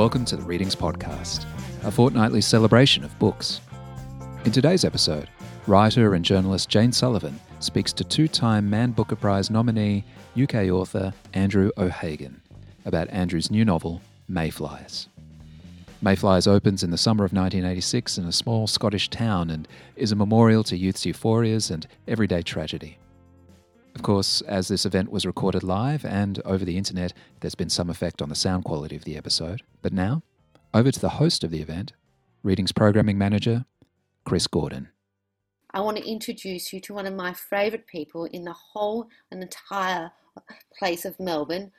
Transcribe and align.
Welcome 0.00 0.24
to 0.24 0.36
the 0.38 0.44
Readings 0.44 0.74
Podcast, 0.74 1.44
a 1.84 1.90
fortnightly 1.90 2.40
celebration 2.40 3.04
of 3.04 3.18
books. 3.18 3.60
In 4.46 4.50
today's 4.50 4.82
episode, 4.82 5.28
writer 5.66 6.14
and 6.14 6.24
journalist 6.24 6.70
Jane 6.70 6.90
Sullivan 6.90 7.38
speaks 7.58 7.92
to 7.92 8.02
two 8.02 8.26
time 8.26 8.70
Man 8.70 8.92
Booker 8.92 9.14
Prize 9.14 9.50
nominee, 9.50 10.02
UK 10.42 10.70
author 10.70 11.12
Andrew 11.34 11.70
O'Hagan, 11.76 12.40
about 12.86 13.10
Andrew's 13.10 13.50
new 13.50 13.62
novel, 13.62 14.00
Mayflies. 14.26 15.08
Mayflies 16.00 16.46
opens 16.46 16.82
in 16.82 16.90
the 16.90 16.96
summer 16.96 17.26
of 17.26 17.34
1986 17.34 18.16
in 18.16 18.24
a 18.24 18.32
small 18.32 18.66
Scottish 18.66 19.10
town 19.10 19.50
and 19.50 19.68
is 19.96 20.12
a 20.12 20.16
memorial 20.16 20.64
to 20.64 20.78
youth's 20.78 21.04
euphorias 21.04 21.70
and 21.70 21.86
everyday 22.08 22.40
tragedy. 22.40 22.96
Of 23.94 24.02
course, 24.02 24.40
as 24.42 24.68
this 24.68 24.86
event 24.86 25.10
was 25.10 25.26
recorded 25.26 25.62
live 25.62 26.04
and 26.04 26.40
over 26.44 26.64
the 26.64 26.78
internet, 26.78 27.12
there's 27.40 27.54
been 27.54 27.70
some 27.70 27.90
effect 27.90 28.22
on 28.22 28.28
the 28.28 28.34
sound 28.34 28.64
quality 28.64 28.96
of 28.96 29.04
the 29.04 29.16
episode. 29.16 29.62
But 29.82 29.92
now, 29.92 30.22
over 30.72 30.90
to 30.90 31.00
the 31.00 31.10
host 31.10 31.44
of 31.44 31.50
the 31.50 31.60
event, 31.60 31.92
Readings 32.42 32.72
Programming 32.72 33.18
Manager, 33.18 33.66
Chris 34.24 34.46
Gordon. 34.46 34.88
I 35.72 35.80
want 35.80 35.98
to 35.98 36.08
introduce 36.08 36.72
you 36.72 36.80
to 36.80 36.94
one 36.94 37.06
of 37.06 37.14
my 37.14 37.32
favourite 37.32 37.86
people 37.86 38.24
in 38.24 38.44
the 38.44 38.52
whole 38.52 39.08
and 39.30 39.42
entire 39.42 40.12
place 40.78 41.04
of 41.04 41.18
Melbourne, 41.20 41.72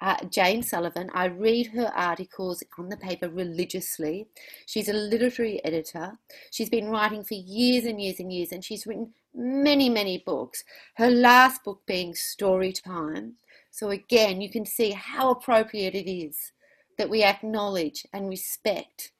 uh, 0.00 0.24
Jane 0.30 0.62
Sullivan. 0.62 1.10
I 1.14 1.26
read 1.26 1.68
her 1.68 1.92
articles 1.94 2.62
on 2.78 2.88
the 2.88 2.96
paper 2.96 3.28
religiously. 3.28 4.26
She's 4.66 4.88
a 4.88 4.92
literary 4.92 5.64
editor. 5.64 6.18
She's 6.50 6.70
been 6.70 6.90
writing 6.90 7.24
for 7.24 7.34
years 7.34 7.84
and 7.84 8.00
years 8.00 8.18
and 8.18 8.32
years, 8.32 8.52
and 8.52 8.64
she's 8.64 8.86
written 8.86 9.12
many, 9.34 9.88
many 9.88 10.22
books. 10.24 10.64
Her 10.94 11.10
last 11.10 11.64
book 11.64 11.82
being 11.86 12.14
Story 12.14 12.72
Time. 12.72 13.34
So, 13.70 13.90
again, 13.90 14.40
you 14.40 14.50
can 14.50 14.66
see 14.66 14.90
how 14.90 15.30
appropriate 15.30 15.94
it 15.94 16.10
is 16.10 16.52
that 16.98 17.10
we 17.10 17.22
acknowledge 17.22 18.06
and 18.12 18.28
respect 18.28 19.12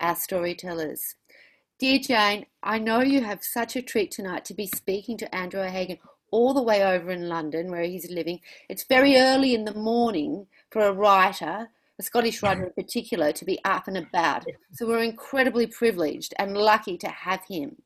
our 0.00 0.14
storytellers. 0.14 1.16
Dear 1.78 1.98
Jane, 1.98 2.46
I 2.62 2.78
know 2.78 3.00
you 3.00 3.22
have 3.22 3.42
such 3.42 3.74
a 3.74 3.82
treat 3.82 4.10
tonight 4.10 4.44
to 4.44 4.54
be 4.54 4.66
speaking 4.66 5.16
to 5.18 5.34
Andrew 5.34 5.60
O'Hagan 5.60 5.98
all 6.30 6.54
the 6.54 6.62
way 6.62 6.84
over 6.84 7.10
in 7.10 7.28
London 7.28 7.70
where 7.70 7.82
he's 7.82 8.10
living. 8.10 8.40
It's 8.68 8.84
very 8.84 9.16
early 9.16 9.54
in 9.54 9.64
the 9.64 9.74
morning 9.74 10.46
for 10.70 10.82
a 10.82 10.92
writer, 10.92 11.68
a 11.98 12.02
Scottish 12.02 12.42
writer 12.42 12.64
in 12.64 12.72
particular, 12.72 13.32
to 13.32 13.44
be 13.44 13.58
up 13.64 13.88
and 13.88 13.96
about. 13.96 14.44
So 14.72 14.86
we're 14.86 15.02
incredibly 15.02 15.66
privileged 15.66 16.34
and 16.38 16.56
lucky 16.56 16.96
to 16.98 17.08
have 17.08 17.42
him. 17.48 17.76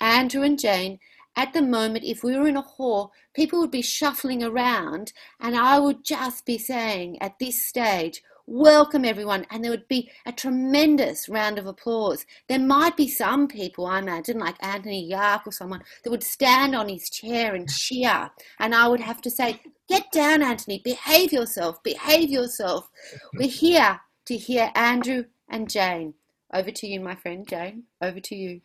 Andrew 0.00 0.42
and 0.42 0.58
Jane, 0.58 0.98
at 1.34 1.52
the 1.52 1.62
moment, 1.62 2.04
if 2.04 2.22
we 2.22 2.36
were 2.36 2.48
in 2.48 2.56
a 2.56 2.62
hall, 2.62 3.12
people 3.32 3.60
would 3.60 3.70
be 3.70 3.82
shuffling 3.82 4.42
around, 4.42 5.12
and 5.40 5.56
I 5.56 5.78
would 5.78 6.04
just 6.04 6.44
be 6.44 6.58
saying 6.58 7.20
at 7.22 7.38
this 7.38 7.62
stage, 7.62 8.22
Welcome 8.46 9.04
everyone, 9.04 9.46
and 9.50 9.62
there 9.62 9.70
would 9.70 9.86
be 9.86 10.10
a 10.26 10.32
tremendous 10.32 11.28
round 11.28 11.58
of 11.58 11.66
applause. 11.66 12.26
There 12.48 12.58
might 12.58 12.96
be 12.96 13.06
some 13.06 13.46
people, 13.46 13.86
I 13.86 14.00
imagine, 14.00 14.40
like 14.40 14.56
Anthony 14.60 15.06
Yark 15.06 15.46
or 15.46 15.52
someone, 15.52 15.82
that 16.02 16.10
would 16.10 16.24
stand 16.24 16.74
on 16.74 16.88
his 16.88 17.08
chair 17.08 17.54
and 17.54 17.70
cheer, 17.70 18.30
and 18.58 18.74
I 18.74 18.88
would 18.88 19.00
have 19.00 19.22
to 19.22 19.30
say, 19.30 19.60
Get 19.88 20.10
down, 20.10 20.42
Anthony, 20.42 20.80
behave 20.82 21.32
yourself, 21.32 21.82
behave 21.82 22.30
yourself. 22.30 22.90
We're 23.34 23.48
here 23.48 24.00
to 24.26 24.36
hear 24.36 24.72
Andrew 24.74 25.24
and 25.48 25.70
Jane. 25.70 26.14
Over 26.52 26.70
to 26.72 26.86
you, 26.86 27.00
my 27.00 27.14
friend 27.14 27.46
Jane. 27.46 27.84
Over 28.02 28.20
to 28.20 28.34
you. 28.34 28.60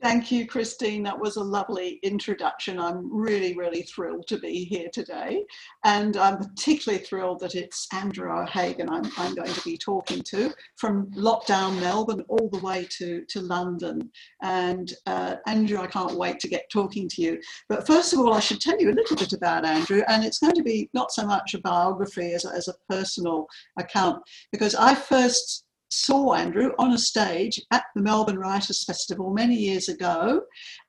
Thank 0.00 0.30
you, 0.30 0.46
Christine. 0.46 1.02
That 1.02 1.18
was 1.18 1.36
a 1.36 1.42
lovely 1.42 1.98
introduction. 2.04 2.78
I'm 2.78 3.12
really, 3.12 3.56
really 3.56 3.82
thrilled 3.82 4.28
to 4.28 4.38
be 4.38 4.64
here 4.64 4.88
today. 4.92 5.44
And 5.84 6.16
I'm 6.16 6.38
particularly 6.38 7.04
thrilled 7.04 7.40
that 7.40 7.56
it's 7.56 7.88
Andrew 7.92 8.30
O'Hagan 8.30 8.88
I'm, 8.88 9.10
I'm 9.16 9.34
going 9.34 9.52
to 9.52 9.64
be 9.64 9.76
talking 9.76 10.22
to 10.22 10.54
from 10.76 11.10
lockdown 11.10 11.80
Melbourne 11.80 12.24
all 12.28 12.48
the 12.48 12.60
way 12.60 12.86
to, 12.90 13.24
to 13.24 13.40
London. 13.40 14.08
And 14.40 14.92
uh, 15.06 15.36
Andrew, 15.48 15.80
I 15.80 15.88
can't 15.88 16.14
wait 16.14 16.38
to 16.40 16.48
get 16.48 16.70
talking 16.70 17.08
to 17.08 17.22
you. 17.22 17.40
But 17.68 17.84
first 17.84 18.12
of 18.12 18.20
all, 18.20 18.34
I 18.34 18.40
should 18.40 18.60
tell 18.60 18.80
you 18.80 18.92
a 18.92 18.94
little 18.94 19.16
bit 19.16 19.32
about 19.32 19.64
Andrew. 19.64 20.02
And 20.06 20.24
it's 20.24 20.38
going 20.38 20.54
to 20.54 20.62
be 20.62 20.88
not 20.94 21.10
so 21.10 21.26
much 21.26 21.54
a 21.54 21.58
biography 21.58 22.34
as, 22.34 22.44
as 22.44 22.68
a 22.68 22.74
personal 22.88 23.48
account, 23.76 24.22
because 24.52 24.76
I 24.76 24.94
first 24.94 25.64
saw 25.90 26.34
Andrew 26.34 26.72
on 26.78 26.92
a 26.92 26.98
stage 26.98 27.60
at 27.70 27.84
the 27.94 28.02
Melbourne 28.02 28.38
Writers 28.38 28.84
Festival 28.84 29.30
many 29.30 29.54
years 29.54 29.88
ago. 29.88 30.42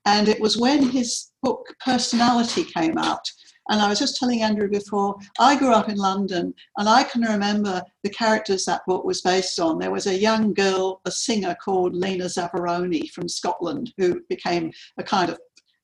And 0.06 0.28
it 0.28 0.40
was 0.40 0.58
when 0.58 0.84
his 0.90 1.32
book 1.42 1.74
Personality 1.84 2.64
came 2.64 2.98
out. 2.98 3.26
And 3.70 3.80
I 3.80 3.88
was 3.88 4.00
just 4.00 4.18
telling 4.18 4.42
Andrew 4.42 4.68
before, 4.68 5.16
I 5.40 5.56
grew 5.56 5.72
up 5.72 5.90
in 5.90 5.98
London 5.98 6.54
and 6.78 6.90
I 6.90 7.04
can 7.04 7.22
remember 7.22 7.84
the 8.04 8.10
characters 8.10 8.66
that 8.66 8.82
book 8.88 9.06
was 9.06 9.22
based 9.22 9.60
on. 9.60 9.78
There 9.78 9.92
was 9.92 10.08
a 10.08 10.18
young 10.18 10.54
girl, 10.54 11.02
a 11.06 11.12
singer 11.12 11.56
called 11.64 11.94
Lena 11.94 12.26
Zavaroni 12.26 13.12
from 13.12 13.30
Scotland, 13.30 13.94
who 13.98 14.22
became 14.28 14.72
a 14.98 15.04
kind 15.04 15.30
of 15.30 15.40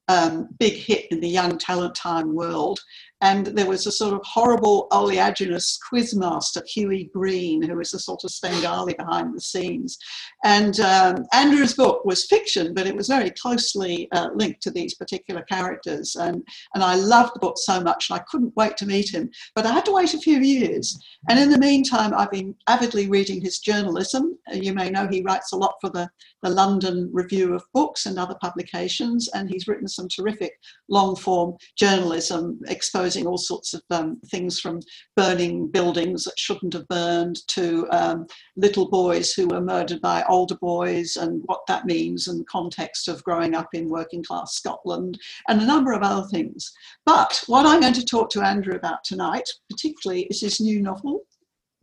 um, 0.07 0.49
big 0.59 0.73
hit 0.73 1.05
in 1.11 1.19
the 1.19 1.29
young 1.29 1.57
talent 1.57 1.95
time 1.95 2.33
world. 2.33 2.79
And 3.21 3.47
there 3.47 3.65
was 3.65 3.87
a 3.87 3.91
sort 3.91 4.13
of 4.13 4.21
horrible 4.23 4.87
oleaginous 4.91 5.79
quizmaster, 5.89 6.67
Hughie 6.67 7.09
Green, 7.13 7.61
who 7.61 7.77
was 7.77 7.93
a 7.93 7.99
sort 7.99 8.23
of 8.25 8.31
Svengali 8.31 8.93
behind 8.93 9.33
the 9.33 9.41
scenes. 9.41 9.97
And 10.43 10.79
um, 10.81 11.25
Andrew's 11.33 11.73
book 11.73 12.03
was 12.03 12.25
fiction, 12.25 12.73
but 12.73 12.87
it 12.87 12.95
was 12.95 13.07
very 13.07 13.31
closely 13.31 14.09
uh, 14.11 14.29
linked 14.35 14.61
to 14.63 14.71
these 14.71 14.95
particular 14.95 15.43
characters. 15.43 16.15
And, 16.17 16.45
and 16.73 16.83
I 16.83 16.95
loved 16.95 17.35
the 17.35 17.39
book 17.39 17.57
so 17.57 17.79
much, 17.79 18.09
and 18.09 18.19
I 18.19 18.23
couldn't 18.29 18.55
wait 18.57 18.75
to 18.77 18.85
meet 18.85 19.13
him. 19.13 19.31
But 19.55 19.65
I 19.65 19.71
had 19.71 19.85
to 19.85 19.93
wait 19.93 20.13
a 20.13 20.19
few 20.19 20.39
years. 20.39 21.01
And 21.29 21.39
in 21.39 21.49
the 21.49 21.57
meantime, 21.57 22.13
I've 22.13 22.31
been 22.31 22.53
avidly 22.67 23.07
reading 23.07 23.41
his 23.41 23.59
journalism. 23.59 24.37
Uh, 24.51 24.57
you 24.57 24.73
may 24.73 24.89
know 24.89 25.07
he 25.07 25.21
writes 25.21 25.53
a 25.53 25.57
lot 25.57 25.75
for 25.79 25.89
the, 25.89 26.09
the 26.43 26.49
London 26.49 27.09
Review 27.13 27.55
of 27.55 27.63
Books 27.73 28.07
and 28.07 28.19
other 28.19 28.35
publications, 28.41 29.29
and 29.33 29.49
he's 29.49 29.69
written 29.69 29.87
some 29.87 30.09
terrific 30.09 30.51
long 30.89 31.15
form 31.15 31.55
journalism 31.77 32.59
exposing 32.67 33.04
all 33.27 33.37
sorts 33.37 33.73
of 33.73 33.81
um, 33.91 34.19
things 34.31 34.59
from 34.59 34.79
burning 35.15 35.67
buildings 35.67 36.23
that 36.23 36.37
shouldn't 36.39 36.73
have 36.73 36.87
burned 36.87 37.37
to 37.47 37.87
um, 37.91 38.25
little 38.55 38.89
boys 38.89 39.33
who 39.33 39.47
were 39.47 39.61
murdered 39.61 40.01
by 40.01 40.23
older 40.27 40.55
boys 40.55 41.17
and 41.17 41.41
what 41.45 41.61
that 41.67 41.85
means 41.85 42.27
in 42.27 42.37
the 42.37 42.45
context 42.45 43.07
of 43.07 43.23
growing 43.23 43.53
up 43.53 43.69
in 43.73 43.89
working 43.89 44.23
class 44.23 44.55
Scotland 44.55 45.19
and 45.47 45.61
a 45.61 45.65
number 45.65 45.91
of 45.93 46.01
other 46.01 46.27
things. 46.29 46.71
But 47.05 47.43
what 47.47 47.65
I'm 47.65 47.81
going 47.81 47.93
to 47.93 48.05
talk 48.05 48.29
to 48.31 48.41
Andrew 48.41 48.75
about 48.75 49.03
tonight, 49.03 49.47
particularly, 49.69 50.23
is 50.23 50.41
his 50.41 50.59
new 50.59 50.81
novel, 50.81 51.21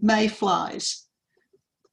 Mayflies. 0.03 1.07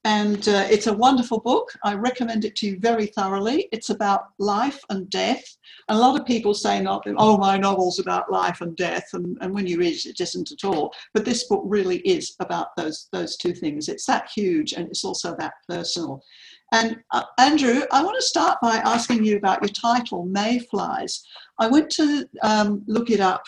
And 0.06 0.48
uh, 0.48 0.66
it's 0.70 0.88
a 0.88 0.94
wonderful 0.94 1.42
book. 1.42 1.74
I 1.84 1.94
recommend 1.94 2.46
it 2.46 2.56
to 2.58 2.68
you 2.68 2.80
very 2.80 3.08
thoroughly. 3.08 3.68
It's 3.74 3.90
about 3.90 4.28
life 4.40 4.80
and 4.90 5.10
death. 5.10 5.44
And 5.90 5.98
a 5.98 6.02
lot 6.02 6.20
of 6.20 6.26
people 6.26 6.54
say, 6.54 6.80
not, 6.80 7.04
oh, 7.18 7.38
my 7.38 7.58
novel's 7.58 8.00
about 8.00 8.32
life 8.32 8.62
and 8.62 8.78
death. 8.78 9.10
And, 9.12 9.38
and 9.42 9.54
when 9.54 9.68
you 9.68 9.78
read 9.78 9.96
it, 9.96 10.06
it 10.06 10.22
isn't 10.22 10.54
at 10.54 10.64
all. 10.64 10.94
But 11.14 11.26
this 11.26 11.48
book 11.48 11.64
really 11.66 11.98
is 12.00 12.36
about 12.40 12.76
those, 12.78 13.10
those 13.12 13.36
two 13.36 13.54
things. 13.54 13.90
It's 13.90 14.06
that 14.06 14.30
huge 14.34 14.72
and 14.72 14.88
it's 14.88 15.04
also 15.04 15.36
that 15.38 15.54
personal. 15.68 16.24
And 16.72 16.98
uh, 17.12 17.24
Andrew, 17.38 17.82
I 17.92 18.04
want 18.04 18.16
to 18.20 18.26
start 18.26 18.60
by 18.62 18.78
asking 18.78 19.26
you 19.26 19.38
about 19.38 19.62
your 19.62 19.70
title, 19.70 20.26
Mayflies. 20.26 21.24
I 21.58 21.68
went 21.68 21.90
to 21.92 22.30
um, 22.44 22.84
look 22.88 23.10
it 23.10 23.20
up, 23.20 23.44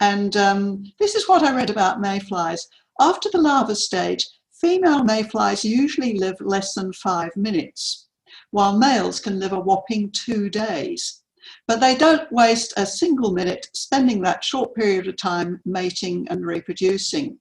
and 0.00 0.36
um, 0.36 0.84
this 0.98 1.14
is 1.14 1.28
what 1.28 1.42
I 1.42 1.56
read 1.56 1.70
about 1.70 2.00
mayflies. 2.00 2.68
After 3.00 3.30
the 3.30 3.40
larva 3.40 3.74
stage, 3.74 4.28
Female 4.62 5.02
mayflies 5.02 5.64
usually 5.64 6.16
live 6.20 6.36
less 6.40 6.74
than 6.74 6.92
five 6.92 7.36
minutes, 7.36 8.06
while 8.52 8.78
males 8.78 9.18
can 9.18 9.40
live 9.40 9.52
a 9.52 9.58
whopping 9.58 10.12
two 10.12 10.48
days. 10.48 11.22
But 11.66 11.80
they 11.80 11.96
don't 11.96 12.30
waste 12.30 12.72
a 12.76 12.86
single 12.86 13.32
minute 13.32 13.66
spending 13.74 14.22
that 14.22 14.44
short 14.44 14.72
period 14.76 15.08
of 15.08 15.16
time 15.16 15.60
mating 15.64 16.28
and 16.30 16.46
reproducing. 16.46 17.40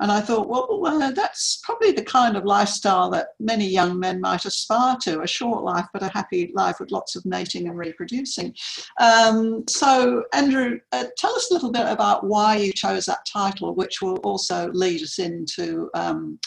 And 0.00 0.10
I 0.10 0.20
thought, 0.20 0.48
well, 0.48 1.02
uh, 1.02 1.12
that's 1.12 1.60
probably 1.62 1.92
the 1.92 2.02
kind 2.02 2.36
of 2.36 2.44
lifestyle 2.44 3.10
that 3.10 3.28
many 3.38 3.66
young 3.66 3.98
men 3.98 4.20
might 4.20 4.44
aspire 4.44 4.96
to 5.02 5.22
a 5.22 5.26
short 5.26 5.62
life, 5.62 5.86
but 5.92 6.02
a 6.02 6.08
happy 6.08 6.50
life 6.54 6.80
with 6.80 6.90
lots 6.90 7.14
of 7.14 7.24
mating 7.24 7.68
and 7.68 7.78
reproducing. 7.78 8.54
Um, 9.00 9.64
so, 9.68 10.24
Andrew, 10.32 10.80
uh, 10.90 11.04
tell 11.16 11.34
us 11.34 11.50
a 11.50 11.54
little 11.54 11.70
bit 11.70 11.86
about 11.86 12.26
why 12.26 12.56
you 12.56 12.72
chose 12.72 13.06
that 13.06 13.24
title, 13.32 13.74
which 13.74 14.02
will 14.02 14.16
also 14.18 14.68
lead 14.72 15.00
us 15.00 15.20
into 15.20 15.90
um, 15.94 16.40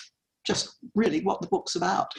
just 0.45 0.77
really 0.93 1.21
what 1.21 1.41
the 1.41 1.47
book's 1.47 1.75
about. 1.75 2.11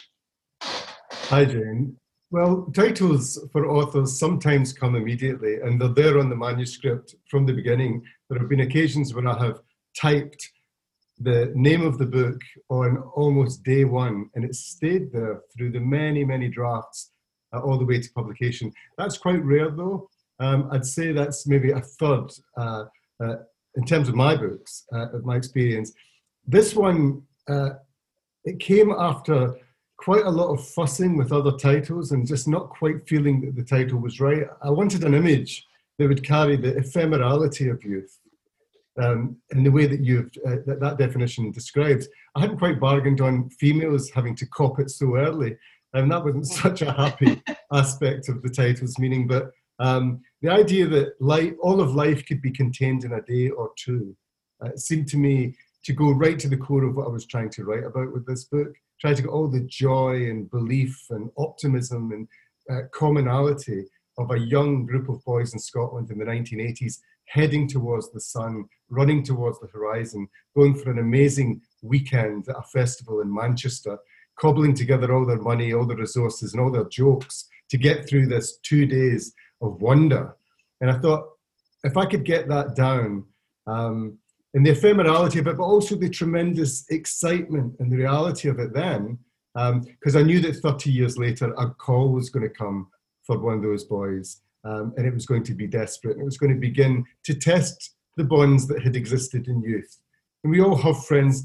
Hi, 0.62 1.44
Jane. 1.44 1.96
Well, 2.30 2.70
titles 2.74 3.38
for 3.52 3.70
authors 3.70 4.18
sometimes 4.18 4.72
come 4.72 4.96
immediately, 4.96 5.56
and 5.62 5.80
they're 5.80 5.88
there 5.88 6.18
on 6.18 6.28
the 6.28 6.36
manuscript 6.36 7.14
from 7.30 7.46
the 7.46 7.54
beginning. 7.54 8.02
There 8.28 8.38
have 8.38 8.50
been 8.50 8.60
occasions 8.60 9.14
when 9.14 9.26
I 9.26 9.38
have 9.42 9.60
typed 9.98 10.46
the 11.20 11.52
name 11.54 11.84
of 11.84 11.98
the 11.98 12.06
book 12.06 12.40
on 12.68 12.98
almost 13.14 13.64
day 13.64 13.84
one, 13.84 14.30
and 14.34 14.44
it 14.44 14.54
stayed 14.54 15.12
there 15.12 15.40
through 15.56 15.72
the 15.72 15.80
many, 15.80 16.24
many 16.24 16.48
drafts 16.48 17.12
uh, 17.52 17.60
all 17.60 17.78
the 17.78 17.84
way 17.84 18.00
to 18.00 18.12
publication. 18.12 18.72
That's 18.96 19.18
quite 19.18 19.44
rare, 19.44 19.70
though. 19.70 20.08
Um, 20.40 20.68
I'd 20.70 20.86
say 20.86 21.12
that's 21.12 21.46
maybe 21.46 21.72
a 21.72 21.80
third 21.80 22.30
uh, 22.56 22.84
uh, 23.22 23.36
in 23.74 23.84
terms 23.84 24.08
of 24.08 24.14
my 24.14 24.36
books, 24.36 24.84
uh, 24.92 25.10
of 25.10 25.24
my 25.24 25.36
experience 25.36 25.92
this 26.48 26.74
one, 26.74 27.22
uh, 27.46 27.70
it 28.44 28.58
came 28.58 28.90
after 28.90 29.54
quite 29.98 30.24
a 30.24 30.30
lot 30.30 30.50
of 30.50 30.66
fussing 30.66 31.16
with 31.16 31.30
other 31.30 31.52
titles 31.52 32.12
and 32.12 32.26
just 32.26 32.48
not 32.48 32.70
quite 32.70 33.06
feeling 33.06 33.42
that 33.42 33.54
the 33.54 33.62
title 33.62 33.98
was 33.98 34.18
right. 34.18 34.44
I 34.62 34.70
wanted 34.70 35.04
an 35.04 35.14
image 35.14 35.66
that 35.98 36.08
would 36.08 36.24
carry 36.24 36.56
the 36.56 36.72
ephemerality 36.72 37.70
of 37.70 37.84
youth 37.84 38.18
um, 38.98 39.36
in 39.50 39.62
the 39.64 39.70
way 39.70 39.86
that 39.86 40.00
you've 40.00 40.30
uh, 40.46 40.56
that, 40.66 40.80
that 40.80 40.98
definition 40.98 41.50
describes. 41.50 42.08
I 42.34 42.40
hadn't 42.40 42.58
quite 42.58 42.80
bargained 42.80 43.20
on 43.20 43.50
females 43.50 44.10
having 44.10 44.34
to 44.36 44.46
cop 44.46 44.80
it 44.80 44.90
so 44.90 45.16
early, 45.16 45.56
and 45.94 46.10
that 46.10 46.24
wasn't 46.24 46.46
such 46.64 46.82
a 46.82 46.92
happy 46.92 47.42
aspect 47.72 48.28
of 48.28 48.42
the 48.42 48.50
title's 48.50 48.98
meaning. 48.98 49.26
But 49.26 49.50
um, 49.78 50.20
the 50.42 50.50
idea 50.50 50.86
that 50.88 51.20
life, 51.20 51.54
all 51.62 51.80
of 51.80 51.94
life 51.94 52.26
could 52.26 52.42
be 52.42 52.50
contained 52.50 53.04
in 53.04 53.12
a 53.12 53.22
day 53.22 53.50
or 53.50 53.70
two 53.76 54.16
uh, 54.64 54.76
seemed 54.76 55.08
to 55.08 55.16
me 55.16 55.54
to 55.84 55.92
go 55.92 56.10
right 56.10 56.38
to 56.38 56.48
the 56.48 56.56
core 56.56 56.84
of 56.84 56.96
what 56.96 57.06
I 57.06 57.10
was 57.10 57.26
trying 57.26 57.50
to 57.50 57.64
write 57.64 57.84
about 57.84 58.12
with 58.12 58.26
this 58.26 58.44
book. 58.44 58.68
Try 59.00 59.14
to 59.14 59.22
get 59.22 59.30
all 59.30 59.48
the 59.48 59.60
joy 59.60 60.28
and 60.28 60.50
belief 60.50 61.06
and 61.10 61.30
optimism 61.38 62.10
and 62.12 62.28
uh, 62.70 62.88
commonality 62.92 63.84
of 64.18 64.32
a 64.32 64.38
young 64.38 64.84
group 64.84 65.08
of 65.08 65.24
boys 65.24 65.52
in 65.52 65.60
Scotland 65.60 66.10
in 66.10 66.18
the 66.18 66.24
1980s 66.24 66.98
heading 67.28 67.68
towards 67.68 68.10
the 68.12 68.20
sun, 68.20 68.64
running 68.90 69.22
towards 69.22 69.58
the 69.60 69.68
horizon, 69.68 70.28
going 70.56 70.74
for 70.74 70.90
an 70.90 70.98
amazing 70.98 71.60
weekend 71.82 72.48
at 72.48 72.56
a 72.56 72.62
festival 72.62 73.20
in 73.20 73.32
Manchester, 73.32 73.98
cobbling 74.40 74.74
together 74.74 75.14
all 75.14 75.26
their 75.26 75.40
money, 75.40 75.72
all 75.72 75.86
their 75.86 75.96
resources, 75.96 76.52
and 76.52 76.62
all 76.62 76.70
their 76.70 76.88
jokes 76.88 77.48
to 77.70 77.76
get 77.76 78.08
through 78.08 78.26
this 78.26 78.58
two 78.58 78.86
days 78.86 79.32
of 79.60 79.80
wonder. 79.80 80.34
And 80.80 80.90
I 80.90 80.98
thought, 80.98 81.28
if 81.84 81.96
I 81.96 82.06
could 82.06 82.24
get 82.24 82.48
that 82.48 82.74
down, 82.74 83.24
um, 83.66 84.18
and 84.54 84.64
the 84.64 84.70
ephemerality 84.70 85.40
of 85.40 85.46
it, 85.46 85.56
but 85.58 85.64
also 85.64 85.94
the 85.94 86.08
tremendous 86.08 86.88
excitement 86.90 87.74
and 87.78 87.92
the 87.92 87.96
reality 87.96 88.48
of 88.48 88.58
it 88.58 88.72
then, 88.72 89.18
because 89.54 90.16
um, 90.16 90.22
I 90.22 90.22
knew 90.22 90.40
that 90.40 90.56
30 90.56 90.90
years 90.90 91.18
later, 91.18 91.52
a 91.54 91.70
call 91.70 92.12
was 92.12 92.30
going 92.30 92.48
to 92.48 92.54
come 92.54 92.88
for 93.24 93.38
one 93.38 93.54
of 93.54 93.62
those 93.62 93.84
boys, 93.84 94.40
um, 94.68 94.92
and 94.96 95.06
it 95.06 95.14
was 95.14 95.26
going 95.26 95.44
to 95.44 95.54
be 95.54 95.66
desperate, 95.66 96.12
and 96.12 96.22
it 96.22 96.24
was 96.24 96.38
going 96.38 96.52
to 96.52 96.60
begin 96.60 97.04
to 97.24 97.34
test 97.34 97.94
the 98.16 98.24
bonds 98.24 98.66
that 98.68 98.82
had 98.82 98.96
existed 98.96 99.48
in 99.48 99.62
youth. 99.62 99.98
And 100.44 100.52
we 100.52 100.60
all 100.60 100.76
have 100.76 101.06
friends, 101.06 101.44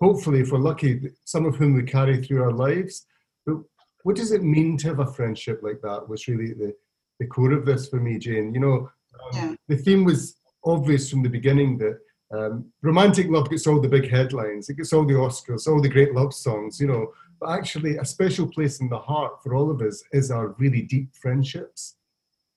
hopefully, 0.00 0.40
if 0.40 0.50
we're 0.50 0.58
lucky, 0.58 1.12
some 1.24 1.46
of 1.46 1.56
whom 1.56 1.74
we 1.74 1.82
carry 1.82 2.22
through 2.22 2.42
our 2.42 2.52
lives. 2.52 3.06
But 3.46 3.56
what 4.02 4.16
does 4.16 4.32
it 4.32 4.42
mean 4.42 4.76
to 4.78 4.88
have 4.88 5.00
a 5.00 5.12
friendship 5.12 5.60
like 5.62 5.80
that? 5.82 6.08
Was 6.08 6.28
really 6.28 6.52
the, 6.52 6.74
the 7.20 7.26
core 7.26 7.52
of 7.52 7.64
this 7.64 7.88
for 7.88 8.00
me, 8.00 8.18
Jane. 8.18 8.52
You 8.52 8.60
know, 8.60 8.90
um, 9.22 9.30
yeah. 9.32 9.54
the 9.68 9.76
theme 9.76 10.04
was 10.04 10.36
obvious 10.64 11.10
from 11.10 11.22
the 11.22 11.28
beginning 11.28 11.78
that 11.78 11.98
um, 12.36 12.66
romantic 12.82 13.28
love 13.28 13.50
gets 13.50 13.66
all 13.66 13.80
the 13.80 13.88
big 13.88 14.10
headlines, 14.10 14.68
it 14.68 14.76
gets 14.76 14.92
all 14.92 15.06
the 15.06 15.14
Oscars, 15.14 15.68
all 15.68 15.80
the 15.80 15.88
great 15.88 16.14
love 16.14 16.34
songs, 16.34 16.80
you 16.80 16.86
know. 16.86 17.12
But 17.40 17.50
actually, 17.50 17.98
a 17.98 18.04
special 18.04 18.48
place 18.48 18.80
in 18.80 18.88
the 18.88 18.98
heart 18.98 19.42
for 19.42 19.54
all 19.54 19.70
of 19.70 19.80
us 19.80 20.02
is 20.12 20.30
our 20.30 20.48
really 20.58 20.82
deep 20.82 21.14
friendships. 21.14 21.96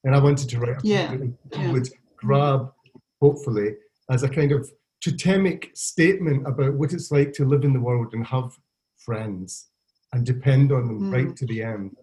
And 0.04 0.16
I 0.16 0.20
wanted 0.20 0.50
to 0.50 0.60
write 0.60 0.78
a 0.78 0.88
yeah. 0.88 1.16
that 1.16 1.60
yeah. 1.60 1.72
would 1.72 1.90
grab, 2.18 2.72
hopefully, 3.22 3.76
as 4.10 4.24
a 4.24 4.30
kind 4.30 4.52
of 4.52 4.70
totemic 5.02 5.72
statement 5.76 6.48
about 6.48 6.74
what 6.74 6.94
it's 6.94 7.12
like 7.12 7.34
to 7.34 7.46
live 7.46 7.64
in 7.64 7.74
the 7.74 7.80
world 7.80 8.14
and 8.14 8.26
have 8.28 8.52
friends 8.98 9.68
and 10.14 10.26
depend 10.26 10.72
on 10.72 10.88
them 10.88 11.02
mm. 11.02 11.14
right 11.14 11.36
to 11.36 11.46
the 11.46 11.62
end. 11.62 11.96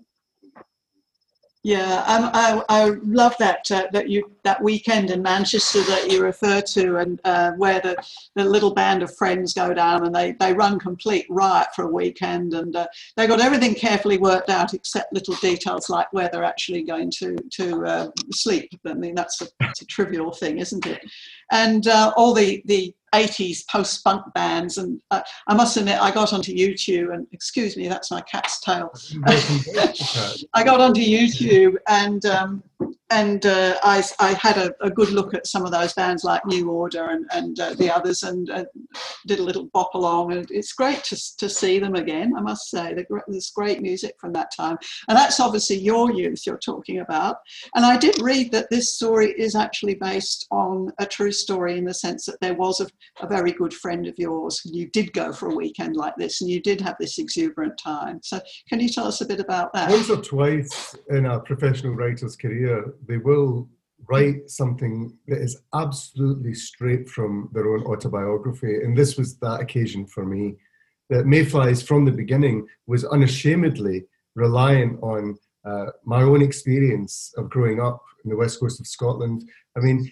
Yeah, 1.67 2.05
um, 2.07 2.29
I, 2.35 2.63
I 2.69 2.85
love 3.05 3.35
that 3.39 3.71
uh, 3.71 3.87
that 3.93 4.11
you 4.11 4.31
that 4.43 4.63
weekend 4.63 5.11
in 5.11 5.23
Manchester 5.23 5.83
that 5.85 6.13
you 6.13 6.23
refer 6.23 6.61
to, 6.61 6.99
and 6.99 7.19
uh, 7.25 7.53
where 7.53 7.81
the, 7.81 7.97
the 8.35 8.45
little 8.45 8.75
band 8.75 9.03
of 9.03 9.17
friends 9.17 9.55
go 9.55 9.73
down 9.73 10.05
and 10.05 10.15
they, 10.15 10.33
they 10.33 10.53
run 10.53 10.79
complete 10.79 11.25
riot 11.31 11.69
for 11.75 11.87
a 11.87 11.91
weekend, 11.91 12.53
and 12.53 12.77
uh, 12.77 12.87
they 13.17 13.27
got 13.27 13.41
everything 13.41 13.75
carefully 13.75 14.19
worked 14.19 14.51
out 14.51 14.75
except 14.75 15.15
little 15.15 15.37
details 15.37 15.89
like 15.89 16.13
where 16.13 16.29
they're 16.31 16.45
actually 16.45 16.83
going 16.83 17.11
to 17.13 17.35
to 17.53 17.87
uh, 17.87 18.11
sleep. 18.31 18.69
I 18.85 18.93
mean, 18.93 19.15
that's 19.15 19.41
a, 19.41 19.47
a 19.63 19.85
trivial 19.87 20.33
thing, 20.33 20.59
isn't 20.59 20.85
it? 20.85 21.01
And 21.51 21.89
uh, 21.89 22.13
all 22.15 22.35
the 22.35 22.63
the 22.67 22.95
80s 23.15 23.67
post 23.69 24.03
punk 24.05 24.23
bands. 24.35 24.79
And 24.79 25.01
uh, 25.11 25.23
I 25.47 25.55
must 25.55 25.77
admit, 25.77 26.01
I 26.01 26.11
got 26.11 26.33
onto 26.33 26.53
YouTube, 26.53 27.15
and 27.15 27.27
excuse 27.33 27.77
me, 27.77 27.89
that's 27.89 28.11
my 28.11 28.21
cat's 28.23 28.61
tail. 28.61 28.93
I 30.55 30.65
got 30.65 30.81
onto 30.81 31.01
YouTube 31.01 31.77
and 31.89 32.25
um, 32.27 32.63
and 33.15 33.47
uh, 33.47 33.79
I, 33.83 34.03
I 34.19 34.33
had 34.33 34.57
a, 34.57 34.75
a, 34.81 34.91
good 34.91 35.11
look 35.11 35.35
at 35.35 35.47
some 35.47 35.65
of 35.65 35.71
those 35.71 35.93
bands 35.93 36.25
like 36.25 36.45
New 36.47 36.71
Order 36.71 37.11
and, 37.11 37.27
and 37.33 37.61
uh, 37.61 37.75
the 37.75 37.95
others 37.95 38.23
and 38.23 38.49
uh, 38.51 38.65
did 39.27 39.39
a 39.39 39.43
little 39.43 39.67
bop 39.67 39.95
along. 39.95 40.33
And 40.33 40.51
it's 40.51 40.73
great 40.73 41.05
to, 41.05 41.37
to 41.37 41.49
see 41.49 41.79
them 41.79 41.95
again, 41.95 42.33
I 42.37 42.41
must 42.41 42.71
say. 42.71 42.95
There's 42.95 43.51
great 43.51 43.83
music 43.83 44.15
from 44.19 44.33
that 44.33 44.51
time. 44.57 44.79
And 45.09 45.17
that's 45.17 45.39
obviously 45.39 45.77
your 45.77 46.13
youth 46.13 46.47
you're 46.47 46.59
talking 46.59 47.01
about. 47.01 47.37
And 47.75 47.85
I 47.85 47.97
did 47.97 48.21
read 48.21 48.51
that 48.53 48.71
this 48.71 48.95
story 48.95 49.33
is 49.39 49.55
actually 49.55 49.95
based 49.95 50.47
on 50.51 50.91
a 50.99 51.07
true 51.07 51.33
story 51.33 51.79
in 51.79 51.85
the 51.85 51.95
sense 51.95 52.25
that 52.27 52.41
there 52.41 52.55
was 52.55 52.81
a, 52.81 52.89
a 53.21 53.29
very 53.29 53.53
good 53.53 53.75
friend 53.75 54.07
of 54.09 54.15
yours. 54.19 54.61
You 54.65 54.89
did 54.89 55.13
go 55.13 55.33
for 55.33 55.51
a 55.51 55.55
weekend 55.55 55.95
like 55.95 56.17
this 56.17 56.41
and 56.41 56.51
you 56.51 56.61
did 56.61 56.81
have 56.81 56.97
this 56.99 57.19
exuberant 57.19 57.79
time. 57.79 58.21
So 58.23 58.41
can 58.69 58.81
you 58.81 58.89
tell 58.89 59.07
us 59.07 59.21
a 59.21 59.27
bit 59.27 59.41
about 59.41 59.73
that? 59.75 59.91
Once 59.91 60.11
or 60.11 60.23
twice 60.23 60.97
in 61.11 61.27
a 61.27 61.39
professional 61.39 61.95
writer's 61.95 62.35
career, 62.35 62.64
they 63.09 63.19
will 63.19 63.69
write 64.09 64.51
something 64.51 65.17
that 65.29 65.41
is 65.41 65.57
absolutely 65.75 66.55
straight 66.55 67.09
from 67.09 67.49
their 67.53 67.75
own 67.75 67.85
autobiography. 67.85 68.83
And 68.83 68.97
this 68.97 69.17
was 69.17 69.39
that 69.39 69.61
occasion 69.61 70.07
for 70.07 70.25
me. 70.25 70.57
That 71.11 71.27
Mayflies 71.27 71.83
from 71.83 72.05
the 72.05 72.13
beginning 72.13 72.67
was 72.87 73.05
unashamedly 73.05 74.05
reliant 74.35 75.03
on 75.03 75.37
uh, 75.65 75.87
my 76.05 76.23
own 76.23 76.43
experience 76.43 77.33
of 77.37 77.51
growing 77.51 77.81
up 77.81 78.03
in 78.25 78.31
the 78.31 78.37
west 78.37 78.61
coast 78.61 78.81
of 78.81 78.87
Scotland. 78.87 79.49
I 79.77 79.81
mean, 79.81 80.11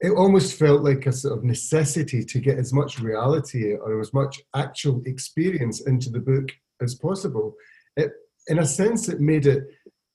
it 0.00 0.10
almost 0.10 0.58
felt 0.58 0.82
like 0.82 1.06
a 1.06 1.12
sort 1.12 1.38
of 1.38 1.44
necessity 1.44 2.24
to 2.24 2.40
get 2.40 2.58
as 2.58 2.72
much 2.72 2.98
reality 2.98 3.74
or 3.74 4.00
as 4.00 4.12
much 4.12 4.40
actual 4.54 5.00
experience 5.06 5.82
into 5.82 6.10
the 6.10 6.18
book 6.18 6.50
as 6.80 6.96
possible. 6.96 7.54
It, 7.96 8.10
in 8.48 8.58
a 8.58 8.66
sense, 8.66 9.08
it 9.08 9.20
made 9.20 9.46
it 9.46 9.64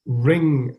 ring 0.06 0.78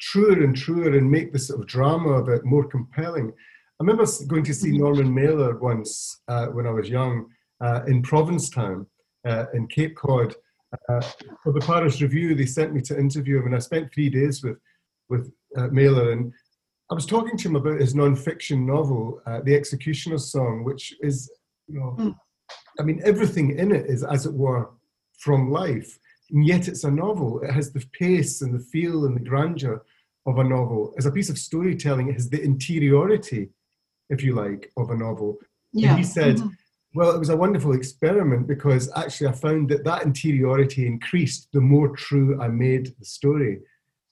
truer 0.00 0.42
and 0.42 0.56
truer 0.56 0.96
and 0.96 1.10
make 1.10 1.32
the 1.32 1.38
sort 1.38 1.60
of 1.60 1.66
drama 1.66 2.10
of 2.10 2.28
it 2.28 2.44
more 2.44 2.66
compelling. 2.66 3.30
I 3.30 3.84
remember 3.84 4.06
going 4.26 4.44
to 4.44 4.54
see 4.54 4.76
Norman 4.78 5.12
Mailer 5.12 5.56
once 5.58 6.22
uh, 6.28 6.46
when 6.46 6.66
I 6.66 6.70
was 6.70 6.88
young 6.88 7.26
uh, 7.60 7.80
in 7.86 8.02
Provincetown 8.02 8.86
uh, 9.26 9.46
in 9.54 9.66
Cape 9.68 9.96
Cod. 9.96 10.34
Uh, 10.88 11.00
for 11.42 11.52
the 11.52 11.60
Paris 11.60 12.00
Review, 12.00 12.34
they 12.34 12.46
sent 12.46 12.74
me 12.74 12.80
to 12.82 12.98
interview 12.98 13.38
him, 13.38 13.46
and 13.46 13.54
I 13.54 13.58
spent 13.58 13.92
three 13.92 14.10
days 14.10 14.42
with 14.42 14.58
with 15.08 15.32
uh, 15.56 15.68
Mailer. 15.68 16.12
And 16.12 16.32
I 16.90 16.94
was 16.94 17.06
talking 17.06 17.36
to 17.36 17.48
him 17.48 17.56
about 17.56 17.80
his 17.80 17.94
non-fiction 17.94 18.66
novel, 18.66 19.20
uh, 19.26 19.40
The 19.42 19.54
Executioner's 19.54 20.30
Song, 20.30 20.64
which 20.64 20.94
is, 21.00 21.30
you 21.68 21.78
know, 21.78 21.96
mm. 21.98 22.14
I 22.78 22.82
mean, 22.82 23.00
everything 23.04 23.58
in 23.58 23.72
it 23.72 23.86
is, 23.86 24.02
as 24.04 24.26
it 24.26 24.34
were, 24.34 24.70
from 25.18 25.50
life 25.50 25.98
and 26.30 26.46
yet 26.46 26.68
it's 26.68 26.84
a 26.84 26.90
novel. 26.90 27.40
It 27.40 27.52
has 27.52 27.72
the 27.72 27.84
pace 27.92 28.42
and 28.42 28.54
the 28.54 28.64
feel 28.64 29.04
and 29.04 29.16
the 29.16 29.28
grandeur 29.28 29.84
of 30.26 30.38
a 30.38 30.44
novel. 30.44 30.94
As 30.98 31.06
a 31.06 31.12
piece 31.12 31.30
of 31.30 31.38
storytelling, 31.38 32.08
it 32.08 32.14
has 32.14 32.28
the 32.28 32.42
interiority, 32.42 33.50
if 34.10 34.22
you 34.22 34.34
like, 34.34 34.72
of 34.76 34.90
a 34.90 34.96
novel. 34.96 35.38
Yeah. 35.72 35.90
And 35.90 35.98
he 35.98 36.04
said, 36.04 36.36
mm-hmm. 36.36 36.48
well, 36.94 37.14
it 37.14 37.18
was 37.18 37.28
a 37.28 37.36
wonderful 37.36 37.74
experiment 37.74 38.46
because 38.46 38.90
actually 38.96 39.28
I 39.28 39.32
found 39.32 39.68
that 39.68 39.84
that 39.84 40.02
interiority 40.02 40.86
increased 40.86 41.48
the 41.52 41.60
more 41.60 41.96
true 41.96 42.40
I 42.40 42.48
made 42.48 42.94
the 42.98 43.04
story. 43.04 43.60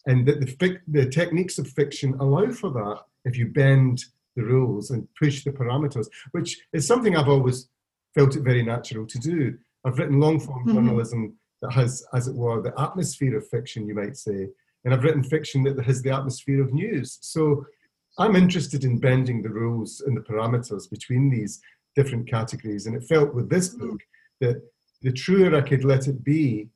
And 0.06 0.26
that 0.28 0.40
the, 0.40 0.46
fic- 0.46 0.82
the 0.86 1.08
techniques 1.08 1.58
of 1.58 1.66
fiction 1.66 2.14
allow 2.20 2.50
for 2.52 2.70
that 2.70 3.00
if 3.24 3.36
you 3.36 3.46
bend 3.46 4.04
the 4.36 4.42
rules 4.42 4.90
and 4.90 5.08
push 5.18 5.42
the 5.42 5.50
parameters, 5.50 6.06
which 6.32 6.60
is 6.72 6.86
something 6.86 7.16
I've 7.16 7.28
always 7.28 7.68
felt 8.14 8.36
it 8.36 8.42
very 8.42 8.62
natural 8.62 9.06
to 9.06 9.18
do. 9.18 9.58
I've 9.84 9.98
written 9.98 10.20
long 10.20 10.38
form 10.38 10.66
mm-hmm. 10.66 10.74
journalism 10.74 11.34
that 11.62 11.72
has, 11.72 12.04
as 12.12 12.28
it 12.28 12.34
were, 12.34 12.60
the 12.60 12.78
atmosphere 12.80 13.36
of 13.36 13.48
fiction, 13.48 13.86
you 13.86 13.94
might 13.94 14.16
say. 14.16 14.48
And 14.84 14.92
I've 14.92 15.02
written 15.02 15.22
fiction 15.22 15.62
that 15.64 15.82
has 15.84 16.02
the 16.02 16.10
atmosphere 16.10 16.62
of 16.62 16.72
news. 16.72 17.18
So 17.22 17.64
I'm 18.18 18.36
interested 18.36 18.84
in 18.84 18.98
bending 18.98 19.42
the 19.42 19.48
rules 19.48 20.02
and 20.06 20.16
the 20.16 20.20
parameters 20.20 20.88
between 20.90 21.30
these 21.30 21.60
different 21.96 22.28
categories. 22.28 22.86
And 22.86 22.94
it 22.96 23.04
felt 23.04 23.34
with 23.34 23.48
this 23.48 23.70
book 23.70 24.00
that 24.40 24.62
the 25.02 25.12
truer 25.12 25.56
I 25.56 25.62
could 25.62 25.84
let 25.84 26.06
it 26.06 26.22
be, 26.22 26.68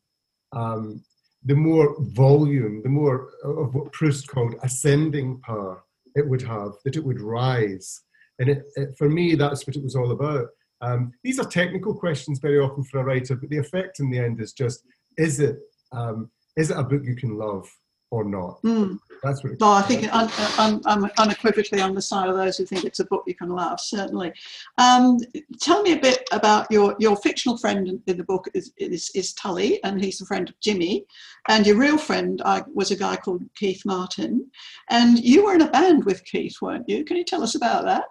um, 0.52 1.02
the 1.44 1.54
more 1.54 1.96
volume, 1.98 2.82
the 2.82 2.88
more 2.88 3.28
of 3.44 3.74
what 3.74 3.92
Proust 3.92 4.28
called 4.28 4.54
ascending 4.62 5.40
power 5.40 5.82
it 6.14 6.28
would 6.28 6.42
have, 6.42 6.72
that 6.84 6.96
it 6.96 7.04
would 7.04 7.20
rise. 7.20 8.02
And 8.38 8.48
it, 8.48 8.64
it, 8.76 8.96
for 8.98 9.08
me, 9.08 9.34
that's 9.34 9.66
what 9.66 9.76
it 9.76 9.82
was 9.82 9.96
all 9.96 10.10
about. 10.10 10.48
Um, 10.80 11.12
these 11.24 11.38
are 11.38 11.44
technical 11.44 11.94
questions 11.94 12.38
very 12.38 12.58
often 12.58 12.84
for 12.84 13.00
a 13.00 13.04
writer, 13.04 13.34
but 13.36 13.50
the 13.50 13.58
effect 13.58 14.00
in 14.00 14.10
the 14.10 14.18
end 14.18 14.40
is 14.40 14.52
just: 14.52 14.84
is 15.16 15.40
it 15.40 15.58
um, 15.92 16.30
is 16.56 16.70
it 16.70 16.78
a 16.78 16.82
book 16.82 17.02
you 17.04 17.16
can 17.16 17.36
love? 17.36 17.68
or 18.10 18.24
not. 18.24 18.60
Mm. 18.62 18.98
That's 19.22 19.42
what. 19.42 19.52
It 19.52 19.60
No, 19.60 19.70
I 19.72 19.82
think 19.82 20.12
un, 20.14 20.30
un, 20.58 20.80
un, 20.86 21.10
unequivocally 21.18 21.80
on 21.80 21.94
the 21.94 22.02
side 22.02 22.28
of 22.28 22.36
those 22.36 22.56
who 22.56 22.64
think 22.64 22.84
it's 22.84 23.00
a 23.00 23.04
book 23.04 23.24
you 23.26 23.34
can 23.34 23.50
love. 23.50 23.80
Certainly. 23.80 24.32
Um, 24.78 25.18
tell 25.60 25.82
me 25.82 25.92
a 25.92 25.98
bit 25.98 26.26
about 26.32 26.70
your 26.70 26.96
your 26.98 27.16
fictional 27.16 27.58
friend 27.58 27.86
in, 27.86 28.02
in 28.06 28.16
the 28.16 28.24
book 28.24 28.46
is, 28.54 28.72
is 28.78 29.10
is 29.14 29.34
Tully, 29.34 29.82
and 29.84 30.02
he's 30.02 30.20
a 30.20 30.26
friend 30.26 30.48
of 30.48 30.58
Jimmy, 30.60 31.04
and 31.48 31.66
your 31.66 31.76
real 31.76 31.98
friend 31.98 32.40
I, 32.44 32.62
was 32.72 32.90
a 32.90 32.96
guy 32.96 33.16
called 33.16 33.42
Keith 33.56 33.82
Martin, 33.84 34.50
and 34.88 35.18
you 35.18 35.44
were 35.44 35.54
in 35.54 35.62
a 35.62 35.70
band 35.70 36.04
with 36.04 36.24
Keith, 36.24 36.56
weren't 36.62 36.88
you? 36.88 37.04
Can 37.04 37.16
you 37.16 37.24
tell 37.24 37.42
us 37.42 37.54
about 37.54 37.84
that? 37.84 38.04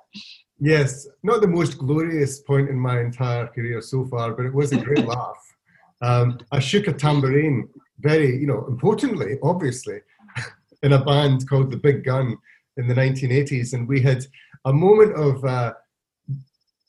Yes, 0.60 1.08
not 1.22 1.42
the 1.42 1.48
most 1.48 1.78
glorious 1.78 2.40
point 2.40 2.70
in 2.70 2.80
my 2.80 3.00
entire 3.00 3.48
career 3.48 3.82
so 3.82 4.06
far, 4.06 4.34
but 4.34 4.46
it 4.46 4.54
was 4.54 4.72
a 4.72 4.78
great 4.78 5.06
laugh. 5.16 5.56
Um, 6.02 6.40
I 6.52 6.60
shook 6.60 6.88
a 6.88 6.94
tambourine 6.94 7.70
very, 8.00 8.38
you 8.38 8.48
know, 8.48 8.66
importantly, 8.68 9.38
obviously, 9.44 10.00
in 10.84 10.94
a 10.94 11.04
band 11.04 11.48
called 11.48 11.72
The 11.72 11.78
Big 11.78 12.04
Gun 12.04 12.38
in 12.78 12.88
the 12.88 12.94
1980s. 12.94 13.74
And 13.74 13.88
we 13.88 14.02
had 14.02 14.26
a 14.66 14.74
moment 14.74 15.16
of 15.16 15.44
uh, 15.46 15.74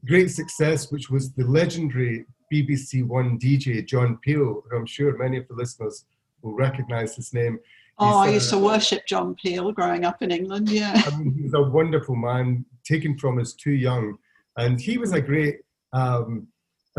great 0.06 0.30
success, 0.30 0.90
which 0.90 1.10
was 1.10 1.32
the 1.32 1.44
legendary 1.44 2.24
BBC 2.52 3.06
One 3.06 3.38
DJ, 3.38 3.86
John 3.86 4.18
Peel, 4.22 4.62
who 4.68 4.76
I'm 4.76 4.86
sure 4.86 5.16
many 5.16 5.36
of 5.36 5.48
the 5.48 5.54
listeners 5.54 6.04
will 6.42 6.54
recognize 6.54 7.16
his 7.16 7.34
name. 7.34 7.58
Oh, 7.98 8.18
I 8.18 8.30
used 8.30 8.50
to 8.50 8.58
worship 8.58 9.06
John 9.06 9.34
Peel 9.34 9.72
growing 9.72 10.04
up 10.04 10.22
in 10.22 10.30
England. 10.30 10.70
Yeah. 10.70 11.00
I 11.06 11.16
mean, 11.16 11.34
he 11.34 11.42
was 11.42 11.54
a 11.54 11.62
wonderful 11.62 12.14
man, 12.14 12.64
taken 12.84 13.18
from 13.18 13.38
us 13.38 13.54
too 13.54 13.72
young. 13.72 14.18
And 14.56 14.80
he 14.80 14.98
was 14.98 15.12
a 15.12 15.20
great 15.20 15.60
um, 15.92 16.48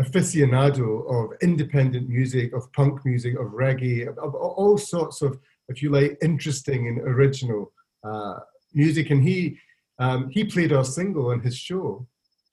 aficionado 0.00 1.06
of 1.08 1.36
independent 1.42 2.08
music, 2.08 2.52
of 2.52 2.70
punk 2.72 3.04
music, 3.04 3.34
of 3.38 3.46
reggae, 3.48 4.08
of, 4.08 4.18
of 4.18 4.34
all 4.34 4.78
sorts 4.78 5.22
of, 5.22 5.38
if 5.68 5.82
you 5.82 5.90
like, 5.90 6.18
interesting 6.22 6.88
and 6.88 7.00
original 7.00 7.72
uh, 8.04 8.40
music. 8.74 9.10
And 9.10 9.22
he 9.22 9.58
um, 10.00 10.30
he 10.30 10.44
played 10.44 10.72
our 10.72 10.84
single 10.84 11.30
on 11.30 11.40
his 11.40 11.56
show. 11.56 12.06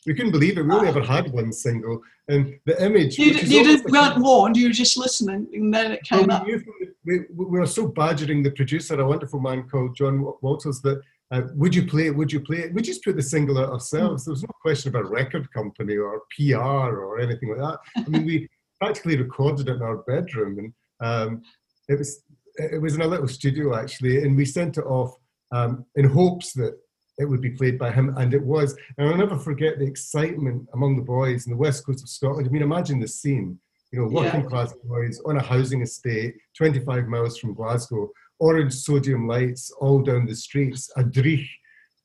We 0.06 0.14
couldn't 0.14 0.34
believe 0.34 0.58
it. 0.58 0.64
We 0.64 0.74
only 0.74 0.90
ever 0.90 1.02
had 1.02 1.32
one 1.32 1.52
single, 1.54 2.02
and 2.28 2.60
the 2.66 2.82
image. 2.84 3.18
You, 3.18 3.32
is 3.32 3.52
you 3.52 3.78
like- 3.78 3.88
weren't 3.88 4.20
warned, 4.22 4.58
you 4.58 4.68
were 4.68 4.74
just 4.74 4.98
listening, 4.98 5.48
and 5.54 5.74
then 5.74 5.94
it 5.94 6.02
well, 6.12 6.20
came 6.20 6.28
we, 6.28 6.34
up. 6.34 6.46
knew 6.46 6.60
from 6.60 6.74
the, 6.80 6.87
we, 7.08 7.20
we 7.34 7.46
were 7.46 7.66
so 7.66 7.88
badgering 7.88 8.44
the 8.44 8.52
producer, 8.52 9.00
a 9.00 9.08
wonderful 9.08 9.40
man 9.40 9.68
called 9.70 9.96
John 9.96 10.26
Walters, 10.42 10.82
that 10.82 11.02
uh, 11.32 11.44
would 11.56 11.74
you 11.74 11.86
play 11.86 12.08
it? 12.08 12.16
Would 12.16 12.32
you 12.32 12.42
play 12.42 12.60
it? 12.60 12.74
We 12.74 12.82
just 12.82 13.04
put 13.04 13.16
the 13.16 13.24
single 13.24 13.58
out 13.58 13.70
ourselves. 13.70 14.26
There 14.26 14.34
was 14.34 14.44
no 14.44 14.50
question 14.62 14.94
of 14.94 15.02
a 15.02 15.08
record 15.08 15.52
company 15.52 15.96
or 15.96 16.22
PR 16.36 16.58
or 16.58 17.20
anything 17.20 17.50
like 17.50 17.60
that. 17.60 17.80
I 18.06 18.10
mean, 18.10 18.26
we 18.26 18.50
practically 18.82 19.18
recorded 19.18 19.70
it 19.70 19.78
in 19.78 19.82
our 19.82 19.98
bedroom, 20.00 20.60
and 20.60 20.74
um, 21.00 21.42
it 21.88 21.98
was 21.98 22.24
it 22.56 22.82
was 22.82 22.96
in 22.96 23.02
a 23.02 23.08
little 23.08 23.28
studio 23.28 23.76
actually, 23.76 24.24
and 24.24 24.36
we 24.36 24.46
sent 24.46 24.78
it 24.78 24.86
off 24.86 25.16
um, 25.52 25.86
in 25.96 26.06
hopes 26.10 26.54
that 26.54 26.78
it 27.18 27.26
would 27.26 27.42
be 27.42 27.52
played 27.52 27.80
by 27.80 27.92
him, 27.92 28.16
and 28.18 28.34
it 28.34 28.44
was. 28.44 28.76
And 28.98 29.08
I'll 29.08 29.18
never 29.18 29.38
forget 29.38 29.80
the 29.80 29.86
excitement 29.86 30.68
among 30.74 30.98
the 30.98 31.04
boys 31.04 31.46
in 31.46 31.52
the 31.52 31.58
west 31.58 31.86
coast 31.86 32.04
of 32.04 32.10
Scotland. 32.10 32.48
I 32.48 32.52
mean, 32.52 32.62
imagine 32.62 33.00
the 33.00 33.08
scene 33.08 33.60
you 33.92 34.00
know, 34.00 34.08
working 34.08 34.42
Yeah. 34.42 34.48
class 34.48 34.74
boys 34.84 35.20
on 35.26 35.38
a 35.38 35.44
housing 35.44 35.82
estate 35.82 36.36
25 36.58 37.08
miles 37.08 37.38
from 37.38 37.54
Glasgow, 37.54 38.12
orange 38.40 38.74
sodium 38.74 39.28
lights 39.28 39.72
all 39.80 40.02
down 40.02 40.26
the 40.26 40.36
streets, 40.36 40.92
a 40.98 41.04
dreich 41.04 41.48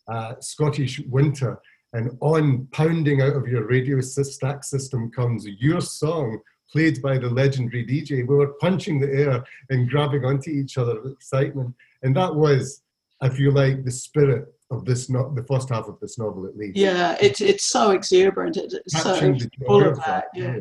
uh, 0.08 0.34
Scottish 0.40 1.00
winter, 1.08 1.58
and 1.92 2.16
on 2.20 2.66
pounding 2.72 3.20
out 3.20 3.36
of 3.36 3.46
your 3.46 3.66
radio 3.66 4.00
stack 4.00 4.64
system 4.64 5.10
comes 5.10 5.46
your 5.58 5.80
song 5.80 6.38
played 6.72 7.02
by 7.02 7.18
the 7.18 7.28
legendary 7.28 7.84
DJ. 7.84 8.26
We 8.26 8.34
were 8.34 8.54
punching 8.60 8.98
the 8.98 9.12
air 9.12 9.44
and 9.68 9.88
grabbing 9.90 10.24
onto 10.24 10.50
each 10.50 10.78
other 10.78 11.00
with 11.02 11.12
excitement. 11.12 11.74
And 12.02 12.16
that 12.16 12.34
was, 12.34 12.82
if 13.22 13.38
you 13.38 13.50
like, 13.50 13.84
the 13.84 13.90
spirit 13.90 14.46
of 14.72 14.84
this, 14.84 15.08
no- 15.10 15.32
the 15.34 15.44
first 15.44 15.68
half 15.68 15.86
of 15.86 15.98
this 16.00 16.18
novel 16.18 16.46
at 16.46 16.56
least. 16.56 16.76
Yeah, 16.76 17.16
it's 17.20 17.40
it's 17.40 17.64
so 17.70 17.90
exuberant. 17.90 18.56
It- 18.56 18.72
It's 18.84 19.02
so 19.02 19.10
Capturing 19.12 19.40
full 19.66 19.84
of 19.86 19.96
that. 19.98 20.24
Yeah. 20.34 20.56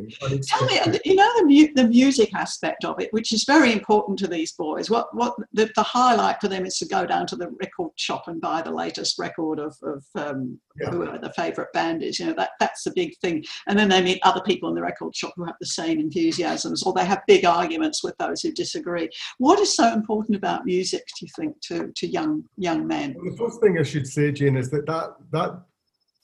Tell 0.52 0.66
me, 0.66 0.80
you 1.06 1.16
know 1.16 1.32
the 1.40 1.46
mu- 1.46 1.74
the 1.74 1.88
music 1.88 2.34
aspect 2.36 2.84
of 2.86 3.00
it, 3.00 3.12
which 3.14 3.32
is 3.32 3.44
very 3.46 3.72
important 3.74 4.20
to 4.20 4.28
these 4.28 4.52
boys. 4.54 4.90
What 4.90 5.08
what 5.16 5.36
the, 5.54 5.70
the 5.76 5.84
highlight 5.84 6.40
for 6.42 6.48
them 6.50 6.66
is 6.66 6.78
to 6.80 6.86
go 6.88 7.06
down 7.06 7.26
to 7.28 7.36
the 7.36 7.50
record 7.60 7.92
shop 7.96 8.24
and 8.28 8.40
buy 8.42 8.62
the 8.62 8.72
latest 8.72 9.18
record 9.20 9.60
of 9.60 9.76
of 9.84 10.04
um, 10.16 10.60
Yeah. 10.80 10.90
whoever 10.92 11.18
the 11.18 11.34
favourite 11.34 11.72
band 11.74 12.04
is. 12.04 12.20
You 12.20 12.28
know 12.28 12.34
that 12.42 12.52
that's 12.60 12.84
the 12.84 12.92
big 12.96 13.18
thing. 13.20 13.44
And 13.68 13.78
then 13.80 13.90
they 13.90 14.02
meet 14.02 14.20
other 14.24 14.42
people 14.42 14.70
in 14.70 14.76
the 14.76 14.82
record 14.92 15.16
shop 15.16 15.34
who 15.36 15.46
have 15.46 15.56
the 15.60 15.66
same 15.82 16.00
enthusiasms, 16.00 16.84
or 16.84 16.94
they 16.94 17.06
have 17.06 17.22
big 17.28 17.46
arguments 17.46 18.04
with 18.04 18.16
those 18.18 18.42
who 18.42 18.52
disagree. 18.52 19.10
What 19.38 19.60
is 19.60 19.74
so 19.76 19.92
important 19.94 20.36
about 20.38 20.66
music? 20.66 21.04
Do 21.20 21.26
you 21.26 21.32
think 21.40 21.60
to 21.68 21.92
to 21.96 22.08
young 22.08 22.44
young 22.58 22.86
men? 22.88 23.16
Well, 23.16 23.32
the 23.32 23.38
first 23.38 23.62
thing 23.62 23.78
I 23.78 23.84
should 23.84 24.01
say, 24.08 24.32
Jane, 24.32 24.58
is 24.58 24.70
that 24.72 24.86
that, 24.86 25.16
that 25.32 25.62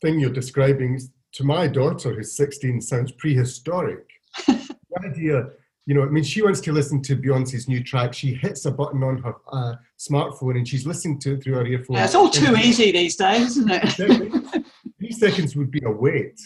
thing 0.02 0.20
you're 0.20 0.30
describing 0.30 1.00
to 1.34 1.44
my 1.44 1.68
daughter, 1.68 2.14
who's 2.14 2.36
16, 2.36 2.82
sounds 2.82 3.12
prehistoric. 3.14 4.06
the 4.48 4.76
idea, 5.04 5.50
you 5.86 5.94
know, 5.94 6.04
I 6.04 6.08
mean, 6.08 6.24
she 6.24 6.42
wants 6.42 6.60
to 6.62 6.72
listen 6.72 7.02
to 7.04 7.16
Beyonce's 7.16 7.68
new 7.68 7.84
track. 7.84 8.14
She 8.14 8.34
hits 8.34 8.66
a 8.66 8.72
button 8.72 9.04
on 9.04 9.20
her 9.20 9.36
uh, 9.52 9.76
smartphone 9.98 10.58
and 10.58 10.68
she's 10.68 10.86
listening 10.86 11.20
to 11.20 11.34
it 11.34 11.44
through 11.44 11.56
her 11.56 11.66
earphone. 11.66 11.96
Yeah, 11.96 12.06
it's 12.06 12.16
all 12.16 12.30
too 12.30 12.56
easy 12.58 12.92
these 12.92 13.16
days, 13.16 13.58
isn't 13.58 13.72
it? 13.72 14.66
Three 15.00 15.12
seconds 15.12 15.56
would 15.56 15.72
be 15.72 15.82
a 15.86 15.92
wait, 15.92 16.40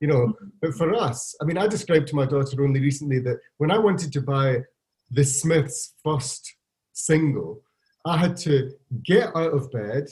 you 0.00 0.08
know. 0.08 0.32
But 0.60 0.74
for 0.74 0.94
us, 0.94 1.36
I 1.40 1.44
mean, 1.44 1.58
I 1.58 1.66
described 1.66 2.08
to 2.08 2.16
my 2.16 2.26
daughter 2.26 2.64
only 2.64 2.80
recently 2.80 3.20
that 3.20 3.38
when 3.58 3.70
I 3.70 3.78
wanted 3.78 4.12
to 4.12 4.20
buy 4.20 4.62
the 5.10 5.24
Smiths' 5.24 5.94
first 6.02 6.54
single, 6.92 7.62
I 8.04 8.16
had 8.16 8.36
to 8.38 8.72
get 9.04 9.36
out 9.36 9.52
of 9.52 9.70
bed, 9.70 10.08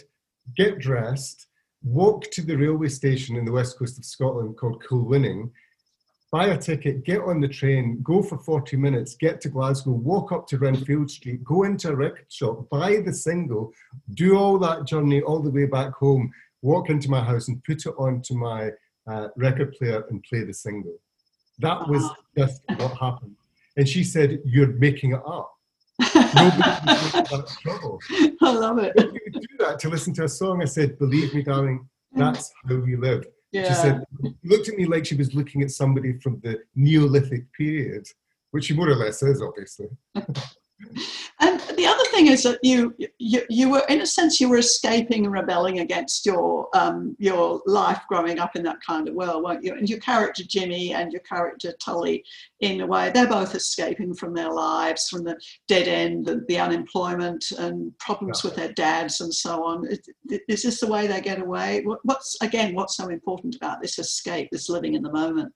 get 0.57 0.79
dressed, 0.79 1.47
walk 1.83 2.31
to 2.33 2.43
the 2.43 2.57
railway 2.57 2.89
station 2.89 3.37
in 3.37 3.45
the 3.45 3.53
west 3.53 3.79
coast 3.79 3.99
of 3.99 4.05
Scotland 4.05 4.57
called 4.57 4.83
Kilwinning, 4.83 5.51
buy 6.31 6.49
a 6.49 6.59
ticket, 6.59 7.05
get 7.05 7.21
on 7.21 7.41
the 7.41 7.49
train, 7.49 8.01
go 8.03 8.23
for 8.23 8.39
40 8.39 8.77
minutes, 8.77 9.17
get 9.17 9.41
to 9.43 9.49
Glasgow, 9.49 9.93
walk 9.93 10.33
up 10.33 10.47
to 10.49 10.59
Renfield 10.59 11.11
Street, 11.11 11.43
go 11.43 11.65
into 11.65 11.91
a 11.91 11.97
record 11.97 12.27
shop, 12.29 12.69
buy 12.71 13.01
the 13.05 13.13
single, 13.13 13.73
do 14.15 14.37
all 14.37 14.59
that 14.59 14.87
journey 14.87 15.23
all 15.23 15.41
the 15.41 15.51
way 15.51 15.65
back 15.65 15.93
home, 15.95 16.31
walk 16.63 16.91
into 16.91 17.11
my 17.11 17.23
house 17.23 17.49
and 17.49 17.63
put 17.65 17.87
it 17.87 17.95
onto 17.99 18.35
my 18.35 18.71
uh, 19.11 19.29
record 19.37 19.73
player 19.73 20.05
and 20.11 20.23
play 20.23 20.45
the 20.45 20.53
single. 20.53 20.99
That 21.61 21.89
was 21.89 22.09
just 22.37 22.63
what 22.77 22.97
happened. 22.99 23.37
And 23.77 23.89
she 23.89 24.05
said, 24.05 24.41
You're 24.45 24.73
making 24.75 25.13
it 25.13 25.23
up. 25.27 25.55
Nobody 26.01 26.61
that 26.61 27.57
trouble. 27.63 27.99
I 28.43 28.53
love 28.53 28.79
it. 28.79 28.95
If 29.75 29.85
you 29.85 29.91
would 29.91 29.97
do 29.97 30.05
that 30.05 30.07
to 30.07 30.13
listen 30.13 30.15
to 30.15 30.25
a 30.25 30.29
song, 30.29 30.63
I 30.63 30.67
said, 30.67 30.99
Believe 30.99 31.35
me, 31.35 31.43
darling, 31.43 31.89
that's 32.13 32.53
how 32.69 32.77
we 32.77 32.97
live. 32.97 33.27
Yeah. 33.53 33.69
She 33.69 33.75
said, 33.75 34.05
looked 34.45 34.69
at 34.69 34.77
me 34.77 34.87
like 34.87 35.07
she 35.07 35.15
was 35.15 35.35
looking 35.35 35.63
at 35.63 35.71
somebody 35.71 36.19
from 36.19 36.41
the 36.41 36.59
Neolithic 36.75 37.53
period, 37.53 38.07
which 38.51 38.67
she 38.67 38.75
more 38.75 38.89
or 38.89 38.97
less 38.97 39.23
is, 39.23 39.43
obviously. 39.43 39.89
And 41.41 41.61
the 41.77 41.87
other 41.87 42.05
thing 42.11 42.29
is 42.29 42.43
that 42.45 42.59
you, 42.63 42.95
you 43.19 43.43
you 43.49 43.69
were 43.71 43.83
in 43.89 44.01
a 44.01 44.07
sense 44.07 44.41
you 44.41 44.49
were 44.49 44.59
escaping 44.59 45.25
and 45.25 45.33
rebelling 45.33 45.81
against 45.81 46.25
your 46.25 46.69
um, 46.75 47.17
your 47.19 47.61
life 47.67 48.01
growing 48.09 48.39
up 48.39 48.55
in 48.57 48.63
that 48.65 48.79
kind 48.87 49.09
of 49.09 49.15
world, 49.15 49.43
weren't 49.45 49.65
you? 49.65 49.75
And 49.75 49.89
your 49.89 49.99
character 50.01 50.43
Jimmy 50.45 50.93
and 50.95 51.13
your 51.13 51.23
character 51.23 51.73
Tully, 51.81 52.25
in 52.61 52.81
a 52.81 52.87
way, 52.87 53.11
they're 53.13 53.29
both 53.29 53.55
escaping 53.55 54.15
from 54.15 54.35
their 54.35 54.53
lives, 54.53 55.09
from 55.09 55.25
the 55.25 55.37
dead 55.67 55.89
end, 55.89 56.27
the, 56.27 56.45
the 56.49 56.59
unemployment, 56.59 57.45
and 57.59 57.97
problems 57.99 58.43
Yeah. 58.43 58.51
with 58.51 58.57
their 58.57 58.73
dads 58.73 59.21
and 59.21 59.35
so 59.35 59.65
on. 59.65 59.87
Is, 59.87 60.01
is 60.49 60.63
this 60.63 60.81
the 60.81 60.87
way 60.87 61.07
they 61.07 61.21
get 61.21 61.41
away? 61.41 61.83
What- 61.85 62.01
What's 62.05 62.37
again? 62.41 62.75
What's 62.75 62.97
so 62.97 63.09
important 63.09 63.57
about 63.57 63.83
this 63.83 63.99
escape, 63.99 64.49
this 64.53 64.69
living 64.69 64.95
in 64.95 65.03
the 65.03 65.13
moment? 65.13 65.53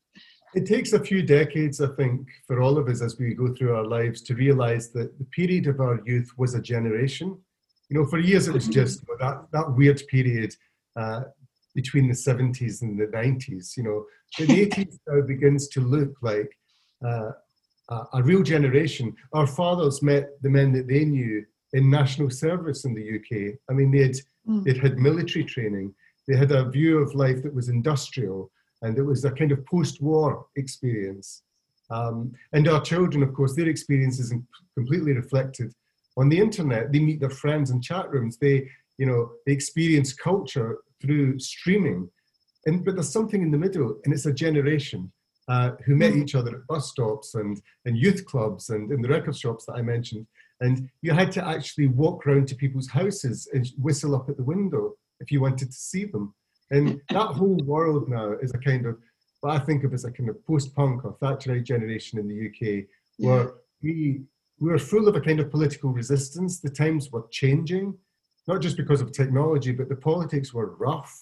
It 0.54 0.66
takes 0.66 0.92
a 0.92 1.00
few 1.00 1.23
decades, 1.23 1.80
I 1.80 1.88
think, 1.97 2.28
for 2.47 2.61
all 2.61 2.76
of 2.78 2.88
us 2.88 3.00
as 3.00 3.18
we 3.18 3.35
go 3.35 3.54
through 3.54 3.75
our 3.75 3.85
lives 3.87 4.21
to 4.23 4.35
realize 4.35 4.90
that 4.92 5.18
the 5.18 5.25
period 5.26 5.66
of 5.66 5.80
our 5.80 6.00
youth 6.04 6.30
was 6.37 6.54
a 6.54 6.61
generation. 6.61 7.38
You 7.88 7.99
know, 7.99 8.06
for 8.06 8.18
years 8.18 8.49
it 8.49 8.54
was 8.54 8.68
just 8.68 9.00
you 9.00 9.16
know, 9.16 9.26
that, 9.26 9.47
that 9.52 9.73
weird 9.76 10.02
period 10.09 10.54
uh, 10.97 11.23
between 11.75 12.09
the 12.09 12.14
70s 12.14 12.82
and 12.82 12.99
the 12.99 13.06
90s. 13.06 13.76
You 13.76 13.82
know, 13.85 14.04
the 14.38 14.66
80s 14.66 14.99
now 15.09 15.23
begins 15.26 15.68
to 15.68 15.80
look 15.80 16.12
like 16.23 16.50
uh, 17.04 17.30
a, 17.90 17.97
a 18.14 18.23
real 18.23 18.42
generation. 18.42 19.14
Our 19.32 19.47
fathers 19.47 20.02
met 20.02 20.30
the 20.42 20.50
men 20.50 20.73
that 20.73 20.87
they 20.88 21.04
knew 21.04 21.44
in 21.73 21.90
national 21.90 22.30
service 22.30 22.85
in 22.85 22.94
the 22.94 23.16
UK. 23.16 23.54
I 23.71 23.73
mean, 23.73 23.90
they'd, 23.90 24.16
Mm. 24.49 24.64
they'd 24.64 24.78
had 24.78 24.99
military 24.99 25.44
training, 25.44 25.94
they 26.26 26.37
had 26.37 26.50
a 26.50 26.68
view 26.68 26.99
of 26.99 27.14
life 27.14 27.44
that 27.44 27.54
was 27.54 27.68
industrial, 27.68 28.50
and 28.83 28.99
it 28.99 29.03
was 29.03 29.25
a 29.25 29.31
kind 29.31 29.53
of 29.53 29.65
post-war 29.67 30.47
experience. 30.57 31.43
Um, 31.91 32.33
and 32.53 32.69
our 32.69 32.81
children, 32.81 33.23
of 33.23 33.33
course, 33.35 33.55
their 33.55 33.69
experience 33.69 34.19
is 34.19 34.35
completely 34.75 35.12
reflected 35.12 35.73
on 36.17 36.29
the 36.29 36.39
internet. 36.39 36.93
They 36.93 37.01
meet 37.01 37.21
their 37.21 37.31
friends 37.31 37.71
in 37.71 37.81
chat 37.81 38.11
rooms. 38.11 38.37
They, 38.39 38.69
you 38.99 39.07
know, 39.07 39.31
they 39.47 39.53
experience 39.53 40.12
culture 40.12 40.79
through 41.01 41.39
streaming. 41.39 42.11
And 42.67 42.85
but 42.85 42.95
there's 42.95 43.12
something 43.12 43.43
in 43.43 43.51
the 43.51 43.59
middle, 43.59 43.99
and 44.05 44.15
it's 44.15 44.27
a 44.27 44.33
generation 44.33 45.12
uh, 45.49 45.73
who 45.85 45.97
met 45.97 46.15
each 46.15 46.35
other 46.35 46.57
at 46.57 46.67
bus 46.69 46.91
stops 46.91 47.35
and 47.35 47.61
and 47.85 47.97
youth 47.97 48.25
clubs 48.27 48.71
and 48.71 48.93
in 48.93 49.03
the 49.03 49.09
record 49.09 49.37
shops 49.37 49.67
that 49.67 49.75
I 49.75 49.83
mentioned. 49.83 50.27
And 50.61 50.89
you 51.03 51.12
had 51.12 51.33
to 51.33 51.45
actually 51.45 51.89
walk 51.89 52.25
round 52.25 52.47
to 52.49 52.55
people's 52.55 52.89
houses 52.89 53.49
and 53.53 53.69
whistle 53.79 54.15
up 54.15 54.29
at 54.29 54.37
the 54.37 54.45
window 54.45 54.95
if 55.19 55.33
you 55.33 55.41
wanted 55.41 55.69
to 55.73 55.77
see 55.77 56.05
them. 56.05 56.35
And 56.73 57.00
that 57.11 57.29
whole 57.29 57.59
world 57.64 58.09
now 58.09 58.33
is 58.43 58.52
a 58.55 58.59
kind 58.59 58.87
of 58.87 58.99
what 59.41 59.55
I 59.55 59.59
think 59.59 59.85
of 59.85 59.93
as 59.93 60.05
a 60.05 60.11
kind 60.11 60.31
of 60.31 60.45
post-punk 60.47 61.05
or 61.05 61.17
Thatcherite 61.21 61.64
generation 61.64 62.19
in 62.19 62.26
the 62.29 62.47
UK, 62.49 62.87
where 63.19 63.43
yeah. 63.45 63.50
we 63.83 64.23
we 64.59 64.71
were 64.71 64.79
full 64.79 65.09
of 65.09 65.17
a 65.17 65.21
kind 65.21 65.41
of 65.41 65.50
political 65.50 65.91
resistance. 65.91 66.61
The 66.61 66.71
times 66.71 67.11
were 67.11 67.26
changing, 67.31 67.95
not 68.47 68.62
just 68.62 68.76
because 68.76 69.00
of 69.00 69.12
technology, 69.12 69.73
but 69.73 69.88
the 69.88 69.97
politics 69.97 70.55
were 70.55 70.76
rough. 70.76 71.12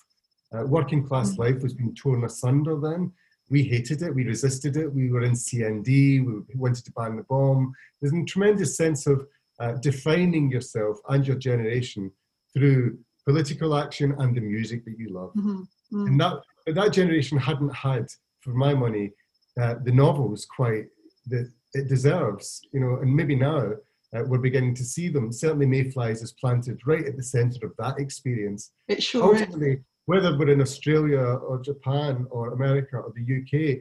Uh, 0.55 0.65
working 0.67 1.07
class 1.07 1.33
mm-hmm. 1.33 1.43
life 1.43 1.63
was 1.63 1.75
being 1.75 1.95
torn 1.95 2.25
asunder 2.25 2.79
then. 2.79 3.13
We 3.49 3.65
hated 3.65 4.03
it, 4.03 4.15
we 4.15 4.25
resisted 4.25 4.77
it, 4.77 4.93
we 4.93 5.11
were 5.11 5.23
in 5.23 5.33
CND, 5.33 6.25
we 6.25 6.55
wanted 6.55 6.85
to 6.85 6.93
ban 6.93 7.17
the 7.17 7.25
bomb. 7.25 7.73
There's 8.01 8.13
a 8.13 8.25
tremendous 8.25 8.77
sense 8.77 9.07
of 9.09 9.27
uh, 9.59 9.73
defining 9.73 10.51
yourself 10.51 10.99
and 11.09 11.27
your 11.27 11.37
generation 11.37 12.13
through 12.53 12.99
political 13.27 13.77
action 13.77 14.15
and 14.19 14.35
the 14.35 14.41
music 14.41 14.85
that 14.85 14.99
you 14.99 15.13
love. 15.13 15.31
Mm-hmm. 15.31 15.61
Mm-hmm. 15.61 16.07
And 16.07 16.21
that, 16.21 16.41
that 16.67 16.93
generation 16.93 17.39
hadn't 17.39 17.75
had, 17.75 18.07
for 18.41 18.51
my 18.51 18.75
money, 18.75 19.13
uh, 19.61 19.75
the 19.85 19.93
novels 19.93 20.47
quite 20.47 20.87
that 21.27 21.51
it 21.75 21.89
deserves, 21.89 22.61
you 22.73 22.81
know, 22.81 22.97
and 23.01 23.15
maybe 23.15 23.35
now 23.35 23.73
uh, 24.17 24.23
we're 24.27 24.39
beginning 24.39 24.75
to 24.75 24.85
see 24.85 25.09
them. 25.09 25.33
Certainly, 25.33 25.67
Mayflies 25.67 26.23
is 26.23 26.33
planted 26.33 26.81
right 26.87 27.07
at 27.07 27.17
the 27.17 27.23
centre 27.23 27.67
of 27.67 27.73
that 27.79 27.99
experience. 27.99 28.73
It 28.89 29.03
sure 29.03 29.23
Ultimately, 29.23 29.73
is. 29.73 29.79
whether 30.07 30.37
we're 30.37 30.51
in 30.51 30.61
Australia 30.61 31.21
or 31.21 31.61
Japan 31.61 32.27
or 32.31 32.53
America 32.53 32.97
or 32.97 33.13
the 33.15 33.41
UK, 33.41 33.79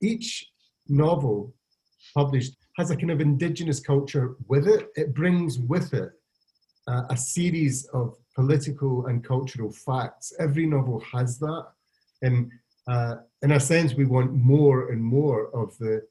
each 0.00 0.46
novel 0.88 1.54
published 2.14 2.56
has 2.76 2.90
a 2.90 2.96
kind 2.96 3.10
of 3.10 3.20
indigenous 3.20 3.80
culture 3.80 4.36
with 4.48 4.68
it. 4.68 4.88
It 4.96 5.14
brings 5.14 5.58
with 5.58 5.94
it 5.94 6.10
uh, 6.88 7.02
a 7.10 7.16
series 7.16 7.86
of 7.86 8.14
political 8.34 9.06
and 9.06 9.24
cultural 9.24 9.70
facts. 9.70 10.32
Every 10.38 10.66
novel 10.66 11.02
has 11.12 11.38
that. 11.38 11.66
And 12.22 12.50
uh, 12.88 13.16
in 13.42 13.52
a 13.52 13.60
sense, 13.60 13.94
we 13.94 14.04
want 14.04 14.32
more 14.32 14.90
and 14.90 15.02
more 15.02 15.54
of 15.54 15.76
the 15.78 16.02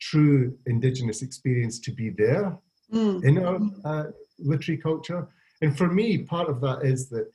true 0.00 0.56
indigenous 0.66 1.22
experience 1.22 1.78
to 1.80 1.90
be 1.90 2.10
there 2.10 2.56
mm. 2.92 3.22
in 3.24 3.38
our 3.44 3.60
uh, 3.84 4.10
literary 4.38 4.80
culture. 4.80 5.28
And 5.60 5.76
for 5.76 5.88
me, 5.88 6.18
part 6.18 6.48
of 6.48 6.60
that 6.60 6.84
is 6.84 7.08
that 7.10 7.30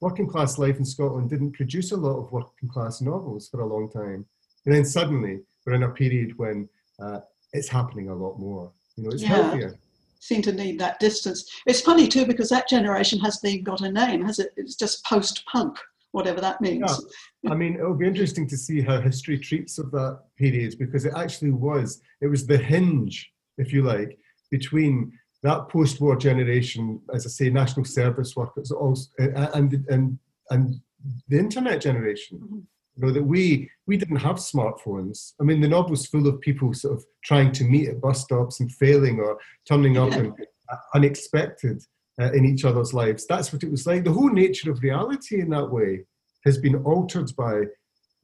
working 0.00 0.26
class 0.26 0.58
life 0.58 0.78
in 0.78 0.84
Scotland 0.84 1.30
didn't 1.30 1.52
produce 1.52 1.92
a 1.92 1.96
lot 1.96 2.18
of 2.18 2.32
working 2.32 2.68
class 2.68 3.00
novels 3.00 3.48
for 3.48 3.60
a 3.60 3.66
long 3.66 3.90
time. 3.90 4.24
And 4.64 4.74
then 4.74 4.84
suddenly 4.84 5.40
we're 5.64 5.74
in 5.74 5.82
a 5.82 5.90
period 5.90 6.36
when 6.38 6.68
uh, 7.00 7.20
it's 7.52 7.68
happening 7.68 8.08
a 8.08 8.14
lot 8.14 8.38
more. 8.38 8.72
You 8.96 9.04
know, 9.04 9.10
it's 9.10 9.22
yeah. 9.22 9.28
healthier. 9.28 9.78
Seem 10.20 10.42
to 10.42 10.52
need 10.52 10.78
that 10.80 10.98
distance. 10.98 11.48
It's 11.66 11.80
funny 11.80 12.08
too 12.08 12.26
because 12.26 12.48
that 12.50 12.68
generation 12.68 13.18
hasn't 13.20 13.52
even 13.52 13.64
got 13.64 13.80
a 13.82 13.90
name, 13.90 14.24
has 14.24 14.38
it? 14.38 14.50
It's 14.56 14.74
just 14.74 15.04
post 15.04 15.44
punk 15.46 15.78
whatever 16.12 16.40
that 16.40 16.60
means. 16.60 17.00
Yeah. 17.42 17.52
I 17.52 17.54
mean, 17.54 17.74
it'll 17.74 17.94
be 17.94 18.06
interesting 18.06 18.48
to 18.48 18.56
see 18.56 18.80
how 18.80 19.00
history 19.00 19.38
treats 19.38 19.78
of 19.78 19.90
that 19.92 20.20
period 20.36 20.74
because 20.78 21.04
it 21.04 21.12
actually 21.16 21.50
was, 21.50 22.00
it 22.20 22.28
was 22.28 22.46
the 22.46 22.58
hinge, 22.58 23.30
if 23.58 23.72
you 23.72 23.82
like, 23.82 24.18
between 24.50 25.12
that 25.42 25.68
post-war 25.68 26.16
generation, 26.16 27.00
as 27.14 27.26
I 27.26 27.28
say, 27.28 27.50
national 27.50 27.84
service 27.84 28.34
workers, 28.34 28.72
also, 28.72 29.08
and 29.18 29.84
and 29.88 30.18
and 30.50 30.80
the 31.28 31.38
internet 31.38 31.80
generation. 31.80 32.38
Mm-hmm. 32.38 32.58
You 32.98 33.06
know 33.06 33.12
that 33.12 33.22
we 33.22 33.70
we 33.86 33.96
didn't 33.96 34.16
have 34.16 34.36
smartphones. 34.36 35.34
I 35.40 35.44
mean, 35.44 35.60
the 35.60 35.68
novel 35.68 35.92
was 35.92 36.06
full 36.06 36.26
of 36.26 36.40
people 36.40 36.74
sort 36.74 36.96
of 36.96 37.04
trying 37.24 37.52
to 37.52 37.64
meet 37.64 37.88
at 37.88 38.00
bus 38.00 38.22
stops 38.22 38.58
and 38.58 38.72
failing 38.72 39.20
or 39.20 39.38
turning 39.68 39.96
up 39.96 40.12
and 40.12 40.32
uh, 40.68 40.76
unexpected 40.94 41.80
uh, 42.20 42.32
in 42.32 42.44
each 42.44 42.64
other's 42.64 42.92
lives. 42.92 43.24
That's 43.26 43.52
what 43.52 43.62
it 43.62 43.70
was 43.70 43.86
like. 43.86 44.02
The 44.02 44.12
whole 44.12 44.30
nature 44.30 44.72
of 44.72 44.82
reality 44.82 45.40
in 45.40 45.48
that 45.50 45.70
way 45.70 46.06
has 46.44 46.58
been 46.58 46.74
altered 46.82 47.30
by 47.36 47.62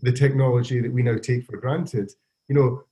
the 0.01 0.13
technology 0.13 0.81
that 0.81 0.93
we 0.93 1.05
now 1.05 1.19
take 1.19 1.45
for 1.45 1.57
granted. 1.57 2.11
You 2.49 2.57
know, 2.57 2.83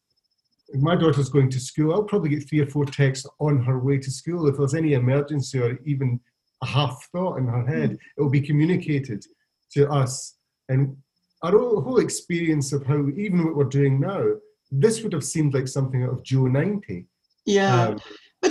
my 0.75 0.95
daughter's 0.95 1.29
going 1.29 1.51
to 1.51 1.61
school, 1.61 1.93
I'll 1.93 2.05
probably 2.05 2.31
get 2.31 2.49
three 2.49 2.61
or 2.61 2.67
four 2.67 2.85
texts 2.85 3.27
on 3.41 3.63
her 3.65 3.81
way 3.81 3.99
to 3.99 4.11
school. 4.11 4.47
If 4.47 4.57
there's 4.57 4.75
any 4.75 4.93
emergency 4.93 5.59
or 5.59 5.79
even 5.85 6.21
a 6.63 6.67
half 6.67 7.09
thought 7.11 7.39
in 7.39 7.47
her 7.47 7.67
head, 7.67 7.91
mm. 7.91 7.99
it 8.17 8.21
will 8.21 8.31
be 8.31 8.41
communicated 8.41 9.27
to 9.73 9.91
us. 9.91 10.37
And 10.69 10.97
our 11.43 11.81
whole 11.81 11.99
experience 11.99 12.73
of 12.73 12.87
how, 12.87 13.09
even 13.17 13.45
what 13.45 13.57
we're 13.57 13.65
doing 13.65 14.01
now, 14.01 14.25
this 14.71 15.03
would 15.03 15.13
have 15.13 15.25
seemed 15.25 15.55
like 15.55 15.69
something 15.69 16.03
out 16.03 16.11
of 16.11 16.23
Joe 16.23 16.47
90. 16.47 17.07
Yeah. 17.45 17.89
Um, 17.89 18.01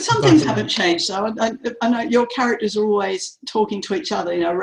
but 0.02 0.14
some 0.14 0.22
things 0.24 0.44
haven't 0.44 0.68
changed. 0.68 1.06
So 1.06 1.26
I, 1.26 1.48
I, 1.48 1.54
I, 1.82 1.90
know 1.90 2.00
your 2.02 2.26
characters 2.28 2.76
are 2.78 2.86
always 2.86 3.38
talking 3.48 3.82
to 3.84 3.96
each 3.96 4.12
other. 4.12 4.34
You 4.34 4.42
know, 4.42 4.60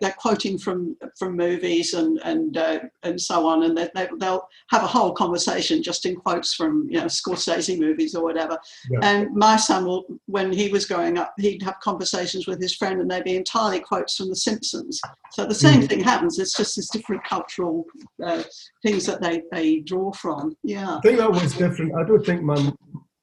they're 0.00 0.14
quoting 0.18 0.58
from 0.58 0.96
from 1.18 1.36
movies 1.36 1.94
and 1.94 2.20
and 2.24 2.56
uh, 2.56 2.80
and 3.02 3.20
so 3.20 3.46
on, 3.46 3.62
and 3.64 3.76
they, 3.76 4.08
they'll 4.18 4.46
have 4.70 4.82
a 4.82 4.86
whole 4.86 5.12
conversation 5.12 5.82
just 5.82 6.06
in 6.06 6.16
quotes 6.16 6.54
from 6.54 6.86
you 6.90 6.98
know 6.98 7.06
Scorsese 7.06 7.78
movies 7.78 8.14
or 8.14 8.22
whatever. 8.22 8.58
Yeah. 8.90 8.98
And 9.02 9.34
my 9.34 9.56
son 9.56 9.84
will, 9.86 10.04
when 10.26 10.52
he 10.52 10.68
was 10.68 10.86
growing 10.86 11.18
up, 11.18 11.34
he'd 11.38 11.62
have 11.62 11.80
conversations 11.80 12.46
with 12.46 12.60
his 12.60 12.74
friend, 12.74 13.00
and 13.00 13.10
they'd 13.10 13.24
be 13.24 13.36
entirely 13.36 13.80
quotes 13.80 14.16
from 14.16 14.28
The 14.28 14.36
Simpsons. 14.36 15.00
So 15.32 15.44
the 15.44 15.54
same 15.54 15.82
mm. 15.82 15.88
thing 15.88 16.00
happens. 16.00 16.38
It's 16.38 16.56
just 16.56 16.76
this 16.76 16.90
different 16.90 17.24
cultural 17.24 17.86
uh, 18.22 18.42
things 18.82 19.06
that 19.06 19.22
they 19.22 19.42
they 19.50 19.80
draw 19.80 20.12
from. 20.12 20.56
Yeah, 20.62 20.96
I 20.96 21.00
think 21.00 21.18
that 21.18 21.30
was 21.30 21.54
different. 21.54 21.94
I 21.94 22.04
don't 22.04 22.24
think 22.24 22.42
my 22.42 22.72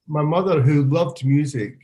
my 0.10 0.24
mother, 0.24 0.62
who 0.62 0.84
loved 0.86 1.24
music 1.24 1.78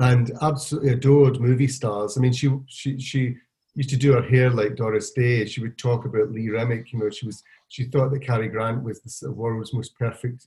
and 0.00 0.32
absolutely 0.42 0.90
adored 0.90 1.40
movie 1.40 1.68
stars. 1.68 2.18
I 2.18 2.20
mean, 2.20 2.32
she 2.32 2.50
she 2.66 2.98
she 3.00 3.36
used 3.74 3.90
to 3.90 3.96
do 3.96 4.12
her 4.12 4.22
hair 4.22 4.50
like 4.50 4.76
Doris 4.76 5.12
Day. 5.12 5.46
She 5.46 5.60
would 5.60 5.78
talk 5.78 6.04
about 6.04 6.32
Lee 6.32 6.50
Remick. 6.50 6.92
You 6.92 6.98
know, 6.98 7.10
she 7.10 7.24
was 7.24 7.42
she 7.68 7.84
thought 7.84 8.10
that 8.12 8.22
Cary 8.22 8.48
Grant 8.48 8.82
was 8.82 9.00
the 9.00 9.30
world's 9.30 9.72
most 9.72 9.96
perfect 9.96 10.46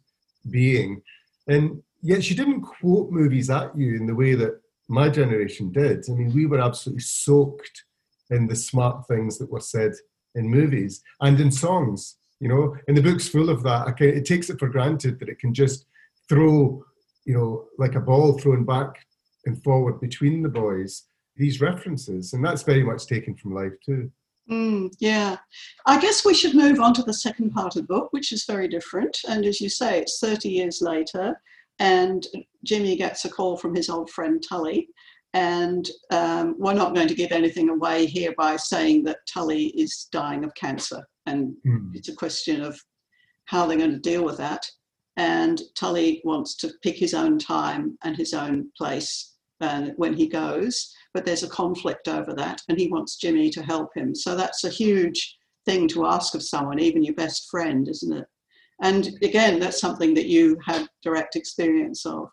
being, 0.51 1.01
and 1.47 1.81
yet 2.01 2.23
she 2.23 2.35
didn't 2.35 2.61
quote 2.61 3.11
movies 3.11 3.49
at 3.49 3.75
you 3.77 3.95
in 3.95 4.05
the 4.05 4.15
way 4.15 4.35
that 4.35 4.59
my 4.87 5.09
generation 5.09 5.71
did. 5.71 6.05
I 6.09 6.13
mean, 6.13 6.33
we 6.33 6.45
were 6.45 6.59
absolutely 6.59 7.01
soaked 7.01 7.83
in 8.29 8.47
the 8.47 8.55
smart 8.55 9.07
things 9.07 9.37
that 9.37 9.51
were 9.51 9.59
said 9.61 9.93
in 10.35 10.49
movies 10.49 11.01
and 11.21 11.39
in 11.39 11.51
songs. 11.51 12.17
You 12.39 12.47
know, 12.47 12.77
and 12.87 12.95
the 12.95 13.01
book's 13.01 13.27
full 13.27 13.49
of 13.49 13.63
that. 13.63 13.99
It 13.99 14.25
takes 14.25 14.49
it 14.49 14.59
for 14.59 14.69
granted 14.69 15.19
that 15.19 15.29
it 15.29 15.39
can 15.39 15.53
just 15.53 15.85
throw 16.29 16.85
you 17.29 17.35
know, 17.37 17.67
like 17.77 17.93
a 17.93 17.99
ball 17.99 18.33
thrown 18.39 18.65
back 18.65 19.05
and 19.45 19.63
forward 19.63 20.01
between 20.01 20.41
the 20.41 20.49
boys, 20.49 21.03
these 21.35 21.61
references. 21.61 22.33
And 22.33 22.43
that's 22.43 22.63
very 22.63 22.83
much 22.83 23.05
taken 23.05 23.35
from 23.35 23.53
life 23.53 23.73
too. 23.85 24.09
Mm, 24.49 24.91
yeah. 24.99 25.37
I 25.85 26.01
guess 26.01 26.25
we 26.25 26.33
should 26.33 26.55
move 26.55 26.79
on 26.79 26.91
to 26.95 27.03
the 27.03 27.13
second 27.13 27.51
part 27.51 27.75
of 27.75 27.83
the 27.83 27.87
book, 27.87 28.07
which 28.13 28.31
is 28.31 28.45
very 28.45 28.67
different. 28.67 29.15
And 29.29 29.45
as 29.45 29.61
you 29.61 29.69
say, 29.69 29.99
it's 29.99 30.19
30 30.19 30.49
years 30.49 30.81
later, 30.81 31.39
and 31.77 32.25
Jimmy 32.65 32.95
gets 32.95 33.25
a 33.25 33.29
call 33.29 33.57
from 33.57 33.75
his 33.75 33.91
old 33.91 34.09
friend 34.09 34.43
Tully. 34.49 34.89
And 35.33 35.87
um, 36.09 36.55
we're 36.57 36.73
not 36.73 36.95
going 36.95 37.09
to 37.09 37.13
give 37.13 37.31
anything 37.31 37.69
away 37.69 38.07
here 38.07 38.33
by 38.39 38.55
saying 38.55 39.03
that 39.03 39.19
Tully 39.31 39.67
is 39.79 40.07
dying 40.11 40.43
of 40.43 40.55
cancer. 40.55 41.07
And 41.27 41.53
mm. 41.63 41.91
it's 41.93 42.09
a 42.09 42.15
question 42.15 42.63
of 42.63 42.81
how 43.45 43.67
they're 43.67 43.77
going 43.77 43.91
to 43.91 43.99
deal 43.99 44.25
with 44.25 44.37
that 44.37 44.65
and 45.19 45.61
Tully 45.75 46.21
wants 46.23 46.55
to 46.55 46.71
pick 46.81 46.95
his 46.95 47.13
own 47.13 47.37
time 47.37 47.97
and 48.05 48.15
his 48.15 48.33
own 48.33 48.71
place 48.77 49.35
uh, 49.59 49.87
when 49.97 50.13
he 50.13 50.27
goes, 50.29 50.95
but 51.13 51.25
there's 51.25 51.43
a 51.43 51.49
conflict 51.49 52.07
over 52.07 52.33
that, 52.33 52.61
and 52.69 52.79
he 52.79 52.87
wants 52.87 53.17
Jimmy 53.17 53.49
to 53.49 53.61
help 53.61 53.89
him. 53.93 54.15
So 54.15 54.37
that's 54.37 54.63
a 54.63 54.69
huge 54.69 55.37
thing 55.65 55.89
to 55.89 56.05
ask 56.05 56.35
of 56.35 56.41
someone, 56.41 56.79
even 56.79 57.03
your 57.03 57.15
best 57.15 57.49
friend, 57.51 57.89
isn't 57.89 58.13
it? 58.13 58.27
And 58.81 59.09
again, 59.21 59.59
that's 59.59 59.81
something 59.81 60.13
that 60.13 60.27
you 60.27 60.57
had 60.65 60.87
direct 61.03 61.35
experience 61.35 62.05
of. 62.05 62.29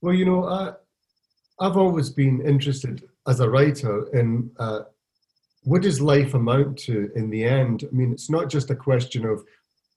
Well, 0.00 0.14
you 0.14 0.24
know, 0.24 0.48
I, 0.48 0.72
I've 1.60 1.76
always 1.76 2.10
been 2.10 2.44
interested 2.44 3.04
as 3.28 3.38
a 3.38 3.48
writer 3.48 4.08
in 4.12 4.50
uh, 4.58 4.80
what 5.62 5.82
does 5.82 6.00
life 6.00 6.34
amount 6.34 6.78
to 6.80 7.12
in 7.14 7.30
the 7.30 7.44
end? 7.44 7.84
I 7.84 7.94
mean, 7.94 8.10
it's 8.10 8.28
not 8.28 8.50
just 8.50 8.70
a 8.70 8.74
question 8.74 9.24
of 9.24 9.44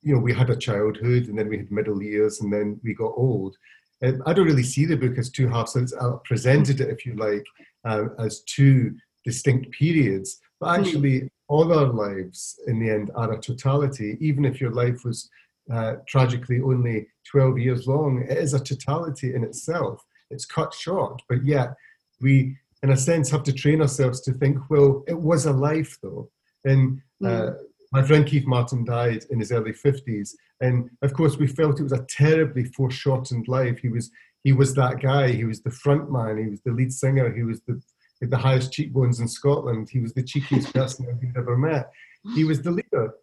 you 0.06 0.14
know, 0.14 0.22
we 0.22 0.34
had 0.34 0.52
a 0.52 0.56
childhood 0.56 1.28
and 1.28 1.38
then 1.38 1.50
we 1.50 1.58
had 1.58 1.72
middle 1.72 2.02
years 2.02 2.40
and 2.40 2.54
then 2.54 2.80
we 2.84 2.94
got 2.94 3.12
old. 3.18 3.58
And 4.02 4.22
I 4.28 4.34
don't 4.34 4.46
really 4.46 4.64
see 4.64 4.86
the 4.86 4.96
book 4.96 5.18
as 5.18 5.32
two 5.32 5.48
halves. 5.48 5.76
I 5.76 6.12
presented 6.24 6.80
it, 6.80 6.90
if 6.90 7.08
you 7.08 7.16
like, 7.16 7.44
uh, 7.86 8.06
as 8.20 8.42
two 8.42 8.96
distinct 9.26 9.72
periods. 9.72 10.40
But 10.60 10.76
hmm. 10.76 10.82
actually, 10.82 11.30
all 11.48 11.74
our 11.74 11.88
lives 11.88 12.60
in 12.68 12.80
the 12.80 12.92
end 12.92 13.10
are 13.16 13.34
a 13.34 13.42
totality. 13.42 14.18
Even 14.22 14.46
if 14.46 14.62
your 14.62 14.72
life 14.72 15.04
was 15.04 15.28
uh, 15.74 15.96
tragically 16.08 16.62
only 16.62 17.08
12 17.32 17.58
years 17.58 17.88
long, 17.88 18.24
it 18.30 18.38
is 18.38 18.54
a 18.54 18.60
totality 18.60 19.34
in 19.34 19.44
itself. 19.44 20.06
It's 20.30 20.46
cut 20.46 20.72
short, 20.72 21.20
but 21.28 21.44
yet 21.44 21.74
we, 22.22 22.56
in 22.84 22.92
a 22.92 22.98
sense, 22.98 23.32
have 23.32 23.44
to 23.44 23.54
train 23.54 23.82
ourselves 23.82 24.22
to 24.22 24.34
think, 24.34 24.60
well, 24.70 25.04
it 25.08 25.18
was 25.18 25.48
a 25.48 25.52
life 25.52 25.98
though. 26.04 26.30
And 26.64 27.02
uh, 27.24 27.28
mm 27.28 27.56
my 27.96 28.04
friend 28.04 28.26
Keith 28.26 28.46
Martin 28.46 28.84
died 28.84 29.24
in 29.30 29.40
his 29.40 29.54
early 29.54 29.72
50s. 29.72 30.32
And 30.60 30.90
of 31.02 31.14
course, 31.14 31.38
we 31.38 31.48
felt 31.48 31.80
it 31.80 31.84
was 31.84 31.94
a 31.94 32.06
terribly 32.10 32.66
foreshortened 32.66 33.48
life. 33.48 33.80
He 33.80 33.88
was 33.88 34.12
he 34.44 34.52
was 34.52 34.76
that 34.76 35.00
guy. 35.00 35.32
He 35.32 35.46
was 35.46 35.62
the 35.62 35.72
front 35.72 36.12
man. 36.12 36.38
He 36.38 36.50
was 36.50 36.62
the 36.66 36.74
lead 36.74 36.92
singer. 36.92 37.34
He 37.34 37.44
was 37.44 37.62
the 37.62 37.82
the 38.22 38.38
highest 38.38 38.74
cheekbones 38.74 39.20
in 39.20 39.28
Scotland. 39.28 39.90
He 39.90 40.00
was 40.00 40.14
the 40.14 40.24
cheekiest 40.24 40.74
person 40.74 41.08
I've 41.10 41.38
ever 41.38 41.58
met. 41.58 41.90
He 42.34 42.44
was 42.44 42.62
the 42.62 42.72
leader, 42.72 43.14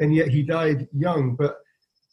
and 0.00 0.14
yet 0.14 0.28
he 0.28 0.42
died 0.42 0.88
young. 0.92 1.36
But 1.36 1.58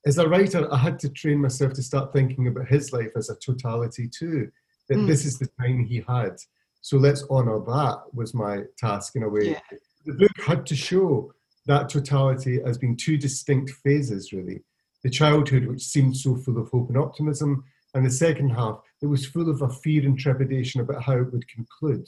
as 0.06 0.17
a 0.19 0.28
writer, 0.28 0.71
I 0.71 0.78
had 0.78 0.99
to 0.99 1.10
train 1.10 1.39
myself 1.39 1.73
to 1.73 1.84
start 1.84 2.13
thinking 2.13 2.47
about 2.47 2.67
his 2.67 2.93
life 2.93 3.12
as 3.15 3.30
a 3.30 3.36
totality 3.36 4.08
too. 4.08 4.52
That 4.89 4.99
mm. 4.99 5.08
this 5.08 5.26
is 5.26 5.39
the 5.39 5.49
time 5.60 5.86
he 5.86 6.04
had. 6.08 6.36
So 6.82 6.97
let's 6.97 7.23
honour 7.30 7.60
that 7.60 8.02
was 8.13 8.34
my 8.34 8.63
task 8.78 9.15
in 9.15 9.23
a 9.23 9.30
way. 9.30 9.52
Yeah. 9.52 9.78
The 10.06 10.13
book 10.13 10.38
had 10.45 10.65
to 10.65 10.76
show 10.76 11.34
that 11.65 11.89
totality 11.89 12.60
as 12.65 12.78
being 12.78 12.97
two 12.97 13.17
distinct 13.17 13.71
phases, 13.84 14.34
really. 14.34 14.62
The 15.04 15.10
childhood, 15.10 15.65
which 15.65 15.84
seemed 15.84 16.15
so 16.17 16.36
full 16.36 16.58
of 16.58 16.69
hope 16.69 16.89
and 16.89 16.97
optimism, 16.97 17.63
and 17.93 18.06
the 18.06 18.12
second 18.12 18.49
half 18.49 18.82
that 19.02 19.10
was 19.10 19.26
full 19.26 19.49
of 19.49 19.62
a 19.62 19.69
fear 19.69 20.04
and 20.06 20.17
trepidation 20.17 20.82
about 20.82 21.04
how 21.04 21.17
it 21.17 21.32
would 21.32 21.47
conclude. 21.47 22.08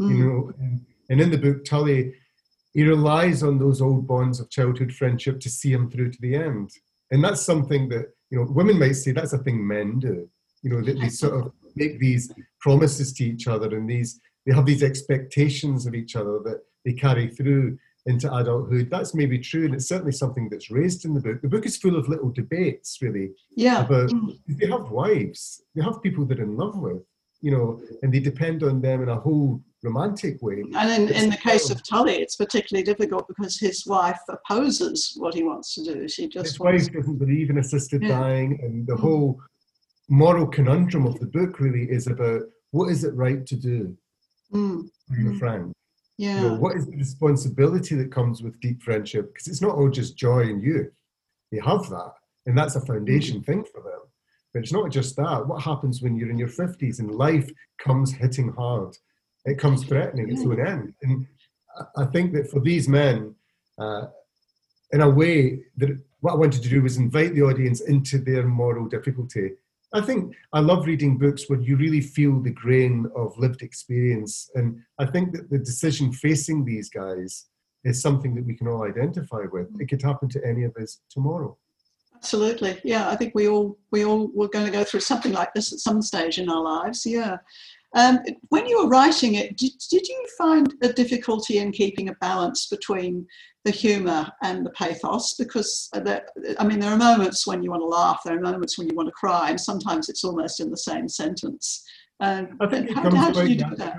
Mm. 0.00 0.10
You 0.10 0.24
know, 0.24 0.52
and, 0.58 0.86
and 1.10 1.20
in 1.20 1.30
the 1.30 1.38
book, 1.38 1.64
Tully 1.64 2.14
he 2.74 2.84
relies 2.84 3.42
on 3.42 3.58
those 3.58 3.80
old 3.80 4.06
bonds 4.06 4.40
of 4.40 4.50
childhood 4.50 4.92
friendship 4.92 5.40
to 5.40 5.50
see 5.50 5.72
him 5.72 5.90
through 5.90 6.12
to 6.12 6.20
the 6.20 6.36
end. 6.36 6.70
And 7.10 7.24
that's 7.24 7.40
something 7.40 7.88
that, 7.88 8.12
you 8.30 8.38
know, 8.38 8.46
women 8.48 8.78
might 8.78 8.92
say 8.92 9.12
that's 9.12 9.32
a 9.32 9.38
thing 9.38 9.66
men 9.66 9.98
do. 9.98 10.28
You 10.62 10.70
know, 10.70 10.82
that 10.82 11.00
they 11.00 11.08
sort 11.08 11.46
of 11.46 11.52
make 11.74 11.98
these 11.98 12.32
promises 12.60 13.12
to 13.14 13.24
each 13.24 13.46
other 13.46 13.76
and 13.76 13.88
these 13.88 14.20
they 14.46 14.54
have 14.54 14.66
these 14.66 14.82
expectations 14.82 15.86
of 15.86 15.94
each 15.94 16.16
other 16.16 16.38
that 16.44 16.60
they 16.84 16.92
carry 16.92 17.28
through 17.28 17.78
into 18.08 18.34
adulthood. 18.34 18.88
That's 18.90 19.14
maybe 19.14 19.38
true, 19.38 19.66
and 19.66 19.74
it's 19.74 19.86
certainly 19.86 20.12
something 20.12 20.48
that's 20.48 20.70
raised 20.70 21.04
in 21.04 21.14
the 21.14 21.20
book. 21.20 21.42
The 21.42 21.48
book 21.48 21.66
is 21.66 21.76
full 21.76 21.96
of 21.96 22.08
little 22.08 22.30
debates, 22.30 22.98
really. 23.02 23.30
Yeah. 23.54 23.84
About 23.84 24.10
they 24.48 24.66
have 24.66 24.90
wives, 24.90 25.62
they 25.74 25.82
have 25.82 26.02
people 26.02 26.24
they're 26.24 26.40
in 26.40 26.56
love 26.56 26.78
with, 26.78 27.02
you 27.42 27.50
know, 27.50 27.80
and 28.02 28.12
they 28.12 28.20
depend 28.20 28.62
on 28.62 28.80
them 28.80 29.02
in 29.02 29.10
a 29.10 29.20
whole 29.20 29.62
romantic 29.82 30.40
way. 30.40 30.64
And 30.74 30.90
in, 30.90 31.14
in 31.14 31.30
the 31.30 31.36
case 31.36 31.70
of 31.70 31.86
Tully, 31.86 32.14
it's 32.14 32.36
particularly 32.36 32.82
difficult 32.82 33.28
because 33.28 33.58
his 33.60 33.86
wife 33.86 34.18
opposes 34.28 35.12
what 35.16 35.34
he 35.34 35.42
wants 35.44 35.74
to 35.74 35.84
do. 35.84 36.08
She 36.08 36.28
just 36.28 36.46
his 36.46 36.60
wife 36.60 36.90
doesn't 36.90 37.18
believe 37.18 37.50
in 37.50 37.58
assisted 37.58 38.02
yeah. 38.02 38.08
dying, 38.08 38.58
and 38.62 38.86
the 38.86 38.96
mm. 38.96 39.00
whole 39.00 39.40
moral 40.08 40.46
conundrum 40.46 41.06
of 41.06 41.20
the 41.20 41.26
book 41.26 41.60
really 41.60 41.84
is 41.90 42.06
about 42.06 42.40
what 42.70 42.90
is 42.90 43.04
it 43.04 43.14
right 43.14 43.44
to 43.44 43.56
do 43.56 43.94
mm. 44.52 44.88
your 45.10 45.32
mm. 45.34 45.38
friend. 45.38 45.74
Yeah. 46.18 46.42
You 46.42 46.48
know, 46.48 46.54
what 46.54 46.76
is 46.76 46.86
the 46.86 46.96
responsibility 46.96 47.94
that 47.94 48.12
comes 48.12 48.42
with 48.42 48.60
deep 48.60 48.82
friendship? 48.82 49.32
Because 49.32 49.46
it's 49.46 49.62
not 49.62 49.76
all 49.76 49.88
just 49.88 50.18
joy 50.18 50.40
and 50.40 50.62
youth. 50.62 50.92
They 51.52 51.60
have 51.60 51.88
that, 51.88 52.12
and 52.44 52.58
that's 52.58 52.76
a 52.76 52.80
foundation 52.80 53.40
mm. 53.40 53.46
thing 53.46 53.64
for 53.64 53.80
them. 53.80 54.00
But 54.52 54.62
it's 54.64 54.72
not 54.72 54.90
just 54.90 55.16
that. 55.16 55.46
What 55.46 55.62
happens 55.62 56.02
when 56.02 56.16
you're 56.16 56.30
in 56.30 56.38
your 56.38 56.48
50s 56.48 56.98
and 56.98 57.14
life 57.14 57.48
comes 57.80 58.12
hitting 58.12 58.52
hard? 58.52 58.96
It 59.44 59.58
comes 59.58 59.84
threatening 59.84 60.34
to 60.42 60.52
an 60.52 60.66
end. 60.66 60.94
And 61.02 61.26
I 61.96 62.04
think 62.06 62.32
that 62.32 62.50
for 62.50 62.60
these 62.60 62.88
men, 62.88 63.34
uh, 63.78 64.06
in 64.92 65.02
a 65.02 65.08
way, 65.08 65.60
that 65.76 66.00
what 66.20 66.32
I 66.32 66.36
wanted 66.36 66.62
to 66.62 66.68
do 66.68 66.82
was 66.82 66.96
invite 66.96 67.34
the 67.34 67.42
audience 67.42 67.80
into 67.82 68.18
their 68.18 68.46
moral 68.46 68.88
difficulty. 68.88 69.52
I 69.94 70.02
think 70.02 70.34
I 70.52 70.60
love 70.60 70.86
reading 70.86 71.16
books 71.16 71.48
where 71.48 71.60
you 71.60 71.76
really 71.76 72.02
feel 72.02 72.40
the 72.40 72.50
grain 72.50 73.06
of 73.16 73.38
lived 73.38 73.62
experience. 73.62 74.50
And 74.54 74.80
I 74.98 75.06
think 75.06 75.32
that 75.32 75.50
the 75.50 75.58
decision 75.58 76.12
facing 76.12 76.64
these 76.64 76.90
guys 76.90 77.46
is 77.84 78.02
something 78.02 78.34
that 78.34 78.44
we 78.44 78.54
can 78.54 78.68
all 78.68 78.82
identify 78.82 79.44
with. 79.50 79.68
It 79.80 79.88
could 79.88 80.02
happen 80.02 80.28
to 80.30 80.46
any 80.46 80.64
of 80.64 80.76
us 80.76 81.00
tomorrow. 81.10 81.56
Absolutely. 82.16 82.80
Yeah, 82.84 83.08
I 83.08 83.16
think 83.16 83.34
we 83.34 83.48
all 83.48 83.78
we 83.92 84.04
all 84.04 84.28
were 84.34 84.48
going 84.48 84.66
to 84.66 84.72
go 84.72 84.82
through 84.82 85.00
something 85.00 85.32
like 85.32 85.54
this 85.54 85.72
at 85.72 85.78
some 85.78 86.02
stage 86.02 86.38
in 86.38 86.50
our 86.50 86.62
lives. 86.62 87.06
Yeah. 87.06 87.36
Um, 87.98 88.20
when 88.50 88.64
you 88.66 88.78
were 88.78 88.88
writing 88.88 89.34
it, 89.34 89.56
did, 89.56 89.72
did 89.90 90.06
you 90.06 90.26
find 90.38 90.72
a 90.82 90.92
difficulty 90.92 91.58
in 91.58 91.72
keeping 91.72 92.08
a 92.08 92.14
balance 92.20 92.68
between 92.68 93.26
the 93.64 93.72
humour 93.72 94.30
and 94.42 94.64
the 94.64 94.70
pathos? 94.70 95.34
Because, 95.34 95.90
there, 95.92 96.24
I 96.60 96.64
mean, 96.64 96.78
there 96.78 96.92
are 96.92 96.96
moments 96.96 97.44
when 97.44 97.60
you 97.62 97.70
want 97.70 97.82
to 97.82 97.86
laugh, 97.86 98.20
there 98.24 98.38
are 98.38 98.40
moments 98.40 98.78
when 98.78 98.88
you 98.88 98.94
want 98.94 99.08
to 99.08 99.12
cry, 99.12 99.50
and 99.50 99.60
sometimes 99.60 100.08
it's 100.08 100.22
almost 100.22 100.60
in 100.60 100.70
the 100.70 100.76
same 100.76 101.08
sentence. 101.08 101.84
Um, 102.20 102.56
I 102.60 102.66
think 102.68 102.90
how, 102.92 103.14
how 103.14 103.32
did 103.32 103.50
you 103.50 103.56
do 103.56 103.76
that? 103.76 103.96